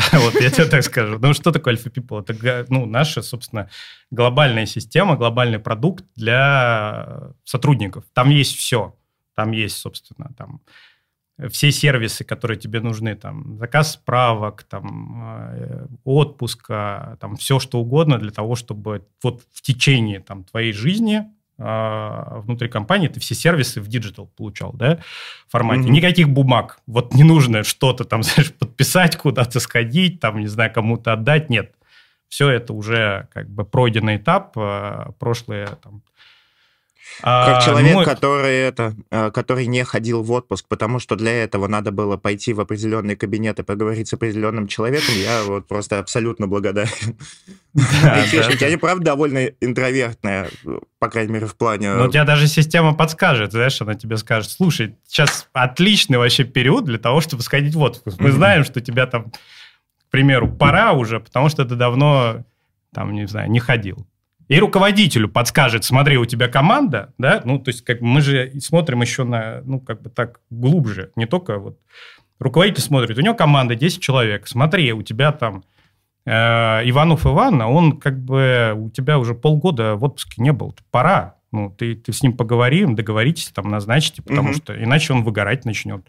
Вот 0.14 0.42
я 0.42 0.50
тебе 0.50 0.66
так 0.66 0.84
скажу. 0.84 1.20
Ну, 1.20 1.34
что 1.34 1.52
такое 1.52 1.76
Alpha 1.76 1.92
People? 1.92 2.22
Это 2.22 2.66
ну, 2.70 2.86
наша, 2.86 3.22
собственно, 3.22 3.70
глобальная 4.12 4.66
система, 4.66 5.16
глобальный 5.16 5.60
продукт 5.60 6.06
для 6.16 7.32
сотрудников. 7.44 8.04
Там 8.14 8.30
есть 8.30 8.56
все. 8.56 8.96
Там 9.36 9.52
есть, 9.52 9.78
собственно, 9.78 10.32
там 10.38 10.62
все 11.50 11.72
сервисы, 11.72 12.24
которые 12.24 12.58
тебе 12.58 12.80
нужны, 12.80 13.16
там, 13.16 13.58
заказ 13.58 13.94
справок, 13.94 14.64
там, 14.64 15.52
э, 15.54 15.88
отпуска, 16.04 17.18
там, 17.20 17.36
все 17.36 17.60
что 17.60 17.80
угодно 17.80 18.18
для 18.18 18.32
того, 18.32 18.56
чтобы 18.56 19.06
вот 19.24 19.44
в 19.54 19.62
течение 19.62 20.20
там, 20.20 20.44
твоей 20.44 20.74
жизни 20.74 21.26
внутри 21.58 22.70
компании 22.70 23.08
ты 23.08 23.20
все 23.20 23.34
сервисы 23.34 23.82
в 23.82 23.88
digital 23.88 24.28
получал, 24.28 24.74
да, 24.74 25.00
формате. 25.48 25.84
Mm-hmm. 25.84 25.92
Никаких 25.92 26.30
бумаг. 26.30 26.80
Вот 26.86 27.14
не 27.14 27.24
нужно 27.24 27.64
что-то 27.64 28.04
там, 28.04 28.24
знаешь, 28.24 28.54
подписать, 28.54 29.18
куда-то 29.18 29.60
сходить, 29.60 30.20
там, 30.20 30.40
не 30.40 30.48
знаю, 30.48 30.72
кому-то 30.72 31.14
отдать. 31.14 31.50
Нет. 31.50 31.74
Все 32.30 32.50
это 32.50 32.74
уже 32.74 33.28
как 33.34 33.50
бы 33.50 33.64
пройденный 33.64 34.18
этап, 34.18 34.52
а, 34.58 35.14
прошлые 35.18 35.68
там, 35.82 36.04
как 37.22 37.58
а, 37.58 37.62
человек, 37.62 37.96
ну, 37.96 38.04
который, 38.04 38.56
это, 38.58 38.94
э, 39.10 39.32
который 39.32 39.66
не 39.66 39.84
ходил 39.84 40.22
в 40.22 40.32
отпуск, 40.32 40.66
потому 40.68 41.00
что 41.00 41.16
для 41.16 41.44
этого 41.44 41.68
надо 41.68 41.92
было 41.92 42.16
пойти 42.16 42.54
в 42.54 42.60
определенный 42.60 43.16
кабинет 43.16 43.60
и 43.60 43.64
поговорить 43.64 44.08
с 44.08 44.14
определенным 44.14 44.68
человеком, 44.68 45.16
я 45.16 45.44
вот 45.44 45.68
просто 45.68 46.00
абсолютно 46.00 46.48
благодарен. 46.48 47.18
Они, 48.64 48.78
правда, 48.78 49.06
довольно 49.06 49.48
интровертные, 49.62 50.50
по 51.00 51.10
крайней 51.10 51.34
мере, 51.34 51.48
в 51.48 51.56
плане... 51.56 51.94
Ну, 51.94 52.06
у 52.06 52.12
тебя 52.12 52.24
даже 52.24 52.48
система 52.48 52.94
подскажет, 52.94 53.52
знаешь, 53.52 53.82
она 53.82 53.96
тебе 53.96 54.18
скажет, 54.18 54.52
слушай, 54.52 54.96
сейчас 55.08 55.48
отличный 55.54 56.18
вообще 56.20 56.44
период 56.44 56.86
для 56.86 57.00
того, 57.00 57.22
чтобы 57.22 57.42
сходить 57.42 57.74
в 57.74 57.82
отпуск. 57.82 58.20
Мы 58.20 58.32
знаем, 58.32 58.64
что 58.64 58.80
тебя 58.80 59.08
там, 59.08 59.32
к 59.32 60.12
примеру, 60.12 60.52
пора 60.52 60.94
уже, 60.94 61.20
потому 61.20 61.50
что 61.50 61.66
ты 61.66 61.76
давно, 61.76 62.44
там, 62.94 63.14
не 63.14 63.28
знаю, 63.28 63.50
не 63.50 63.60
ходил 63.60 64.08
и 64.48 64.60
руководителю 64.60 65.28
подскажет, 65.28 65.84
смотри, 65.84 66.18
у 66.18 66.26
тебя 66.26 66.48
команда, 66.48 67.14
да, 67.18 67.42
ну, 67.44 67.60
то 67.60 67.70
есть 67.70 67.84
как 67.84 68.00
мы 68.02 68.22
же 68.22 68.52
смотрим 68.60 69.02
еще 69.02 69.24
на, 69.24 69.62
ну, 69.66 69.80
как 69.80 70.02
бы 70.02 70.10
так 70.10 70.40
глубже, 70.50 71.12
не 71.16 71.26
только 71.26 71.60
вот 71.60 71.80
руководитель 72.40 72.82
смотрит, 72.82 73.18
у 73.18 73.22
него 73.22 73.36
команда 73.36 73.76
10 73.76 74.02
человек, 74.02 74.48
смотри, 74.48 74.94
у 74.94 75.02
тебя 75.02 75.34
там 75.34 75.66
э, 76.26 76.32
Иванов 76.32 77.26
Иван, 77.26 77.62
а 77.62 77.68
он 77.68 77.98
как 77.98 78.20
бы, 78.20 78.74
у 78.76 78.90
тебя 78.90 79.20
уже 79.20 79.36
полгода 79.36 79.96
в 79.96 80.04
отпуске 80.06 80.42
не 80.42 80.54
был, 80.54 80.74
пора, 80.92 81.36
ну, 81.52 81.70
ты, 81.70 81.96
ты 81.96 82.14
с 82.14 82.24
ним 82.24 82.32
поговорим, 82.32 82.96
договоритесь, 82.96 83.50
там, 83.50 83.70
назначите, 83.70 84.22
потому 84.22 84.50
угу. 84.50 84.58
что 84.58 84.82
иначе 84.82 85.12
он 85.12 85.24
выгорать 85.24 85.66
начнет. 85.66 86.06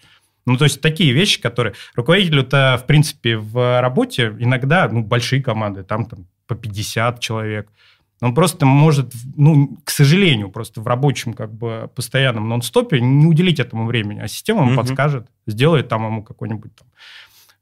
Ну, 0.46 0.56
то 0.56 0.64
есть 0.64 0.80
такие 0.80 1.12
вещи, 1.12 1.42
которые... 1.42 1.74
Руководителю-то, 1.94 2.78
в 2.82 2.86
принципе, 2.86 3.36
в 3.36 3.82
работе 3.82 4.34
иногда, 4.38 4.88
ну, 4.88 5.02
большие 5.02 5.42
команды, 5.42 5.82
там, 5.82 6.06
там 6.06 6.26
по 6.46 6.54
50 6.54 7.18
человек– 7.18 7.68
он 8.20 8.34
просто 8.34 8.66
может, 8.66 9.12
ну, 9.36 9.78
к 9.84 9.90
сожалению, 9.90 10.50
просто 10.50 10.80
в 10.80 10.86
рабочем 10.86 11.34
как 11.34 11.52
бы 11.52 11.90
постоянном 11.94 12.48
нон-стопе 12.48 13.00
не 13.00 13.26
уделить 13.26 13.60
этому 13.60 13.86
времени, 13.86 14.20
а 14.20 14.28
система 14.28 14.62
ему 14.62 14.72
угу. 14.72 14.80
подскажет, 14.80 15.28
сделает 15.46 15.88
там 15.88 16.04
ему 16.04 16.22
какое-нибудь 16.24 16.74
там 16.74 16.88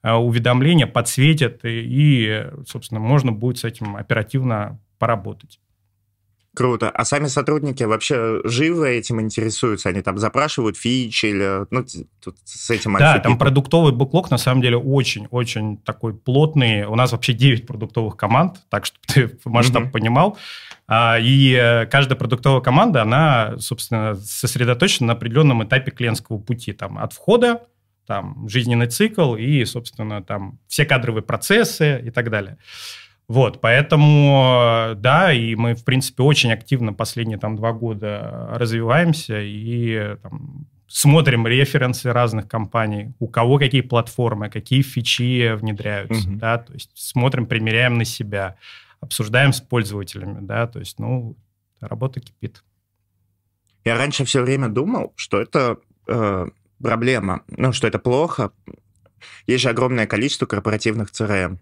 а, 0.03 0.19
уведомление, 0.19 0.87
подсветит, 0.87 1.65
и, 1.65 1.69
и, 1.69 2.47
собственно, 2.67 3.01
можно 3.01 3.33
будет 3.33 3.59
с 3.59 3.65
этим 3.65 3.97
оперативно 3.97 4.81
поработать. 4.99 5.61
Круто. 6.57 6.89
А 6.89 7.05
сами 7.05 7.27
сотрудники 7.27 7.83
вообще 7.83 8.41
живо 8.45 8.87
этим 8.87 9.21
интересуются? 9.21 9.91
Они 9.91 10.01
там 10.01 10.17
запрашивают 10.17 10.79
фичи 10.79 11.27
или 11.27 11.67
ну, 11.71 11.85
тут 12.25 12.37
с 12.45 12.71
этим? 12.71 12.97
Да, 12.97 13.19
там 13.19 13.37
продуктовый 13.37 13.93
буклог 13.93 14.31
на 14.31 14.39
самом 14.39 14.63
деле 14.63 14.79
очень-очень 14.79 15.77
такой 15.77 16.15
плотный. 16.15 16.87
У 16.87 16.95
нас 16.95 17.13
вообще 17.13 17.35
9 17.35 17.67
продуктовых 17.67 18.17
команд, 18.17 18.57
так 18.71 18.87
чтобы 18.87 19.01
ты 19.07 19.39
масштаб 19.45 19.83
mm-hmm. 19.83 19.91
понимал. 19.91 20.39
А, 20.89 21.19
и 21.21 21.53
э, 21.53 21.85
каждая 21.85 22.17
продуктовая 22.17 22.63
команда, 22.63 23.03
она, 23.03 23.59
собственно, 23.59 24.15
сосредоточена 24.15 25.09
на 25.09 25.13
определенном 25.13 25.63
этапе 25.63 25.91
клиентского 25.91 26.39
пути. 26.39 26.73
Там 26.73 26.97
от 26.97 27.13
входа, 27.13 27.65
там 28.07 28.49
жизненный 28.49 28.87
цикл 28.87 29.35
и, 29.35 29.63
собственно, 29.67 30.23
там 30.23 30.59
все 30.69 30.87
кадровые 30.87 31.23
процессы 31.23 32.01
и 32.03 32.11
так 32.11 32.31
далее. 32.31 32.57
Вот, 33.29 33.61
поэтому, 33.61 34.93
да, 34.97 35.33
и 35.33 35.57
мы, 35.57 35.75
в 35.75 35.85
принципе, 35.85 36.23
очень 36.23 36.53
активно 36.53 36.93
последние 36.93 37.39
там 37.39 37.57
два 37.57 37.73
года 37.73 38.51
развиваемся 38.53 39.41
и 39.41 40.17
там, 40.23 40.67
смотрим 40.87 41.47
референсы 41.47 42.13
разных 42.13 42.49
компаний, 42.49 43.13
у 43.19 43.27
кого 43.27 43.59
какие 43.59 43.81
платформы, 43.81 44.49
какие 44.49 44.83
фичи 44.83 45.55
внедряются, 45.55 46.29
mm-hmm. 46.29 46.37
да, 46.37 46.59
то 46.59 46.73
есть 46.73 46.91
смотрим, 46.95 47.47
примеряем 47.47 47.99
на 47.99 48.05
себя, 48.05 48.57
обсуждаем 49.01 49.53
с 49.53 49.61
пользователями, 49.61 50.39
да, 50.41 50.69
то 50.69 50.79
есть, 50.79 51.01
ну, 51.01 51.37
работа 51.81 52.21
кипит. 52.21 52.63
Я 53.85 53.97
раньше 53.97 54.25
все 54.25 54.43
время 54.43 54.69
думал, 54.69 55.13
что 55.17 55.41
это 55.41 55.79
э, 56.07 56.47
проблема, 56.81 57.43
ну, 57.49 57.73
что 57.73 57.87
это 57.87 57.99
плохо. 57.99 58.53
Есть 59.47 59.63
же 59.63 59.71
огромное 59.71 60.07
количество 60.07 60.47
корпоративных 60.47 61.11
CRM. 61.11 61.59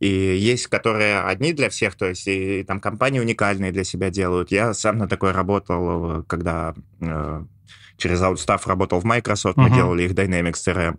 И 0.00 0.08
есть, 0.08 0.66
которые 0.66 1.20
одни 1.20 1.52
для 1.52 1.70
всех, 1.70 1.94
то 1.94 2.06
есть 2.06 2.26
и, 2.28 2.60
и 2.60 2.64
там 2.64 2.80
компании 2.80 3.20
уникальные 3.20 3.72
для 3.72 3.84
себя 3.84 4.10
делают. 4.10 4.50
Я 4.50 4.74
сам 4.74 4.98
на 4.98 5.08
такой 5.08 5.32
работал, 5.32 6.22
когда 6.24 6.74
э, 7.00 7.44
через 7.96 8.20
Outstaff 8.20 8.62
работал 8.66 9.00
в 9.00 9.04
Microsoft, 9.04 9.56
uh-huh. 9.56 9.68
мы 9.68 9.74
делали 9.74 10.02
их 10.02 10.12
Dynamics 10.12 10.62
CRM. 10.66 10.98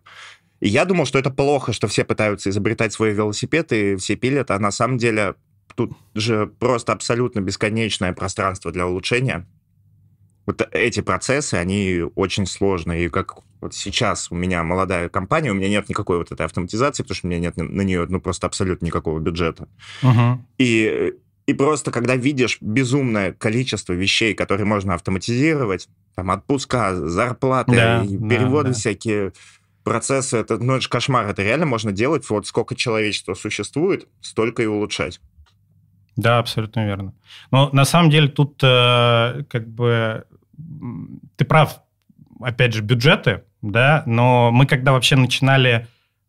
И 0.59 0.69
я 0.69 0.85
думал, 0.85 1.05
что 1.05 1.19
это 1.19 1.29
плохо, 1.29 1.73
что 1.73 1.87
все 1.87 2.03
пытаются 2.03 2.49
изобретать 2.49 2.91
свой 2.93 3.11
велосипед 3.11 3.71
и 3.71 3.95
все 3.97 4.15
пилят, 4.15 4.49
а 4.49 4.57
на 4.57 4.71
самом 4.71 4.97
деле 4.97 5.35
тут 5.75 5.95
же 6.15 6.47
просто 6.47 6.93
абсолютно 6.93 7.39
бесконечное 7.39 8.13
пространство 8.13 8.71
для 8.71 8.87
улучшения 8.87 9.45
вот 10.47 10.65
эти 10.71 11.01
процессы, 11.01 11.55
они 11.55 12.03
очень 12.15 12.47
сложные. 12.47 13.05
И 13.05 13.09
как 13.09 13.39
вот 13.61 13.73
сейчас 13.73 14.31
у 14.31 14.35
меня 14.35 14.63
молодая 14.63 15.09
компания, 15.09 15.51
у 15.51 15.55
меня 15.55 15.69
нет 15.69 15.89
никакой 15.89 16.17
вот 16.17 16.31
этой 16.31 16.45
автоматизации, 16.45 17.03
потому 17.03 17.15
что 17.15 17.27
у 17.27 17.29
меня 17.29 17.39
нет 17.39 17.57
на 17.57 17.81
нее 17.81 18.05
ну, 18.07 18.19
просто 18.19 18.47
абсолютно 18.47 18.85
никакого 18.85 19.19
бюджета. 19.19 19.67
Uh-huh. 20.01 20.37
И, 20.57 21.13
и 21.45 21.53
просто 21.53 21.91
когда 21.91 22.15
видишь 22.15 22.57
безумное 22.61 23.33
количество 23.33 23.93
вещей, 23.93 24.33
которые 24.33 24.65
можно 24.65 24.93
автоматизировать, 24.93 25.89
там 26.15 26.29
отпуска, 26.29 26.95
зарплаты, 26.95 27.75
да, 27.75 28.01
переводы 28.05 28.69
да, 28.69 28.73
да. 28.73 28.73
всякие, 28.73 29.31
процессы, 29.87 30.37
это, 30.37 30.57
ну, 30.57 30.73
это 30.73 30.81
же 30.81 30.89
кошмар. 30.89 31.27
Это 31.27 31.43
реально 31.43 31.65
можно 31.65 31.93
делать, 31.93 32.29
вот 32.29 32.45
сколько 32.45 32.75
человечества 32.75 33.35
существует, 33.35 34.05
столько 34.19 34.61
и 34.61 34.65
улучшать. 34.65 35.21
Да, 36.17 36.39
абсолютно 36.39 36.85
верно. 36.85 37.13
Но 37.51 37.69
на 37.71 37.85
самом 37.85 38.09
деле 38.09 38.27
тут 38.27 38.61
э, 38.61 39.43
как 39.49 39.67
бы 39.69 40.25
ты 41.37 41.45
прав, 41.45 41.79
опять 42.41 42.73
же, 42.73 42.81
бюджеты, 42.81 43.43
да, 43.61 44.03
но 44.05 44.51
мы 44.51 44.65
когда 44.65 44.91
вообще 44.91 45.15
начинали 45.15 45.87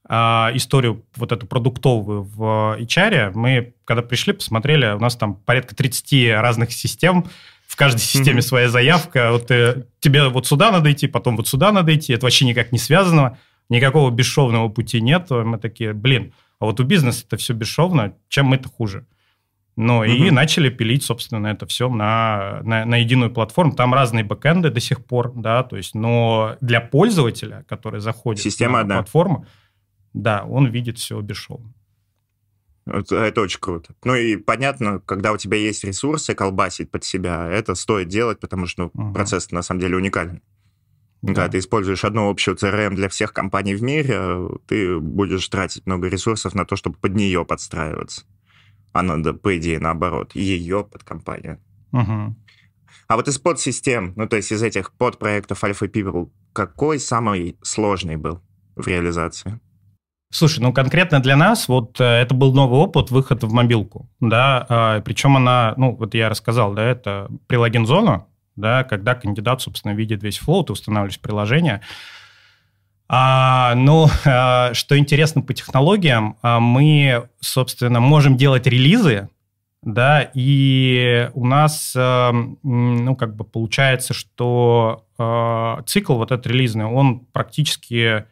э, 0.09 0.15
историю 0.15 1.05
вот 1.17 1.33
эту 1.33 1.47
продуктовую 1.47 2.23
в 2.23 2.77
HR, 2.81 3.33
мы 3.35 3.75
когда 3.85 4.03
пришли, 4.03 4.33
посмотрели, 4.33 4.87
у 4.95 4.99
нас 4.99 5.17
там 5.17 5.35
порядка 5.35 5.75
30 5.75 6.35
разных 6.41 6.73
систем, 6.73 7.27
в 7.67 7.77
каждой 7.77 8.01
системе 8.01 8.39
mm-hmm. 8.39 8.43
своя 8.43 8.69
заявка, 8.69 9.33
вот 9.33 9.51
э, 9.51 9.85
тебе 10.01 10.29
вот 10.29 10.47
сюда 10.47 10.71
надо 10.71 10.91
идти, 10.91 11.07
потом 11.07 11.37
вот 11.37 11.49
сюда 11.49 11.71
надо 11.71 11.95
идти, 11.95 12.13
это 12.13 12.27
вообще 12.27 12.47
никак 12.47 12.73
не 12.73 12.79
связано, 12.79 13.39
никакого 13.69 14.11
бесшовного 14.11 14.69
пути 14.69 15.01
нет, 15.01 15.31
мы 15.31 15.59
такие, 15.59 15.93
блин, 15.93 16.33
а 16.59 16.65
вот 16.65 16.81
у 16.81 16.85
бизнеса 16.85 17.25
это 17.27 17.37
все 17.37 17.53
бесшовно, 17.53 18.15
чем 18.29 18.47
мы-то 18.47 18.69
хуже? 18.69 19.07
Ну, 19.81 20.03
mm-hmm. 20.03 20.09
и 20.09 20.31
начали 20.33 20.71
пилить, 20.71 21.05
собственно, 21.05 21.47
это 21.47 21.65
все 21.67 21.89
на, 21.89 22.61
на, 22.65 22.85
на 22.85 22.97
единую 22.97 23.31
платформу. 23.31 23.75
Там 23.75 23.95
разные 23.95 24.25
бэкэнды 24.25 24.71
до 24.71 24.81
сих 24.81 25.05
пор, 25.05 25.33
да, 25.37 25.63
то 25.63 25.77
есть, 25.77 25.95
но 25.95 26.57
для 26.61 26.81
пользователя, 26.81 27.65
который 27.69 28.01
заходит 28.01 28.43
Система 28.43 28.79
на 28.79 28.81
одна. 28.81 28.95
платформу, 28.97 29.47
да, 30.15 30.43
он 30.43 30.67
видит 30.67 30.99
все 30.99 31.21
бесшовно. 31.21 31.73
Это, 32.87 33.19
это 33.19 33.41
очень 33.41 33.61
круто. 33.61 33.95
Ну 34.03 34.17
и 34.17 34.35
понятно, 34.37 34.99
когда 34.99 35.31
у 35.31 35.37
тебя 35.37 35.57
есть 35.57 35.85
ресурсы 35.85 36.35
колбасить 36.35 36.91
под 36.91 37.05
себя, 37.05 37.49
это 37.49 37.77
стоит 37.77 38.09
делать, 38.09 38.41
потому 38.41 38.67
что 38.67 38.91
ну, 38.95 39.05
угу. 39.05 39.15
процесс 39.15 39.53
на 39.53 39.63
самом 39.63 39.81
деле 39.81 39.95
уникальный. 39.95 40.43
Да. 41.23 41.29
Когда 41.29 41.49
ты 41.51 41.59
используешь 41.59 42.05
одну 42.05 42.29
общую 42.29 42.57
CRM 42.57 42.97
для 42.97 43.09
всех 43.09 43.33
компаний 43.33 43.77
в 43.77 43.83
мире, 43.85 44.49
ты 44.67 44.99
будешь 44.99 45.49
тратить 45.49 45.87
много 45.87 46.09
ресурсов 46.09 46.57
на 46.57 46.65
то, 46.65 46.75
чтобы 46.75 46.97
под 46.97 47.15
нее 47.15 47.45
подстраиваться. 47.45 48.25
А 48.93 49.03
надо, 49.03 49.35
по 49.35 49.57
идее, 49.57 49.79
наоборот, 49.79 50.35
ее 50.35 50.85
под 50.85 51.05
компанию. 51.05 51.61
Угу. 51.93 52.37
А 53.09 53.17
вот 53.17 53.29
из 53.29 53.39
подсистем, 53.39 54.13
ну 54.17 54.29
то 54.29 54.37
есть 54.37 54.53
из 54.53 54.63
этих 54.63 54.93
подпроектов 54.93 55.65
Alpha 55.65 55.91
People, 55.91 56.31
какой 56.53 56.99
самый 56.99 57.57
сложный 57.63 58.17
был 58.17 58.43
в 58.77 58.87
реализации? 58.87 59.61
Слушай, 60.31 60.61
ну 60.61 60.75
конкретно 60.75 61.21
для 61.21 61.37
нас 61.37 61.69
вот 61.69 61.99
э, 62.01 62.05
это 62.05 62.35
был 62.35 62.53
новый 62.53 62.81
опыт 62.81 63.11
выхода 63.11 63.47
в 63.47 63.53
мобилку, 63.53 64.11
да, 64.21 64.67
а, 64.69 65.01
причем 65.01 65.39
она, 65.39 65.73
ну 65.79 65.97
вот 65.97 66.13
я 66.13 66.29
рассказал, 66.29 66.75
да, 66.75 66.85
это 66.85 67.31
прилагин 67.47 67.87
зона, 67.87 68.27
да, 68.55 68.85
когда 68.85 69.15
кандидат, 69.15 69.63
собственно, 69.63 69.93
видит 69.93 70.23
весь 70.23 70.37
флоу, 70.37 70.65
ты 70.65 70.75
устанавливаешь 70.75 71.19
приложение. 71.19 71.81
А, 73.09 73.75
ну, 73.75 74.09
а, 74.25 74.75
что 74.75 74.99
интересно 74.99 75.43
по 75.43 75.55
технологиям, 75.55 76.37
а, 76.43 76.61
мы, 76.61 77.29
собственно, 77.41 78.01
можем 78.01 78.37
делать 78.37 78.67
релизы, 78.67 79.29
да, 79.83 80.31
и 80.35 81.31
у 81.35 81.47
нас, 81.47 81.95
а, 81.97 82.33
ну, 82.63 83.17
как 83.17 83.37
бы 83.37 83.45
получается, 83.45 84.13
что 84.13 85.07
а, 85.17 85.83
цикл 85.87 86.17
вот 86.17 86.33
этот 86.33 86.47
релизный, 86.47 86.85
он 86.85 87.21
практически 87.21 88.25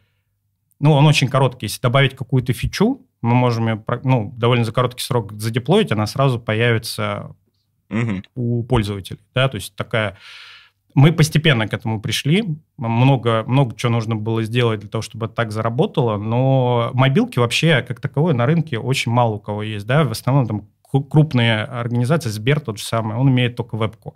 ну, 0.79 0.91
он 0.91 1.05
очень 1.05 1.27
короткий. 1.27 1.65
Если 1.65 1.81
добавить 1.81 2.15
какую-то 2.15 2.53
фичу, 2.53 3.01
мы 3.21 3.33
можем 3.33 3.67
ее, 3.67 3.83
ну, 4.03 4.33
довольно 4.37 4.63
за 4.63 4.71
короткий 4.71 5.03
срок 5.03 5.33
задеплоить, 5.33 5.91
она 5.91 6.05
сразу 6.05 6.39
появится 6.39 7.35
угу. 7.89 8.21
у 8.35 8.63
пользователей. 8.63 9.19
Да? 9.33 9.49
То 9.49 9.55
есть 9.55 9.75
такая... 9.75 10.17
Мы 10.97 11.13
постепенно 11.13 11.67
к 11.67 11.73
этому 11.75 12.01
пришли. 12.01 12.57
Много, 12.75 13.43
много 13.45 13.75
чего 13.75 13.91
нужно 13.91 14.15
было 14.15 14.41
сделать 14.41 14.79
для 14.79 14.89
того, 14.89 15.03
чтобы 15.03 15.27
это 15.27 15.35
так 15.35 15.51
заработало. 15.51 16.17
Но 16.17 16.89
мобилки 16.95 17.37
вообще, 17.37 17.83
как 17.83 17.99
таковой, 17.99 18.33
на 18.33 18.47
рынке 18.47 18.79
очень 18.79 19.11
мало 19.11 19.35
у 19.35 19.39
кого 19.39 19.61
есть. 19.61 19.85
Да? 19.85 20.05
В 20.05 20.11
основном 20.11 20.47
там 20.47 21.03
крупные 21.03 21.65
организации, 21.65 22.29
Сбер 22.29 22.59
тот 22.61 22.79
же 22.79 22.83
самый, 22.83 23.15
он 23.15 23.29
имеет 23.29 23.55
только 23.55 23.77
вебку. 23.77 24.15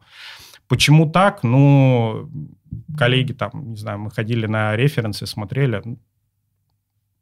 Почему 0.68 1.08
так? 1.08 1.44
Ну, 1.44 2.32
коллеги 2.98 3.34
там, 3.34 3.52
не 3.54 3.78
знаю, 3.78 4.00
мы 4.00 4.10
ходили 4.10 4.48
на 4.48 4.76
референсы, 4.76 5.28
смотрели, 5.28 5.84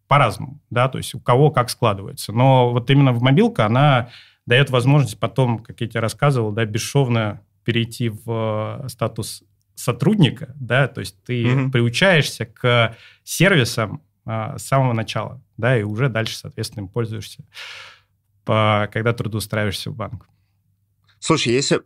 по-разному, 0.08 0.62
да, 0.70 0.88
то 0.88 1.00
есть 1.00 1.14
у 1.16 1.20
кого 1.20 1.52
как 1.52 1.70
складывается. 1.70 2.32
Но 2.32 2.72
вот 2.72 2.90
именно 2.90 3.12
в 3.12 3.22
мобилка 3.22 3.66
она 3.66 4.08
дает 4.46 4.70
возможность 4.70 5.20
потом, 5.20 5.60
как 5.60 5.82
я 5.82 5.88
тебе 5.88 6.00
рассказывал, 6.00 6.54
да, 6.54 6.64
бесшовно 6.64 7.42
перейти 7.66 8.10
в 8.10 8.84
э, 8.84 8.88
статус 8.88 9.44
сотрудника, 9.80 10.54
да, 10.60 10.88
то 10.88 11.00
есть 11.00 11.24
ты 11.24 11.44
mm-hmm. 11.44 11.72
приучаешься 11.72 12.46
к 12.46 12.96
сервисам 13.24 14.04
а, 14.26 14.58
с 14.58 14.66
самого 14.66 14.94
начала, 14.94 15.42
да, 15.58 15.80
и 15.80 15.84
уже 15.84 16.10
дальше, 16.10 16.36
соответственно, 16.36 16.84
им 16.84 16.90
пользуешься, 16.90 17.46
по, 18.44 18.90
когда 18.92 19.14
трудоустраиваешься 19.14 19.90
в 19.90 19.96
банк. 19.96 20.28
Слушай, 21.20 21.54
если 21.54 21.82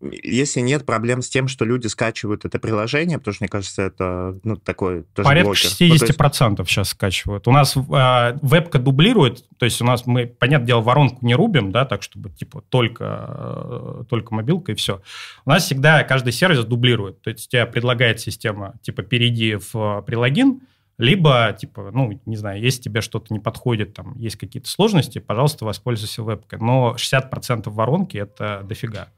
если 0.00 0.60
нет 0.60 0.86
проблем 0.86 1.22
с 1.22 1.28
тем, 1.28 1.48
что 1.48 1.64
люди 1.64 1.88
скачивают 1.88 2.44
это 2.44 2.58
приложение, 2.58 3.18
потому 3.18 3.34
что, 3.34 3.44
мне 3.44 3.48
кажется, 3.48 3.82
это 3.82 4.38
ну, 4.44 4.56
такой 4.56 5.02
тоже 5.14 5.26
Порядка 5.26 5.48
блокер. 5.48 5.68
60% 5.68 6.48
ну, 6.50 6.56
есть... 6.58 6.70
сейчас 6.70 6.88
скачивают. 6.90 7.48
У 7.48 7.52
нас 7.52 7.76
э, 7.76 8.38
вебка 8.42 8.78
дублирует, 8.78 9.44
то 9.58 9.64
есть 9.64 9.80
у 9.82 9.84
нас 9.84 10.06
мы, 10.06 10.26
понятное 10.26 10.66
дело, 10.66 10.80
воронку 10.80 11.24
не 11.26 11.34
рубим, 11.34 11.72
да, 11.72 11.84
так, 11.84 12.02
чтобы 12.02 12.30
типа 12.30 12.62
только, 12.68 13.26
э, 13.28 14.04
только 14.08 14.34
мобилка 14.34 14.72
и 14.72 14.74
все. 14.74 15.02
У 15.44 15.50
нас 15.50 15.64
всегда 15.64 16.04
каждый 16.04 16.32
сервис 16.32 16.64
дублирует. 16.64 17.20
То 17.22 17.30
есть 17.30 17.48
тебе 17.48 17.66
предлагает 17.66 18.20
система, 18.20 18.74
типа, 18.82 19.02
перейди 19.02 19.56
в 19.56 20.02
прилагин, 20.06 20.60
либо, 20.98 21.56
типа, 21.58 21.90
ну, 21.92 22.20
не 22.26 22.36
знаю, 22.36 22.60
если 22.60 22.82
тебе 22.82 23.00
что-то 23.00 23.32
не 23.32 23.38
подходит, 23.38 23.94
там, 23.94 24.16
есть 24.18 24.36
какие-то 24.36 24.68
сложности, 24.68 25.20
пожалуйста, 25.20 25.64
воспользуйся 25.64 26.24
вебкой. 26.24 26.58
Но 26.58 26.96
60% 26.96 27.70
воронки– 27.70 28.16
это 28.18 28.62
дофига. 28.64 29.08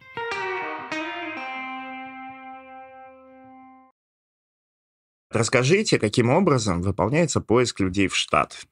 Расскажите, 5.31 5.99
каким 5.99 6.31
образом 6.31 6.83
выполняется 6.83 7.41
поиск 7.41 7.81
людей 7.81 8.09
в 8.09 8.17
штат? 8.17 8.67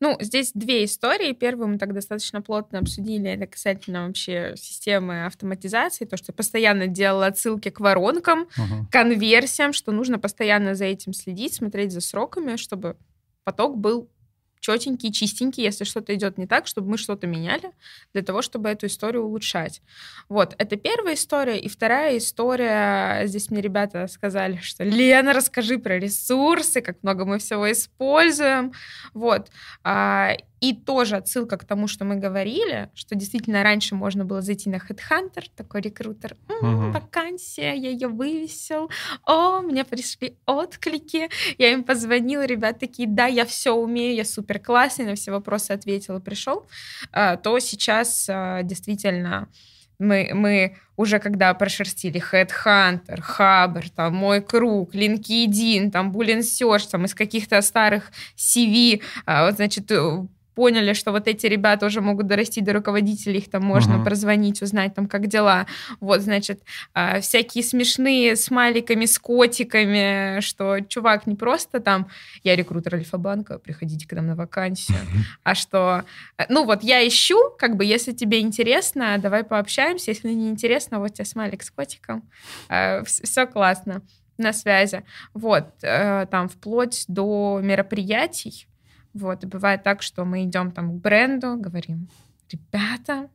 Ну, 0.00 0.16
здесь 0.20 0.52
две 0.54 0.84
истории. 0.84 1.32
Первую 1.32 1.68
мы 1.68 1.78
так 1.78 1.92
достаточно 1.92 2.40
плотно 2.40 2.78
обсудили. 2.78 3.30
Это 3.30 3.46
касательно 3.46 4.06
вообще 4.06 4.54
системы 4.56 5.26
автоматизации, 5.26 6.04
то, 6.04 6.16
что 6.16 6.30
я 6.30 6.34
постоянно 6.34 6.86
делала 6.86 7.26
отсылки 7.26 7.70
к 7.70 7.80
воронкам, 7.80 8.42
uh-huh. 8.42 8.84
конверсиям, 8.92 9.72
что 9.72 9.90
нужно 9.90 10.18
постоянно 10.20 10.74
за 10.74 10.84
этим 10.84 11.12
следить, 11.12 11.54
смотреть 11.54 11.92
за 11.92 12.00
сроками, 12.00 12.56
чтобы 12.56 12.96
поток 13.42 13.76
был 13.76 14.08
четенький, 14.60 15.12
чистенький, 15.12 15.62
если 15.62 15.84
что-то 15.84 16.14
идет 16.14 16.38
не 16.38 16.46
так, 16.46 16.66
чтобы 16.66 16.90
мы 16.90 16.98
что-то 16.98 17.26
меняли 17.26 17.70
для 18.12 18.22
того, 18.22 18.42
чтобы 18.42 18.68
эту 18.68 18.86
историю 18.86 19.24
улучшать. 19.24 19.82
Вот, 20.28 20.54
это 20.58 20.76
первая 20.76 21.14
история. 21.14 21.58
И 21.58 21.68
вторая 21.68 22.18
история, 22.18 23.26
здесь 23.26 23.50
мне 23.50 23.60
ребята 23.60 24.06
сказали, 24.08 24.56
что 24.62 24.84
Лена, 24.84 25.32
расскажи 25.32 25.78
про 25.78 25.98
ресурсы, 25.98 26.80
как 26.80 27.02
много 27.02 27.24
мы 27.24 27.38
всего 27.38 27.70
используем. 27.70 28.72
Вот. 29.14 29.48
И 30.60 30.74
тоже 30.74 31.16
отсылка 31.16 31.56
к 31.56 31.64
тому, 31.64 31.86
что 31.88 32.04
мы 32.04 32.16
говорили, 32.16 32.90
что 32.94 33.14
действительно 33.14 33.62
раньше 33.62 33.94
можно 33.94 34.24
было 34.24 34.42
зайти 34.42 34.68
на 34.70 34.76
Headhunter, 34.76 35.44
такой 35.56 35.80
рекрутер, 35.80 36.36
м-м, 36.48 36.90
uh 36.90 36.92
вакансия, 36.92 37.74
я 37.74 37.90
ее 37.90 38.08
вывесил, 38.08 38.90
о, 39.24 39.60
мне 39.60 39.84
пришли 39.84 40.36
отклики, 40.46 41.28
я 41.58 41.72
им 41.72 41.84
позвонила, 41.84 42.44
ребят 42.44 42.78
такие, 42.78 43.08
да, 43.08 43.26
я 43.26 43.44
все 43.44 43.72
умею, 43.72 44.14
я 44.14 44.24
супер 44.24 44.58
классный, 44.58 45.06
на 45.06 45.14
все 45.14 45.30
вопросы 45.30 45.72
ответил 45.72 46.16
и 46.18 46.20
пришел, 46.20 46.66
а, 47.12 47.36
то 47.36 47.58
сейчас 47.60 48.26
а, 48.28 48.62
действительно 48.62 49.48
мы, 49.98 50.30
мы 50.32 50.76
уже 50.96 51.18
когда 51.18 51.52
прошерстили 51.54 52.20
Headhunter, 52.20 53.20
Хабр, 53.20 53.88
там, 53.90 54.14
Мой 54.14 54.40
Круг, 54.40 54.94
LinkedIn, 54.94 55.90
там, 55.90 56.12
Search, 56.12 56.88
там, 56.90 57.04
из 57.04 57.14
каких-то 57.14 57.60
старых 57.62 58.12
CV, 58.36 59.02
а, 59.26 59.46
вот, 59.46 59.56
значит, 59.56 59.90
поняли, 60.58 60.92
что 60.92 61.12
вот 61.12 61.28
эти 61.28 61.46
ребята 61.46 61.86
уже 61.86 62.00
могут 62.00 62.26
дорасти 62.26 62.60
до 62.60 62.72
руководителей, 62.72 63.38
их 63.38 63.48
там 63.48 63.62
можно 63.62 63.92
uh-huh. 63.92 64.04
прозвонить, 64.04 64.60
узнать 64.60 64.92
там, 64.92 65.06
как 65.06 65.28
дела. 65.28 65.66
Вот, 66.00 66.20
значит, 66.20 66.62
а, 66.94 67.20
всякие 67.20 67.62
смешные 67.62 68.34
смайликами, 68.34 69.06
с 69.06 69.20
котиками, 69.20 70.40
что 70.40 70.80
чувак 70.80 71.28
не 71.28 71.36
просто 71.36 71.78
там, 71.78 72.08
я 72.42 72.56
рекрутер 72.56 72.96
Альфа-банка, 72.96 73.60
приходите 73.60 74.08
к 74.08 74.12
нам 74.14 74.26
на 74.26 74.34
вакансию, 74.34 74.98
а 75.44 75.54
что, 75.54 76.02
э, 76.38 76.46
ну 76.48 76.64
вот 76.64 76.82
я 76.82 77.06
ищу, 77.06 77.38
как 77.56 77.76
бы, 77.76 77.84
если 77.84 78.10
тебе 78.10 78.40
интересно, 78.40 79.16
давай 79.18 79.44
пообщаемся, 79.44 80.10
если 80.10 80.32
не 80.32 80.48
интересно, 80.48 80.98
вот 80.98 81.14
тебе 81.14 81.24
смайлик 81.24 81.62
с 81.62 81.70
котиком, 81.70 82.28
а, 82.68 83.04
все 83.04 83.46
классно 83.46 84.02
на 84.38 84.52
связи. 84.52 85.04
Вот, 85.34 85.66
э, 85.82 86.26
там 86.26 86.48
вплоть 86.48 87.04
до 87.06 87.60
мероприятий, 87.62 88.66
вот, 89.18 89.44
и 89.44 89.46
бывает 89.46 89.82
так, 89.82 90.02
что 90.02 90.24
мы 90.24 90.44
идем 90.44 90.70
там 90.70 90.98
к 90.98 91.02
бренду, 91.02 91.56
говорим, 91.56 92.08
ребята, 92.50 93.28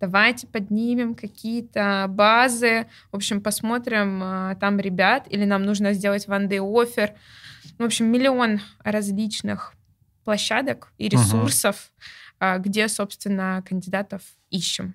давайте 0.00 0.46
поднимем 0.46 1.14
какие-то 1.14 2.06
базы, 2.08 2.86
в 3.10 3.16
общем, 3.16 3.40
посмотрим 3.40 4.20
а, 4.22 4.54
там 4.56 4.78
ребят, 4.78 5.26
или 5.30 5.44
нам 5.44 5.64
нужно 5.64 5.92
сделать 5.92 6.26
one-day 6.28 6.58
offer. 6.58 7.14
В 7.78 7.82
общем, 7.82 8.06
миллион 8.06 8.60
различных 8.82 9.74
площадок 10.24 10.92
и 10.98 11.08
ресурсов, 11.08 11.92
uh-huh. 12.40 12.58
где, 12.58 12.88
собственно, 12.88 13.62
кандидатов 13.66 14.22
ищем. 14.50 14.94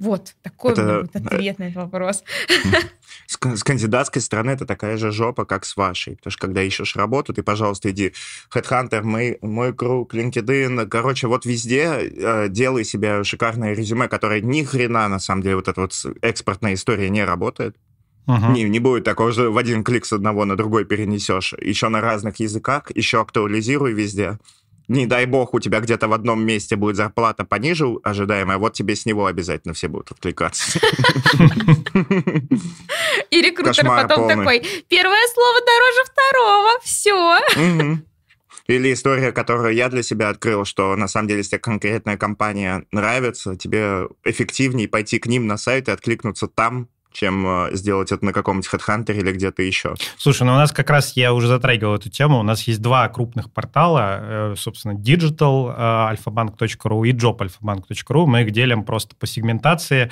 Вот, 0.00 0.34
такой 0.42 0.72
это... 0.72 1.02
будет 1.02 1.14
ответ 1.14 1.58
на 1.58 1.64
этот 1.64 1.76
вопрос. 1.76 2.24
С, 3.26 3.38
с 3.38 3.62
кандидатской 3.62 4.22
стороны 4.22 4.50
это 4.50 4.66
такая 4.66 4.96
же 4.96 5.12
жопа, 5.12 5.44
как 5.44 5.64
с 5.64 5.76
вашей. 5.76 6.16
Потому 6.16 6.32
что 6.32 6.40
когда 6.40 6.62
ищешь 6.62 6.96
работу, 6.96 7.32
ты, 7.32 7.42
пожалуйста, 7.42 7.90
иди 7.90 8.12
Headhunter, 8.52 9.02
мой, 9.02 9.38
мой 9.42 9.72
круг, 9.72 10.14
LinkedIn, 10.14 10.86
короче, 10.88 11.26
вот 11.26 11.44
везде 11.44 11.90
э, 12.00 12.48
делай 12.48 12.84
себе 12.84 13.22
шикарное 13.24 13.74
резюме, 13.74 14.08
которое 14.08 14.40
ни 14.40 14.64
хрена, 14.64 15.08
на 15.08 15.20
самом 15.20 15.42
деле, 15.42 15.56
вот 15.56 15.68
эта 15.68 15.80
вот 15.80 15.92
экспортная 16.22 16.74
история 16.74 17.10
не 17.10 17.24
работает. 17.24 17.76
Uh-huh. 18.26 18.52
Не, 18.52 18.64
не 18.64 18.78
будет 18.78 19.04
такого 19.04 19.32
же 19.32 19.50
в 19.50 19.58
один 19.58 19.84
клик 19.84 20.06
с 20.06 20.12
одного 20.12 20.44
на 20.44 20.56
другой 20.56 20.84
перенесешь. 20.84 21.54
Еще 21.60 21.88
на 21.88 22.00
разных 22.00 22.36
языках, 22.40 22.90
еще 22.94 23.20
актуализируй 23.20 23.92
везде 23.92 24.38
не 24.90 25.06
дай 25.06 25.24
бог, 25.24 25.54
у 25.54 25.60
тебя 25.60 25.78
где-то 25.78 26.08
в 26.08 26.12
одном 26.12 26.44
месте 26.44 26.74
будет 26.74 26.96
зарплата 26.96 27.44
пониже 27.44 27.86
ожидаемая, 28.02 28.58
вот 28.58 28.72
тебе 28.72 28.96
с 28.96 29.06
него 29.06 29.26
обязательно 29.26 29.72
все 29.72 29.86
будут 29.86 30.10
откликаться. 30.10 30.80
И 33.30 33.40
рекрутер 33.40 33.86
потом 33.86 34.28
такой, 34.28 34.60
первое 34.88 35.26
слово 35.32 35.60
дороже 35.60 36.04
второго, 36.10 36.80
все. 36.82 37.38
Или 38.66 38.92
история, 38.92 39.30
которую 39.32 39.74
я 39.74 39.88
для 39.88 40.02
себя 40.02 40.28
открыл, 40.28 40.64
что 40.64 40.96
на 40.96 41.06
самом 41.06 41.28
деле, 41.28 41.38
если 41.38 41.56
конкретная 41.56 42.16
компания 42.16 42.84
нравится, 42.90 43.54
тебе 43.56 44.08
эффективнее 44.24 44.88
пойти 44.88 45.20
к 45.20 45.26
ним 45.26 45.46
на 45.46 45.56
сайт 45.56 45.88
и 45.88 45.92
откликнуться 45.92 46.48
там, 46.48 46.88
чем 47.12 47.46
э, 47.46 47.74
сделать 47.74 48.12
это 48.12 48.24
на 48.24 48.32
каком-нибудь 48.32 48.68
HeadHunter 48.72 49.16
или 49.16 49.32
где-то 49.32 49.62
еще. 49.62 49.94
Слушай, 50.16 50.44
ну 50.44 50.52
у 50.52 50.56
нас 50.56 50.72
как 50.72 50.90
раз, 50.90 51.16
я 51.16 51.32
уже 51.32 51.48
затрагивал 51.48 51.96
эту 51.96 52.10
тему, 52.10 52.38
у 52.38 52.42
нас 52.42 52.62
есть 52.62 52.80
два 52.80 53.08
крупных 53.08 53.52
портала, 53.52 54.18
э, 54.20 54.54
собственно, 54.56 54.92
Digital 54.92 55.74
э, 55.76 56.14
alphabank.ru 56.14 57.08
и 57.08 57.12
jobalphabank.ru. 57.12 58.26
Мы 58.26 58.42
их 58.42 58.52
делим 58.52 58.84
просто 58.84 59.16
по 59.16 59.26
сегментации. 59.26 60.10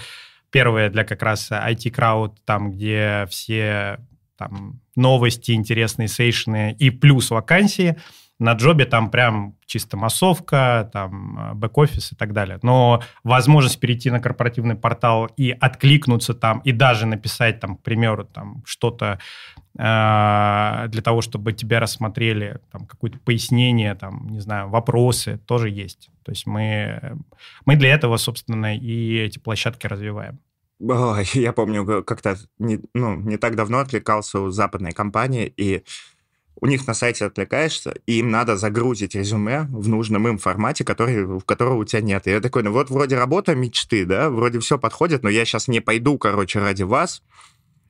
Первое 0.51 0.89
для 0.91 1.05
как 1.05 1.23
раз 1.23 1.51
IT-крауд, 1.51 2.45
там, 2.45 2.73
где 2.73 3.27
все 3.31 4.01
там, 4.37 4.81
новости, 4.97 5.53
интересные 5.53 6.09
сейшны 6.09 6.75
и 6.79 6.91
плюс 6.91 7.31
вакансии– 7.31 7.97
на 8.39 8.53
джобе 8.53 8.85
там 8.85 9.11
прям 9.11 9.57
чисто 9.67 9.97
массовка, 9.97 10.89
там 10.93 11.39
э, 11.39 11.55
бэк-офис 11.55 12.13
и 12.13 12.17
так 12.17 12.33
далее. 12.33 12.59
Но 12.63 13.03
возможность 13.25 13.81
перейти 13.81 14.11
на 14.11 14.21
корпоративный 14.21 14.77
портал 14.77 15.27
и 15.37 15.51
откликнуться 15.51 16.35
там, 16.35 16.61
и 16.61 16.73
даже 16.73 17.07
написать 17.07 17.61
там, 17.61 17.77
к 17.77 17.83
примеру, 17.83 18.25
там 18.25 18.63
что-то 18.65 19.19
э, 19.77 20.87
для 20.89 21.03
того, 21.03 21.21
чтобы 21.21 21.53
тебя 21.53 21.81
рассмотрели, 21.81 22.61
там 22.71 22.87
какое-то 22.87 23.19
пояснение, 23.19 23.95
там, 23.95 24.29
не 24.29 24.41
знаю, 24.41 24.69
вопросы, 24.69 25.39
тоже 25.47 25.69
есть. 25.69 26.11
То 26.25 26.31
есть 26.31 26.47
мы, 26.47 27.19
мы 27.65 27.77
для 27.77 27.93
этого, 27.93 28.17
собственно, 28.19 28.77
и 28.77 29.17
эти 29.19 29.39
площадки 29.39 29.87
развиваем. 29.87 30.39
я 31.35 31.53
помню, 31.53 32.05
как-то 32.05 32.37
не, 32.59 32.81
ну, 32.95 33.17
не 33.17 33.37
так 33.37 33.57
давно 33.57 33.79
отвлекался 33.79 34.41
у 34.41 34.51
западной 34.51 34.93
компании, 34.93 35.53
и 35.57 35.83
у 36.61 36.67
них 36.67 36.87
на 36.87 36.95
сайте 36.95 37.25
отвлекаешься, 37.25 37.95
и 38.07 38.19
им 38.19 38.31
надо 38.31 38.57
загрузить 38.57 39.15
резюме 39.15 39.63
в 39.71 39.89
нужном 39.89 40.27
им 40.29 40.39
формате, 40.39 40.85
который, 40.85 41.25
в 41.25 41.45
которого 41.45 41.79
у 41.79 41.85
тебя 41.85 42.03
нет. 42.03 42.27
И 42.27 42.31
я 42.31 42.41
такой, 42.41 42.63
ну 42.63 42.73
вот 42.73 42.91
вроде 42.91 43.17
работа 43.17 43.55
мечты, 43.55 44.05
да, 44.05 44.31
вроде 44.31 44.59
все 44.61 44.79
подходит, 44.79 45.23
но 45.23 45.29
я 45.29 45.45
сейчас 45.45 45.69
не 45.69 45.81
пойду, 45.81 46.19
короче, 46.19 46.59
ради 46.59 46.83
вас 46.83 47.23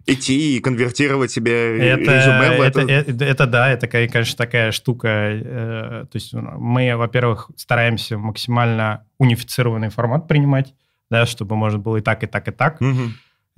идти 0.06 0.56
и 0.56 0.60
конвертировать 0.60 1.30
себе 1.30 1.78
это, 1.90 2.00
резюме 2.00 2.56
в 2.56 2.60
это. 2.62 2.80
Это, 2.80 3.10
это, 3.10 3.24
это 3.24 3.46
да, 3.46 3.70
это, 3.70 3.86
конечно, 3.88 4.36
такая 4.36 4.72
штука. 4.72 5.08
Э, 5.08 6.04
то 6.10 6.16
есть 6.16 6.32
мы, 6.32 6.96
во-первых, 6.96 7.50
стараемся 7.56 8.16
максимально 8.16 9.04
унифицированный 9.18 9.90
формат 9.90 10.26
принимать, 10.26 10.74
да, 11.10 11.26
чтобы 11.26 11.56
можно 11.56 11.78
было 11.78 11.98
и 11.98 12.00
так, 12.00 12.22
и 12.22 12.26
так, 12.26 12.48
и 12.48 12.52
так. 12.52 12.80
Угу. 12.80 13.02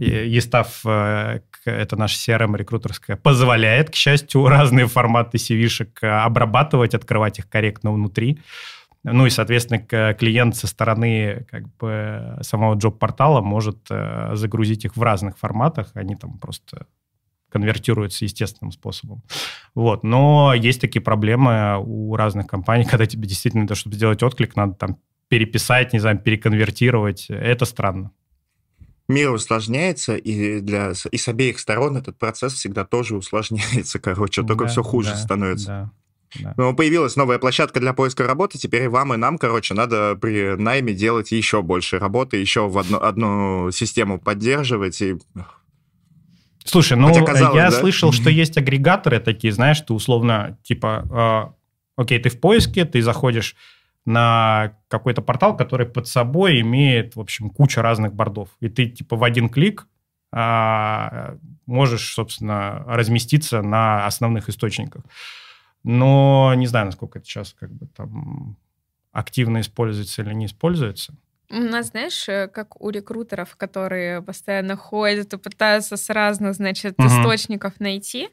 Естав, 0.00 0.80
э, 0.86 1.40
это 1.66 1.96
наша 1.96 2.16
CRM 2.16 2.56
рекрутерская, 2.56 3.16
позволяет, 3.16 3.90
к 3.90 3.94
счастью, 3.94 4.48
разные 4.48 4.86
форматы 4.86 5.36
CV-шек 5.36 5.98
э, 6.00 6.08
обрабатывать, 6.08 6.94
открывать 6.94 7.38
их 7.38 7.48
корректно 7.48 7.92
внутри. 7.92 8.40
Ну 9.02 9.26
и, 9.26 9.30
соответственно, 9.30 10.14
клиент 10.14 10.56
со 10.56 10.66
стороны 10.66 11.46
как 11.50 11.74
бы 11.76 12.38
самого 12.40 12.74
джоб-портала 12.74 13.42
может 13.42 13.78
э, 13.90 14.30
загрузить 14.34 14.86
их 14.86 14.96
в 14.96 15.02
разных 15.02 15.38
форматах, 15.38 15.90
они 15.94 16.16
там 16.16 16.38
просто 16.38 16.86
конвертируются 17.50 18.24
естественным 18.24 18.72
способом. 18.72 19.22
Вот. 19.74 20.02
Но 20.02 20.54
есть 20.54 20.80
такие 20.80 21.02
проблемы 21.02 21.76
у 21.78 22.16
разных 22.16 22.46
компаний, 22.46 22.84
когда 22.90 23.04
тебе 23.04 23.28
действительно, 23.28 23.66
то, 23.66 23.74
чтобы 23.74 23.96
сделать 23.96 24.22
отклик, 24.22 24.56
надо 24.56 24.74
там 24.74 24.98
переписать, 25.28 25.92
не 25.92 25.98
знаю, 25.98 26.18
переконвертировать. 26.18 27.26
Это 27.28 27.66
странно 27.66 28.12
мир 29.10 29.30
усложняется, 29.32 30.16
и, 30.16 30.60
для, 30.60 30.92
и 31.10 31.16
с 31.18 31.28
обеих 31.28 31.58
сторон 31.58 31.96
этот 31.96 32.18
процесс 32.18 32.54
всегда 32.54 32.84
тоже 32.84 33.16
усложняется, 33.16 33.98
короче, 34.02 34.42
только 34.42 34.64
да, 34.64 34.70
все 34.70 34.82
хуже 34.82 35.10
да, 35.10 35.16
становится. 35.16 35.66
Да. 35.66 35.90
Да. 36.38 36.54
Но 36.56 36.74
появилась 36.74 37.16
новая 37.16 37.40
площадка 37.40 37.80
для 37.80 37.92
поиска 37.92 38.24
работы, 38.24 38.56
теперь 38.56 38.84
и 38.84 38.88
вам, 38.88 39.12
и 39.12 39.16
нам, 39.16 39.36
короче, 39.36 39.74
надо 39.74 40.14
при 40.14 40.56
найме 40.56 40.94
делать 40.94 41.32
еще 41.32 41.60
больше 41.60 41.98
работы, 41.98 42.36
еще 42.36 42.68
в 42.68 42.78
одну, 42.78 43.00
одну 43.00 43.70
систему 43.72 44.20
поддерживать. 44.20 45.02
И... 45.02 45.16
Слушай, 46.64 46.96
ну, 46.96 47.12
казалось, 47.24 47.56
я 47.56 47.70
да? 47.70 47.80
слышал, 47.80 48.12
что 48.12 48.30
есть 48.30 48.56
агрегаторы 48.56 49.18
такие, 49.18 49.52
знаешь, 49.52 49.80
ты 49.80 49.92
условно, 49.92 50.56
типа, 50.62 51.52
э, 51.98 52.00
окей, 52.00 52.20
ты 52.20 52.30
в 52.30 52.38
поиске, 52.38 52.84
ты 52.84 53.02
заходишь 53.02 53.56
на 54.06 54.76
какой-то 54.88 55.22
портал, 55.22 55.56
который 55.56 55.86
под 55.86 56.08
собой 56.08 56.60
имеет, 56.60 57.16
в 57.16 57.20
общем, 57.20 57.50
кучу 57.50 57.80
разных 57.80 58.14
бордов. 58.14 58.48
И 58.60 58.68
ты, 58.68 58.86
типа, 58.86 59.16
в 59.16 59.24
один 59.24 59.48
клик 59.48 59.86
а, 60.32 61.36
можешь, 61.66 62.12
собственно, 62.14 62.84
разместиться 62.86 63.62
на 63.62 64.06
основных 64.06 64.48
источниках. 64.48 65.02
Но 65.82 66.52
не 66.56 66.66
знаю, 66.66 66.86
насколько 66.86 67.18
это 67.18 67.26
сейчас 67.26 67.54
как 67.58 67.72
бы 67.72 67.86
там 67.86 68.56
активно 69.12 69.60
используется 69.60 70.22
или 70.22 70.32
не 70.34 70.46
используется. 70.46 71.14
У 71.50 71.56
нас, 71.56 71.88
знаешь, 71.88 72.28
э, 72.28 72.46
как 72.46 72.80
у 72.80 72.90
рекрутеров, 72.90 73.56
которые 73.56 74.22
постоянно 74.22 74.76
ходят 74.76 75.32
и 75.32 75.38
пытаются 75.38 75.96
с 75.96 76.08
разных, 76.08 76.54
значит, 76.54 76.94
угу. 76.96 77.08
источников 77.08 77.80
найти, 77.80 78.28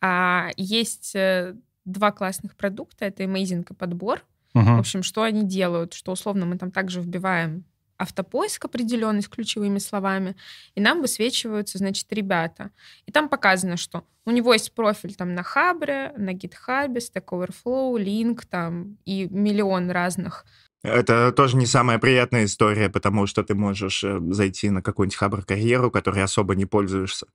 а, 0.00 0.50
есть 0.56 1.16
э, 1.16 1.56
два 1.84 2.12
классных 2.12 2.54
продукта. 2.54 3.06
Это 3.06 3.24
Amazing 3.24 3.66
и 3.68 3.74
подбор. 3.74 4.22
Угу. 4.54 4.64
В 4.64 4.78
общем, 4.78 5.02
что 5.02 5.22
они 5.22 5.42
делают? 5.42 5.94
Что 5.94 6.12
условно 6.12 6.46
мы 6.46 6.58
там 6.58 6.70
также 6.70 7.00
вбиваем 7.00 7.64
автопоиск 7.98 8.64
определенный 8.64 9.22
с 9.22 9.28
ключевыми 9.28 9.78
словами, 9.78 10.34
и 10.74 10.80
нам 10.80 11.02
высвечиваются, 11.02 11.76
значит, 11.76 12.06
ребята. 12.12 12.70
И 13.04 13.12
там 13.12 13.28
показано, 13.28 13.76
что 13.76 14.04
у 14.24 14.30
него 14.30 14.54
есть 14.54 14.74
профиль 14.74 15.14
там 15.14 15.34
на 15.34 15.42
Хабре, 15.42 16.14
на 16.16 16.30
GitHub, 16.32 16.94
Stack 16.94 17.26
Overflow, 17.26 18.02
Link 18.02 18.42
там 18.48 18.96
и 19.04 19.28
миллион 19.30 19.90
разных 19.90 20.46
это 20.82 21.30
тоже 21.32 21.56
не 21.56 21.66
самая 21.66 21.98
приятная 21.98 22.46
история, 22.46 22.88
потому 22.88 23.26
что 23.26 23.42
ты 23.42 23.54
можешь 23.54 24.02
э, 24.02 24.18
зайти 24.30 24.70
на 24.70 24.82
какую-нибудь 24.82 25.16
хабр-карьеру, 25.16 25.90
которой 25.90 26.22
особо 26.24 26.54
не 26.54 26.64
пользуешься, 26.64 27.26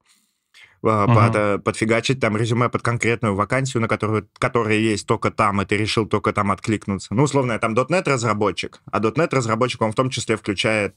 uh-huh. 0.84 1.14
под, 1.14 1.36
э, 1.36 1.58
подфигачить 1.60 2.20
там 2.20 2.38
резюме 2.38 2.70
под 2.70 2.82
конкретную 2.82 3.36
вакансию, 3.36 3.82
на 3.82 3.88
которую, 3.88 4.28
которая 4.38 4.78
есть 4.78 5.08
только 5.08 5.32
там, 5.32 5.62
и 5.62 5.66
ты 5.66 5.78
решил 5.78 6.06
только 6.06 6.34
там 6.34 6.52
откликнуться. 6.52 7.14
Ну, 7.14 7.24
условно, 7.24 7.54
я 7.54 7.60
там 7.60 7.74
.NET 7.74 8.10
разработчик, 8.10 8.82
а 8.92 9.00
.NET 9.00 9.30
разработчик, 9.32 9.82
он 9.82 9.92
в 9.92 9.96
том 9.96 10.10
числе 10.10 10.38
включает 10.38 10.96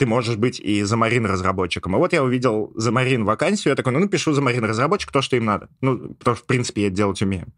ты 0.00 0.06
можешь 0.06 0.36
быть 0.36 0.58
и 0.58 0.82
Xamarin 0.82 1.26
разработчиком. 1.26 1.94
И 1.94 1.98
вот 1.98 2.14
я 2.14 2.24
увидел 2.24 2.72
Xamarin 2.74 3.26
вакансию, 3.26 3.72
я 3.72 3.76
такой, 3.76 3.92
ну, 3.92 3.98
напишу 3.98 4.32
Xamarin 4.32 4.64
разработчик, 4.64 5.12
то, 5.12 5.20
что 5.20 5.36
им 5.36 5.44
надо. 5.44 5.68
Ну, 5.82 6.14
потому 6.14 6.36
что, 6.36 6.44
в 6.44 6.46
принципе, 6.46 6.80
я 6.80 6.86
это 6.86 6.96
делать 6.96 7.20
умею. 7.20 7.52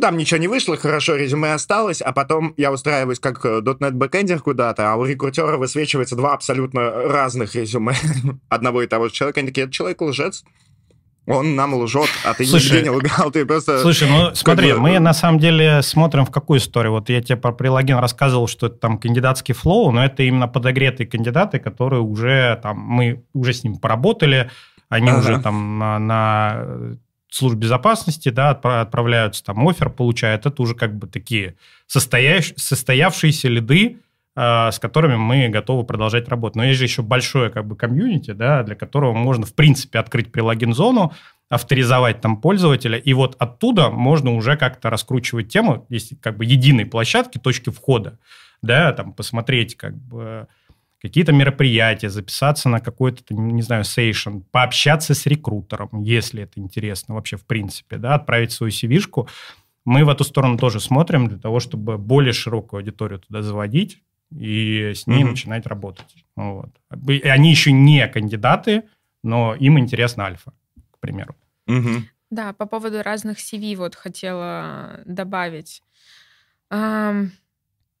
Там 0.00 0.16
ничего 0.16 0.40
не 0.40 0.48
вышло, 0.48 0.76
хорошо, 0.76 1.16
резюме 1.16 1.52
осталось, 1.52 2.00
а 2.00 2.12
потом 2.12 2.54
я 2.56 2.72
устраиваюсь 2.72 3.18
как 3.18 3.44
э, 3.44 3.60
.NET 3.60 3.92
бэкэндер 3.92 4.40
куда-то, 4.40 4.90
а 4.90 4.96
у 4.96 5.04
рекрутера 5.04 5.58
высвечивается 5.58 6.16
два 6.16 6.32
абсолютно 6.32 6.90
разных 6.90 7.54
резюме 7.54 7.94
одного 8.48 8.82
и 8.82 8.86
того 8.86 9.08
же 9.08 9.14
человека. 9.14 9.40
Они 9.40 9.48
такие, 9.48 9.64
это 9.64 9.72
человек 9.72 10.00
лжец, 10.00 10.44
он 11.26 11.54
нам 11.54 11.74
лжет, 11.74 12.08
а 12.24 12.34
ты 12.34 12.44
слушай, 12.44 12.72
нигде 12.72 12.82
не 12.82 12.90
лгал, 12.90 13.30
ты 13.30 13.46
просто... 13.46 13.78
Слушай, 13.78 14.08
ну 14.08 14.34
смотри, 14.34 14.72
бы... 14.72 14.80
мы 14.80 14.98
на 14.98 15.12
самом 15.12 15.38
деле 15.38 15.82
смотрим 15.82 16.24
в 16.24 16.30
какую 16.30 16.58
историю. 16.58 16.92
Вот 16.92 17.10
я 17.10 17.20
тебе 17.22 17.36
про 17.36 17.52
прилагин 17.52 17.98
рассказывал, 17.98 18.48
что 18.48 18.66
это 18.66 18.76
там 18.76 18.98
кандидатский 18.98 19.54
флоу, 19.54 19.92
но 19.92 20.04
это 20.04 20.24
именно 20.24 20.48
подогретые 20.48 21.06
кандидаты, 21.06 21.60
которые 21.60 22.00
уже 22.00 22.58
там, 22.62 22.78
мы 22.78 23.24
уже 23.34 23.52
с 23.52 23.62
ним 23.62 23.76
поработали, 23.76 24.50
они 24.88 25.10
ага. 25.10 25.18
уже 25.20 25.40
там 25.40 25.78
на, 25.78 25.98
на 25.98 26.66
служб 27.32 27.56
безопасности, 27.56 28.28
да, 28.28 28.50
отправляются 28.50 29.42
там 29.42 29.66
офер, 29.66 29.88
получают, 29.88 30.44
это 30.44 30.62
уже 30.62 30.74
как 30.74 30.96
бы 30.96 31.06
такие 31.06 31.56
состоящ, 31.86 32.52
состоявшиеся 32.56 33.48
лиды, 33.48 34.00
э, 34.36 34.70
с 34.70 34.78
которыми 34.78 35.16
мы 35.16 35.48
готовы 35.48 35.84
продолжать 35.84 36.28
работать. 36.28 36.56
Но 36.56 36.64
есть 36.64 36.78
же 36.78 36.84
еще 36.84 37.02
большое 37.02 37.48
как 37.50 37.66
бы 37.66 37.74
комьюнити, 37.74 38.32
да, 38.32 38.62
для 38.62 38.74
которого 38.74 39.14
можно 39.14 39.46
в 39.46 39.54
принципе 39.54 39.98
открыть 39.98 40.30
прилогин-зону, 40.30 41.12
авторизовать 41.48 42.20
там 42.20 42.38
пользователя, 42.38 42.98
и 42.98 43.12
вот 43.14 43.36
оттуда 43.38 43.90
можно 43.90 44.34
уже 44.34 44.56
как-то 44.56 44.90
раскручивать 44.90 45.48
тему, 45.48 45.86
есть 45.88 46.20
как 46.20 46.36
бы 46.36 46.44
единой 46.44 46.86
площадки, 46.86 47.38
точки 47.38 47.70
входа, 47.70 48.18
да, 48.62 48.92
там 48.92 49.12
посмотреть 49.12 49.76
как 49.76 49.94
бы 49.94 50.48
какие-то 51.02 51.32
мероприятия, 51.32 52.08
записаться 52.08 52.68
на 52.68 52.80
какой-то, 52.80 53.34
не 53.34 53.62
знаю, 53.62 53.84
сейшн, 53.84 54.38
пообщаться 54.52 55.14
с 55.14 55.26
рекрутером, 55.26 55.88
если 56.02 56.44
это 56.44 56.60
интересно 56.60 57.14
вообще 57.14 57.36
в 57.36 57.44
принципе, 57.44 57.96
да, 57.96 58.14
отправить 58.14 58.52
свою 58.52 58.70
cv 58.70 59.28
Мы 59.84 60.04
в 60.04 60.08
эту 60.08 60.22
сторону 60.24 60.56
тоже 60.56 60.78
смотрим 60.78 61.26
для 61.26 61.38
того, 61.38 61.58
чтобы 61.58 61.98
более 61.98 62.32
широкую 62.32 62.78
аудиторию 62.78 63.18
туда 63.18 63.42
заводить 63.42 64.00
и 64.30 64.92
с 64.94 65.06
ней 65.06 65.22
mm-hmm. 65.22 65.30
начинать 65.30 65.66
работать. 65.66 66.24
Вот. 66.36 66.70
И 67.08 67.28
они 67.28 67.50
еще 67.50 67.72
не 67.72 68.06
кандидаты, 68.06 68.84
но 69.22 69.54
им 69.54 69.78
интересна 69.78 70.24
альфа, 70.24 70.52
к 70.92 70.98
примеру. 71.00 71.34
Mm-hmm. 71.68 72.02
Да, 72.30 72.52
по 72.52 72.66
поводу 72.66 73.02
разных 73.02 73.38
CV 73.38 73.76
вот 73.76 73.94
хотела 73.94 75.00
добавить. 75.04 75.82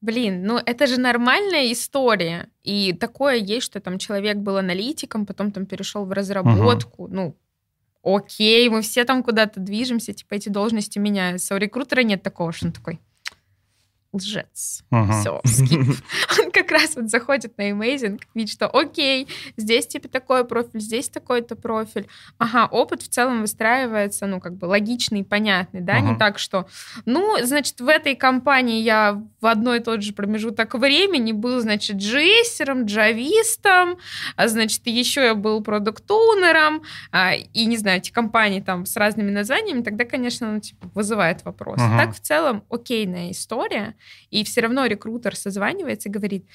Блин, 0.02 0.42
ну 0.42 0.58
это 0.58 0.88
же 0.88 0.98
нормальная 1.00 1.70
история. 1.72 2.48
И 2.64 2.92
такое 2.92 3.36
есть, 3.36 3.64
что 3.66 3.80
там 3.80 3.98
человек 3.98 4.36
был 4.36 4.56
аналитиком, 4.56 5.26
потом 5.26 5.52
там 5.52 5.64
перешел 5.64 6.04
в 6.04 6.10
разработку. 6.10 7.04
Угу. 7.04 7.14
Ну, 7.14 7.36
окей, 8.02 8.68
мы 8.68 8.82
все 8.82 9.04
там 9.04 9.22
куда-то 9.22 9.60
движемся, 9.60 10.12
типа 10.12 10.34
эти 10.34 10.48
должности 10.48 10.98
меняются. 10.98 11.54
У 11.54 11.58
рекрутера 11.58 12.02
нет 12.02 12.20
такого, 12.20 12.52
что 12.52 12.66
он 12.66 12.72
такой, 12.72 12.98
лжец. 14.12 14.84
Ага. 14.90 15.20
Все, 15.20 15.40
скип. 15.44 15.80
Он 16.38 16.50
как 16.50 16.70
раз 16.70 16.96
вот 16.96 17.08
заходит 17.08 17.56
на 17.56 17.70
Amazing, 17.70 18.20
видит, 18.34 18.52
что 18.52 18.68
окей, 18.68 19.26
здесь 19.56 19.86
типа 19.86 20.08
такой 20.08 20.44
профиль, 20.44 20.80
здесь 20.80 21.08
такой-то 21.08 21.56
профиль. 21.56 22.06
Ага, 22.38 22.66
опыт 22.70 23.02
в 23.02 23.08
целом 23.08 23.40
выстраивается, 23.40 24.26
ну, 24.26 24.40
как 24.40 24.54
бы 24.54 24.66
логичный 24.66 25.20
и 25.20 25.24
понятный, 25.24 25.80
да, 25.80 25.94
ага. 25.94 26.10
не 26.10 26.16
так, 26.16 26.38
что, 26.38 26.66
ну, 27.06 27.38
значит, 27.42 27.80
в 27.80 27.88
этой 27.88 28.14
компании 28.14 28.82
я 28.82 29.22
в 29.40 29.46
одной 29.46 29.78
и 29.78 29.82
тот 29.82 30.02
же 30.02 30.12
промежуток 30.12 30.74
времени 30.74 31.32
был, 31.32 31.60
значит, 31.60 31.96
джейсером, 31.96 32.84
джавистом, 32.84 33.98
а, 34.36 34.48
значит, 34.48 34.86
еще 34.86 35.22
я 35.24 35.34
был 35.34 35.62
продукт-оунером, 35.62 36.82
а, 37.10 37.34
и, 37.34 37.64
не 37.64 37.78
знаю, 37.78 37.98
эти 37.98 38.10
компании 38.10 38.60
там 38.60 38.84
с 38.84 38.96
разными 38.96 39.30
названиями, 39.30 39.82
тогда, 39.82 40.04
конечно, 40.04 40.52
ну, 40.52 40.60
типа, 40.60 40.88
вызывает 40.94 41.44
вопрос. 41.44 41.78
Ага. 41.80 42.06
Так, 42.06 42.14
в 42.14 42.20
целом, 42.20 42.64
окейная 42.68 43.30
история, 43.30 43.94
и 44.30 44.44
все 44.44 44.60
равно 44.62 44.86
рекрутер 44.86 45.36
созванивается 45.36 46.08
и 46.08 46.12
говорит, 46.12 46.46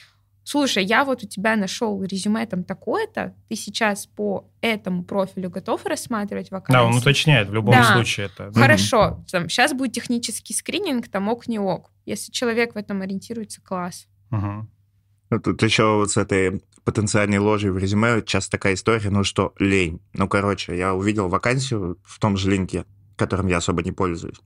слушай, 0.48 0.84
я 0.84 1.04
вот 1.04 1.24
у 1.24 1.28
тебя 1.28 1.58
нашел 1.58 2.02
резюме 2.04 2.46
там 2.46 2.64
такое-то, 2.64 3.36
ты 3.50 3.56
сейчас 3.56 4.06
по 4.06 4.50
этому 4.62 5.04
профилю 5.04 5.50
готов 5.50 5.86
рассматривать 5.86 6.52
вакансии? 6.52 6.74
Да, 6.74 6.86
он 6.86 6.96
уточняет 6.96 7.50
в 7.50 7.54
любом 7.54 7.74
да. 7.74 7.94
случае 7.94 8.28
это. 8.28 8.52
Хорошо, 8.54 9.24
там, 9.30 9.50
сейчас 9.50 9.74
будет 9.74 9.92
технический 9.92 10.54
скрининг, 10.54 11.10
там 11.10 11.28
ок, 11.28 11.48
не 11.48 11.60
ок. 11.60 11.92
Если 12.06 12.32
человек 12.32 12.76
в 12.76 12.78
этом 12.78 13.02
ориентируется, 13.02 13.62
класс. 13.62 14.08
Угу. 14.32 15.40
Тут 15.44 15.62
еще 15.62 15.98
вот 15.98 16.12
с 16.12 16.18
этой 16.18 16.64
потенциальной 16.86 17.40
ложью 17.40 17.74
в 17.74 17.78
резюме 17.78 18.22
часто 18.26 18.52
такая 18.52 18.76
история, 18.76 19.10
ну 19.10 19.26
что, 19.26 19.54
лень. 19.60 20.00
Ну, 20.14 20.30
короче, 20.30 20.78
я 20.78 20.94
увидел 20.94 21.28
вакансию 21.28 22.00
в 22.06 22.20
том 22.20 22.38
же 22.38 22.50
линке, 22.50 22.86
которым 23.18 23.48
я 23.48 23.58
особо 23.58 23.84
не 23.84 23.92
пользуюсь 23.92 24.40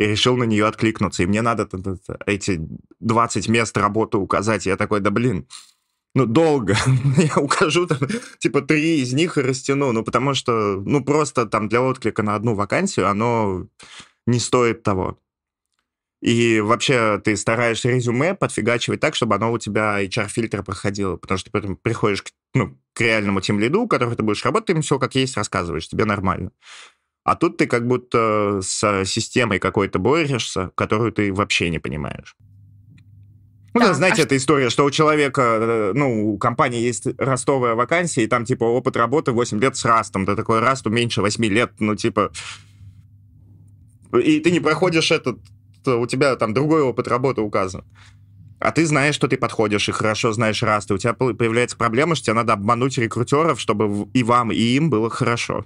и 0.00 0.06
решил 0.06 0.34
на 0.38 0.44
нее 0.44 0.66
откликнуться. 0.66 1.22
И 1.22 1.26
мне 1.26 1.42
надо 1.42 1.68
эти 2.24 2.58
20 3.00 3.48
мест 3.50 3.76
работы 3.76 4.16
указать. 4.16 4.64
Я 4.64 4.78
такой, 4.78 5.00
да 5.00 5.10
блин, 5.10 5.46
ну, 6.14 6.24
долго. 6.24 6.74
Я 7.18 7.36
укажу 7.36 7.86
там, 7.86 7.98
типа, 8.38 8.62
три 8.62 9.02
из 9.02 9.12
них 9.12 9.36
и 9.36 9.42
растяну. 9.42 9.92
Ну, 9.92 10.02
потому 10.02 10.32
что, 10.32 10.80
ну, 10.86 11.04
просто 11.04 11.44
там 11.44 11.68
для 11.68 11.82
отклика 11.82 12.22
на 12.22 12.34
одну 12.34 12.54
вакансию 12.54 13.10
оно 13.10 13.66
не 14.26 14.38
стоит 14.38 14.82
того. 14.82 15.18
И 16.22 16.60
вообще 16.60 17.20
ты 17.22 17.36
стараешься 17.36 17.90
резюме 17.90 18.34
подфигачивать 18.34 19.00
так, 19.00 19.14
чтобы 19.14 19.34
оно 19.34 19.52
у 19.52 19.58
тебя 19.58 20.02
HR-фильтр 20.02 20.62
проходило, 20.62 21.16
потому 21.16 21.36
что 21.36 21.50
ты 21.50 21.52
потом 21.52 21.76
приходишь 21.76 22.22
к, 22.22 22.30
ну, 22.54 22.78
к 22.94 23.00
реальному 23.02 23.42
тем 23.42 23.60
лиду, 23.60 23.86
который 23.86 24.16
ты 24.16 24.22
будешь 24.22 24.44
работать, 24.46 24.70
им 24.70 24.80
все 24.80 24.98
как 24.98 25.14
есть 25.14 25.36
рассказываешь, 25.36 25.88
тебе 25.88 26.06
нормально. 26.06 26.52
А 27.30 27.36
тут 27.36 27.58
ты 27.58 27.68
как 27.68 27.86
будто 27.86 28.58
с 28.60 29.04
системой 29.04 29.60
какой-то 29.60 30.00
борешься, 30.00 30.72
которую 30.74 31.12
ты 31.12 31.32
вообще 31.32 31.70
не 31.70 31.78
понимаешь. 31.78 32.34
Ну, 33.72 33.82
да, 33.82 33.94
знаете, 33.94 34.22
а 34.22 34.24
эта 34.24 34.36
история, 34.36 34.68
что 34.68 34.84
у 34.84 34.90
человека, 34.90 35.40
э, 35.40 35.92
ну, 35.94 36.32
у 36.32 36.38
компании 36.38 36.80
есть 36.80 37.06
ростовая 37.18 37.76
вакансия, 37.76 38.24
и 38.24 38.26
там, 38.26 38.44
типа, 38.44 38.64
опыт 38.64 38.96
работы 38.96 39.30
8 39.30 39.60
лет 39.60 39.76
с 39.76 39.84
растом. 39.84 40.26
Ты 40.26 40.34
такой 40.34 40.58
расту 40.58 40.90
меньше 40.90 41.20
8 41.22 41.44
лет, 41.44 41.70
ну, 41.78 41.94
типа... 41.94 42.32
И 44.12 44.40
ты 44.40 44.50
не 44.50 44.58
проходишь 44.58 45.12
этот... 45.12 45.38
У 45.86 46.06
тебя 46.08 46.34
там 46.34 46.52
другой 46.52 46.82
опыт 46.82 47.06
работы 47.06 47.42
указан. 47.42 47.84
А 48.58 48.72
ты 48.72 48.84
знаешь, 48.86 49.14
что 49.14 49.28
ты 49.28 49.36
подходишь, 49.36 49.88
и 49.88 49.92
хорошо 49.92 50.32
знаешь 50.32 50.64
раст, 50.64 50.90
и 50.90 50.94
у 50.94 50.98
тебя 50.98 51.14
появляется 51.14 51.76
проблема, 51.76 52.16
что 52.16 52.24
тебе 52.24 52.34
надо 52.34 52.54
обмануть 52.54 52.98
рекрутеров, 52.98 53.60
чтобы 53.60 54.08
и 54.14 54.24
вам, 54.24 54.50
и 54.50 54.56
им 54.56 54.90
было 54.90 55.08
хорошо. 55.10 55.64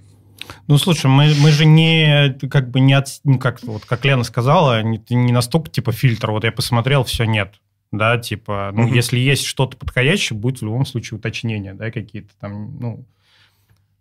Ну, 0.67 0.77
слушай, 0.77 1.07
мы, 1.07 1.33
мы 1.39 1.51
же 1.51 1.65
не, 1.65 2.37
как 2.49 2.69
бы 2.71 2.79
не, 2.79 2.93
от, 2.93 3.07
ну, 3.23 3.39
как, 3.39 3.61
вот, 3.63 3.85
как 3.85 4.03
Лена 4.05 4.23
сказала, 4.23 4.81
не, 4.83 5.01
не 5.09 5.31
настолько, 5.31 5.69
типа, 5.69 5.91
фильтр, 5.91 6.31
вот 6.31 6.43
я 6.43 6.51
посмотрел, 6.51 7.03
все, 7.03 7.25
нет. 7.25 7.55
Да, 7.91 8.17
типа, 8.17 8.71
ну, 8.73 8.87
mm 8.87 8.95
если 8.95 9.19
есть 9.19 9.45
что-то 9.45 9.77
подходящее, 9.77 10.37
будет 10.37 10.59
в 10.59 10.65
любом 10.65 10.85
случае 10.85 11.17
уточнение, 11.17 11.73
да, 11.73 11.91
какие-то 11.91 12.29
там, 12.39 12.77
ну, 12.79 13.05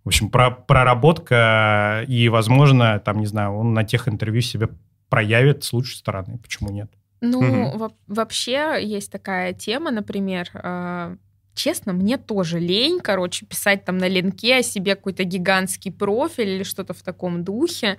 в 0.04 0.08
общем, 0.08 0.30
про, 0.30 0.50
проработка, 0.50 2.04
и, 2.08 2.28
возможно, 2.28 2.98
там, 2.98 3.18
не 3.20 3.26
знаю, 3.26 3.54
он 3.54 3.72
на 3.72 3.84
тех 3.84 4.08
интервью 4.08 4.42
себя 4.42 4.68
проявит 5.08 5.64
с 5.64 5.72
лучшей 5.72 5.96
стороны. 5.96 6.38
Почему 6.38 6.70
нет? 6.70 6.90
Ну, 7.20 7.70
угу. 7.70 7.94
вообще 8.06 8.78
есть 8.82 9.10
такая 9.10 9.54
тема, 9.54 9.90
например, 9.90 10.50
а, 10.54 11.16
Честно, 11.54 11.92
мне 11.92 12.18
тоже 12.18 12.58
лень, 12.58 13.00
короче, 13.00 13.46
писать 13.46 13.84
там 13.84 13.98
на 13.98 14.08
линке 14.08 14.56
о 14.56 14.62
себе 14.62 14.96
какой-то 14.96 15.24
гигантский 15.24 15.92
профиль 15.92 16.48
или 16.48 16.62
что-то 16.64 16.94
в 16.94 17.02
таком 17.02 17.44
духе, 17.44 17.98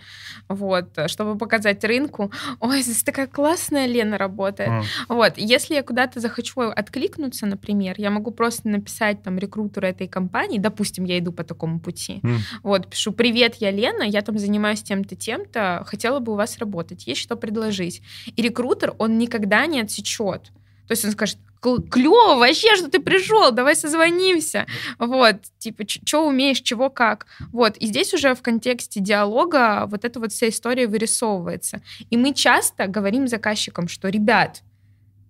вот, 0.49 0.97
чтобы 1.07 1.37
показать 1.37 1.83
рынку, 1.83 2.31
ой, 2.59 2.81
здесь 2.81 3.03
такая 3.03 3.27
классная 3.27 3.85
Лена 3.85 4.17
работает. 4.17 4.69
Mm. 4.69 4.83
Вот, 5.09 5.33
если 5.37 5.75
я 5.75 5.83
куда-то 5.83 6.19
захочу 6.19 6.61
откликнуться, 6.61 7.45
например, 7.45 7.95
я 7.97 8.11
могу 8.11 8.31
просто 8.31 8.67
написать 8.67 9.23
там 9.23 9.37
рекрутеру 9.37 9.87
этой 9.87 10.07
компании, 10.07 10.59
допустим, 10.59 11.05
я 11.05 11.17
иду 11.19 11.31
по 11.31 11.43
такому 11.43 11.79
пути, 11.79 12.19
mm. 12.23 12.37
вот, 12.63 12.89
пишу, 12.89 13.13
привет, 13.13 13.55
я 13.55 13.71
Лена, 13.71 14.03
я 14.03 14.21
там 14.21 14.37
занимаюсь 14.37 14.83
тем-то, 14.83 15.15
тем-то, 15.15 15.83
хотела 15.85 16.19
бы 16.19 16.33
у 16.33 16.35
вас 16.35 16.57
работать, 16.57 17.07
есть 17.07 17.21
что 17.21 17.37
предложить. 17.37 18.01
И 18.35 18.41
рекрутер, 18.41 18.93
он 18.97 19.17
никогда 19.17 19.65
не 19.65 19.79
отсечет. 19.79 20.51
То 20.87 20.91
есть 20.91 21.03
он 21.05 21.11
скажет, 21.11 21.37
клево 21.89 22.35
вообще, 22.35 22.75
что 22.75 22.89
ты 22.89 22.99
пришел, 22.99 23.51
давай 23.51 23.75
созвонимся. 23.75 24.65
Вот, 24.99 25.35
типа, 25.57 25.83
что 25.87 26.27
умеешь, 26.27 26.61
чего 26.61 26.89
как. 26.89 27.27
Вот, 27.51 27.77
и 27.77 27.87
здесь 27.87 28.13
уже 28.13 28.35
в 28.35 28.41
контексте 28.41 28.99
диалога 28.99 29.85
вот 29.87 30.05
эта 30.05 30.19
вот 30.19 30.31
вся 30.31 30.49
история 30.49 30.87
вырисовывается. 30.87 31.81
И 32.09 32.17
мы 32.17 32.33
часто 32.33 32.87
говорим 32.87 33.27
заказчикам, 33.27 33.87
что, 33.87 34.09
ребят, 34.09 34.61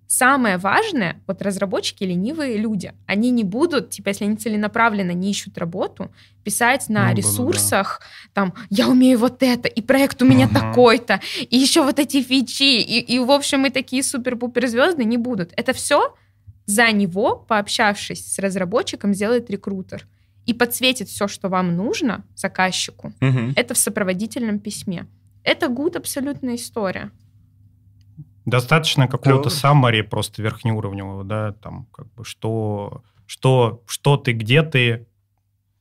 Самое 0.07 0.57
важное, 0.57 1.20
вот 1.26 1.41
разработчики 1.41 2.03
ленивые 2.03 2.57
люди, 2.57 2.94
они 3.07 3.32
не 3.32 3.44
будут, 3.44 3.90
типа, 3.90 4.10
если 4.10 4.26
они 4.26 4.36
целенаправленно 4.36 5.12
не 5.12 5.32
ищут 5.32 5.57
работу, 5.57 6.12
писать 6.44 6.90
на 6.90 7.10
ну, 7.10 7.16
ресурсах, 7.16 8.02
да. 8.02 8.30
там, 8.34 8.53
я 8.70 8.88
умею 8.88 9.18
вот 9.18 9.41
это, 9.41 9.68
и 9.68 9.82
проект 9.82 10.22
у 10.22 10.26
меня 10.26 10.45
uh 10.45 10.53
такой-то, 10.53 11.22
и 11.49 11.57
еще 11.57 11.82
вот 11.82 11.98
эти 11.98 12.22
фичи, 12.22 12.80
и, 12.82 12.99
и, 12.99 13.18
в 13.20 13.32
общем, 13.32 13.62
мы 13.62 13.72
такие 13.72 14.03
супер-пупер 14.03 14.68
звезды 14.68 15.03
не 15.03 15.18
будут. 15.18 15.52
Это 15.57 15.74
все 15.74 16.14
за 16.66 16.92
него, 16.92 17.36
пообщавшись 17.36 18.34
с 18.34 18.40
разработчиком, 18.40 19.14
сделает 19.14 19.50
рекрутер 19.50 20.08
и 20.46 20.54
подсветит 20.54 21.08
все, 21.08 21.28
что 21.28 21.50
вам 21.50 21.76
нужно 21.76 22.24
заказчику. 22.36 23.14
uh 23.22 23.54
Это 23.56 23.74
в 23.74 23.78
сопроводительном 23.78 24.60
письме. 24.60 25.08
Это 25.44 25.68
гуд 25.68 25.96
абсолютная 25.96 26.56
история. 26.56 27.12
Достаточно 28.46 29.08
какого-то 29.08 29.50
summary 29.50 30.04
просто 30.04 30.44
верхнеуровневого, 30.44 31.24
да, 31.24 31.54
там, 31.54 31.88
как 31.92 32.14
бы, 32.14 32.24
что, 32.24 33.04
что, 33.26 33.84
что 33.88 34.18
ты, 34.18 34.34
где 34.34 34.62
ты, 34.62 35.08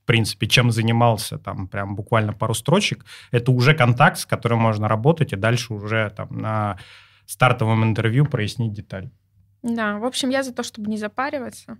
в 0.02 0.06
принципе, 0.06 0.47
чем 0.47 0.70
занимался, 0.70 1.39
там, 1.39 1.69
прям 1.69 1.94
буквально 1.94 2.32
пару 2.32 2.55
строчек, 2.55 3.05
это 3.32 3.52
уже 3.52 3.74
контакт, 3.74 4.19
с 4.19 4.27
которым 4.27 4.61
можно 4.61 4.89
работать, 4.89 5.35
и 5.35 5.36
дальше 5.36 5.74
уже 5.74 6.11
там 6.16 6.28
на 6.39 6.78
стартовом 7.27 7.85
интервью 7.85 8.24
прояснить 8.24 8.73
деталь. 8.73 9.11
Да, 9.64 9.96
в 9.96 10.04
общем, 10.04 10.28
я 10.28 10.42
за 10.42 10.52
то, 10.52 10.62
чтобы 10.62 10.90
не 10.90 10.98
запариваться, 10.98 11.78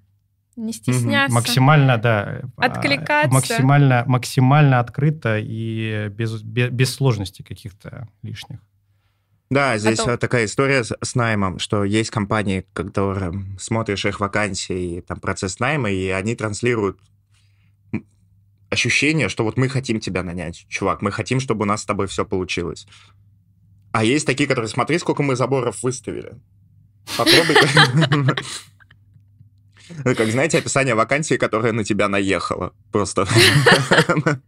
не 0.57 0.73
стесняться. 0.73 1.35
Максимально, 1.35 1.99
да. 1.99 2.41
А, 2.57 2.65
Откликаться. 2.65 3.31
Максимально, 3.31 4.05
максимально 4.07 4.81
открыто 4.81 5.39
и 5.39 6.09
без, 6.09 6.43
без, 6.43 6.71
без 6.71 6.95
сложностей 6.95 7.45
каких-то 7.45 8.09
лишних. 8.23 8.61
Да, 9.51 9.77
здесь 9.77 9.99
а 10.01 10.05
то... 10.05 10.17
такая 10.17 10.47
история 10.47 10.83
с, 10.83 10.97
с 10.99 11.15
наймом, 11.15 11.59
что 11.59 11.85
есть 11.85 12.09
компании, 12.09 12.65
которые 12.73 13.35
смотришь 13.59 14.07
их 14.07 14.19
вакансии, 14.19 15.03
там 15.03 15.21
процесс 15.21 15.61
найма, 15.61 15.91
и 15.91 16.09
они 16.09 16.35
транслируют 16.35 16.99
ощущение, 18.71 19.29
что 19.29 19.45
вот 19.45 19.59
мы 19.59 19.69
хотим 19.69 20.01
тебя 20.01 20.23
нанять, 20.23 20.65
чувак, 20.71 21.03
мы 21.03 21.13
хотим, 21.13 21.39
чтобы 21.39 21.65
у 21.65 21.67
нас 21.67 21.83
с 21.83 21.85
тобой 21.85 22.07
все 22.07 22.25
получилось. 22.25 22.87
А 23.93 24.03
есть 24.05 24.27
такие, 24.27 24.49
которые, 24.49 24.71
смотри, 24.71 24.99
сколько 24.99 25.23
мы 25.23 25.37
заборов 25.37 25.83
выставили. 25.83 26.41
Попробуй. 27.17 27.57
Как, 30.15 30.29
знаете, 30.29 30.59
описание 30.59 30.95
вакансии, 30.95 31.37
которая 31.37 31.73
на 31.73 31.85
тебя 31.85 32.09
наехала. 32.09 32.73
Просто. 32.91 33.27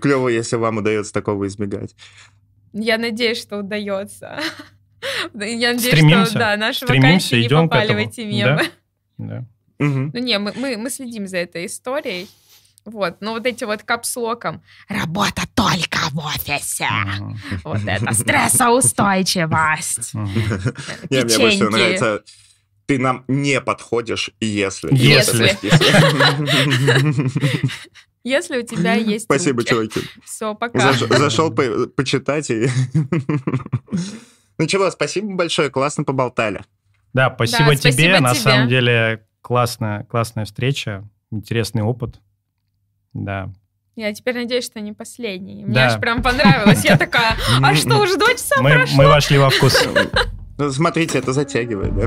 Клево, 0.00 0.28
если 0.28 0.56
вам 0.56 0.78
удается 0.78 1.12
такого 1.12 1.46
избегать. 1.46 1.94
Я 2.72 2.98
надеюсь, 2.98 3.40
что 3.40 3.58
удается. 3.58 4.38
Я 5.34 5.72
надеюсь, 5.72 5.94
Стремимся. 5.94 6.30
что 6.30 6.38
да, 6.38 6.56
наши 6.56 6.84
Стремимся, 6.84 7.36
вакансии 7.36 7.42
не 7.42 7.48
попали 7.48 7.92
в 7.94 7.96
эти 7.96 8.20
мемы. 8.22 8.62
Да? 9.18 9.46
Да. 9.78 9.84
Угу. 9.84 10.10
Ну 10.12 10.18
не, 10.20 10.38
мы, 10.38 10.52
мы, 10.56 10.76
мы 10.76 10.90
следим 10.90 11.26
за 11.26 11.38
этой 11.38 11.66
историей. 11.66 12.28
Вот, 12.86 13.16
ну 13.20 13.32
вот 13.32 13.46
эти 13.46 13.64
вот 13.64 13.82
капслоком. 13.82 14.62
Работа 14.88 15.42
только 15.54 15.98
в 16.10 16.18
офисе. 16.18 16.88
Вот 17.64 17.80
это 17.86 18.14
стрессоустойчивость. 18.14 20.14
Мне 20.14 21.24
больше 21.24 21.68
нравится 21.68 22.22
ты 22.86 22.98
нам 22.98 23.24
не 23.28 23.60
подходишь, 23.60 24.30
если. 24.40 24.94
Если. 24.94 25.56
Если 28.24 28.58
у 28.58 28.66
тебя 28.66 28.94
есть 28.94 29.26
Спасибо, 29.26 29.62
чуваки. 29.62 30.00
Все, 30.24 30.54
пока. 30.54 30.92
Зашел 30.92 31.52
почитать 31.52 32.50
и... 32.50 32.68
Ну 34.58 34.66
чего, 34.66 34.90
спасибо 34.90 35.34
большое, 35.34 35.68
классно 35.68 36.02
поболтали. 36.02 36.62
Да, 37.12 37.30
спасибо 37.34 37.70
да, 37.70 37.76
тебе. 37.76 37.92
Спасибо 37.92 38.20
На 38.20 38.32
тебе. 38.32 38.40
самом 38.40 38.68
деле 38.68 39.26
классная, 39.42 40.04
классная 40.04 40.46
встреча, 40.46 41.06
интересный 41.30 41.82
опыт. 41.82 42.18
Да. 43.24 43.50
Я 43.96 44.12
теперь 44.12 44.34
надеюсь, 44.34 44.64
что 44.64 44.80
не 44.80 44.92
последний. 44.92 45.64
Мне 45.64 45.74
да. 45.74 45.86
аж 45.86 46.00
прям 46.00 46.22
понравилось. 46.22 46.84
Я 46.84 46.98
такая, 46.98 47.34
а 47.62 47.74
что, 47.74 47.98
уже 47.98 48.18
два 48.18 48.32
часа 48.32 48.60
мы, 48.60 48.74
прошло? 48.74 48.96
Мы 48.96 49.08
вошли 49.08 49.38
во 49.38 49.50
вкус. 49.50 49.86
Ну, 50.58 50.70
смотрите, 50.70 51.18
это 51.18 51.34
затягивает, 51.34 51.94
да? 51.94 52.06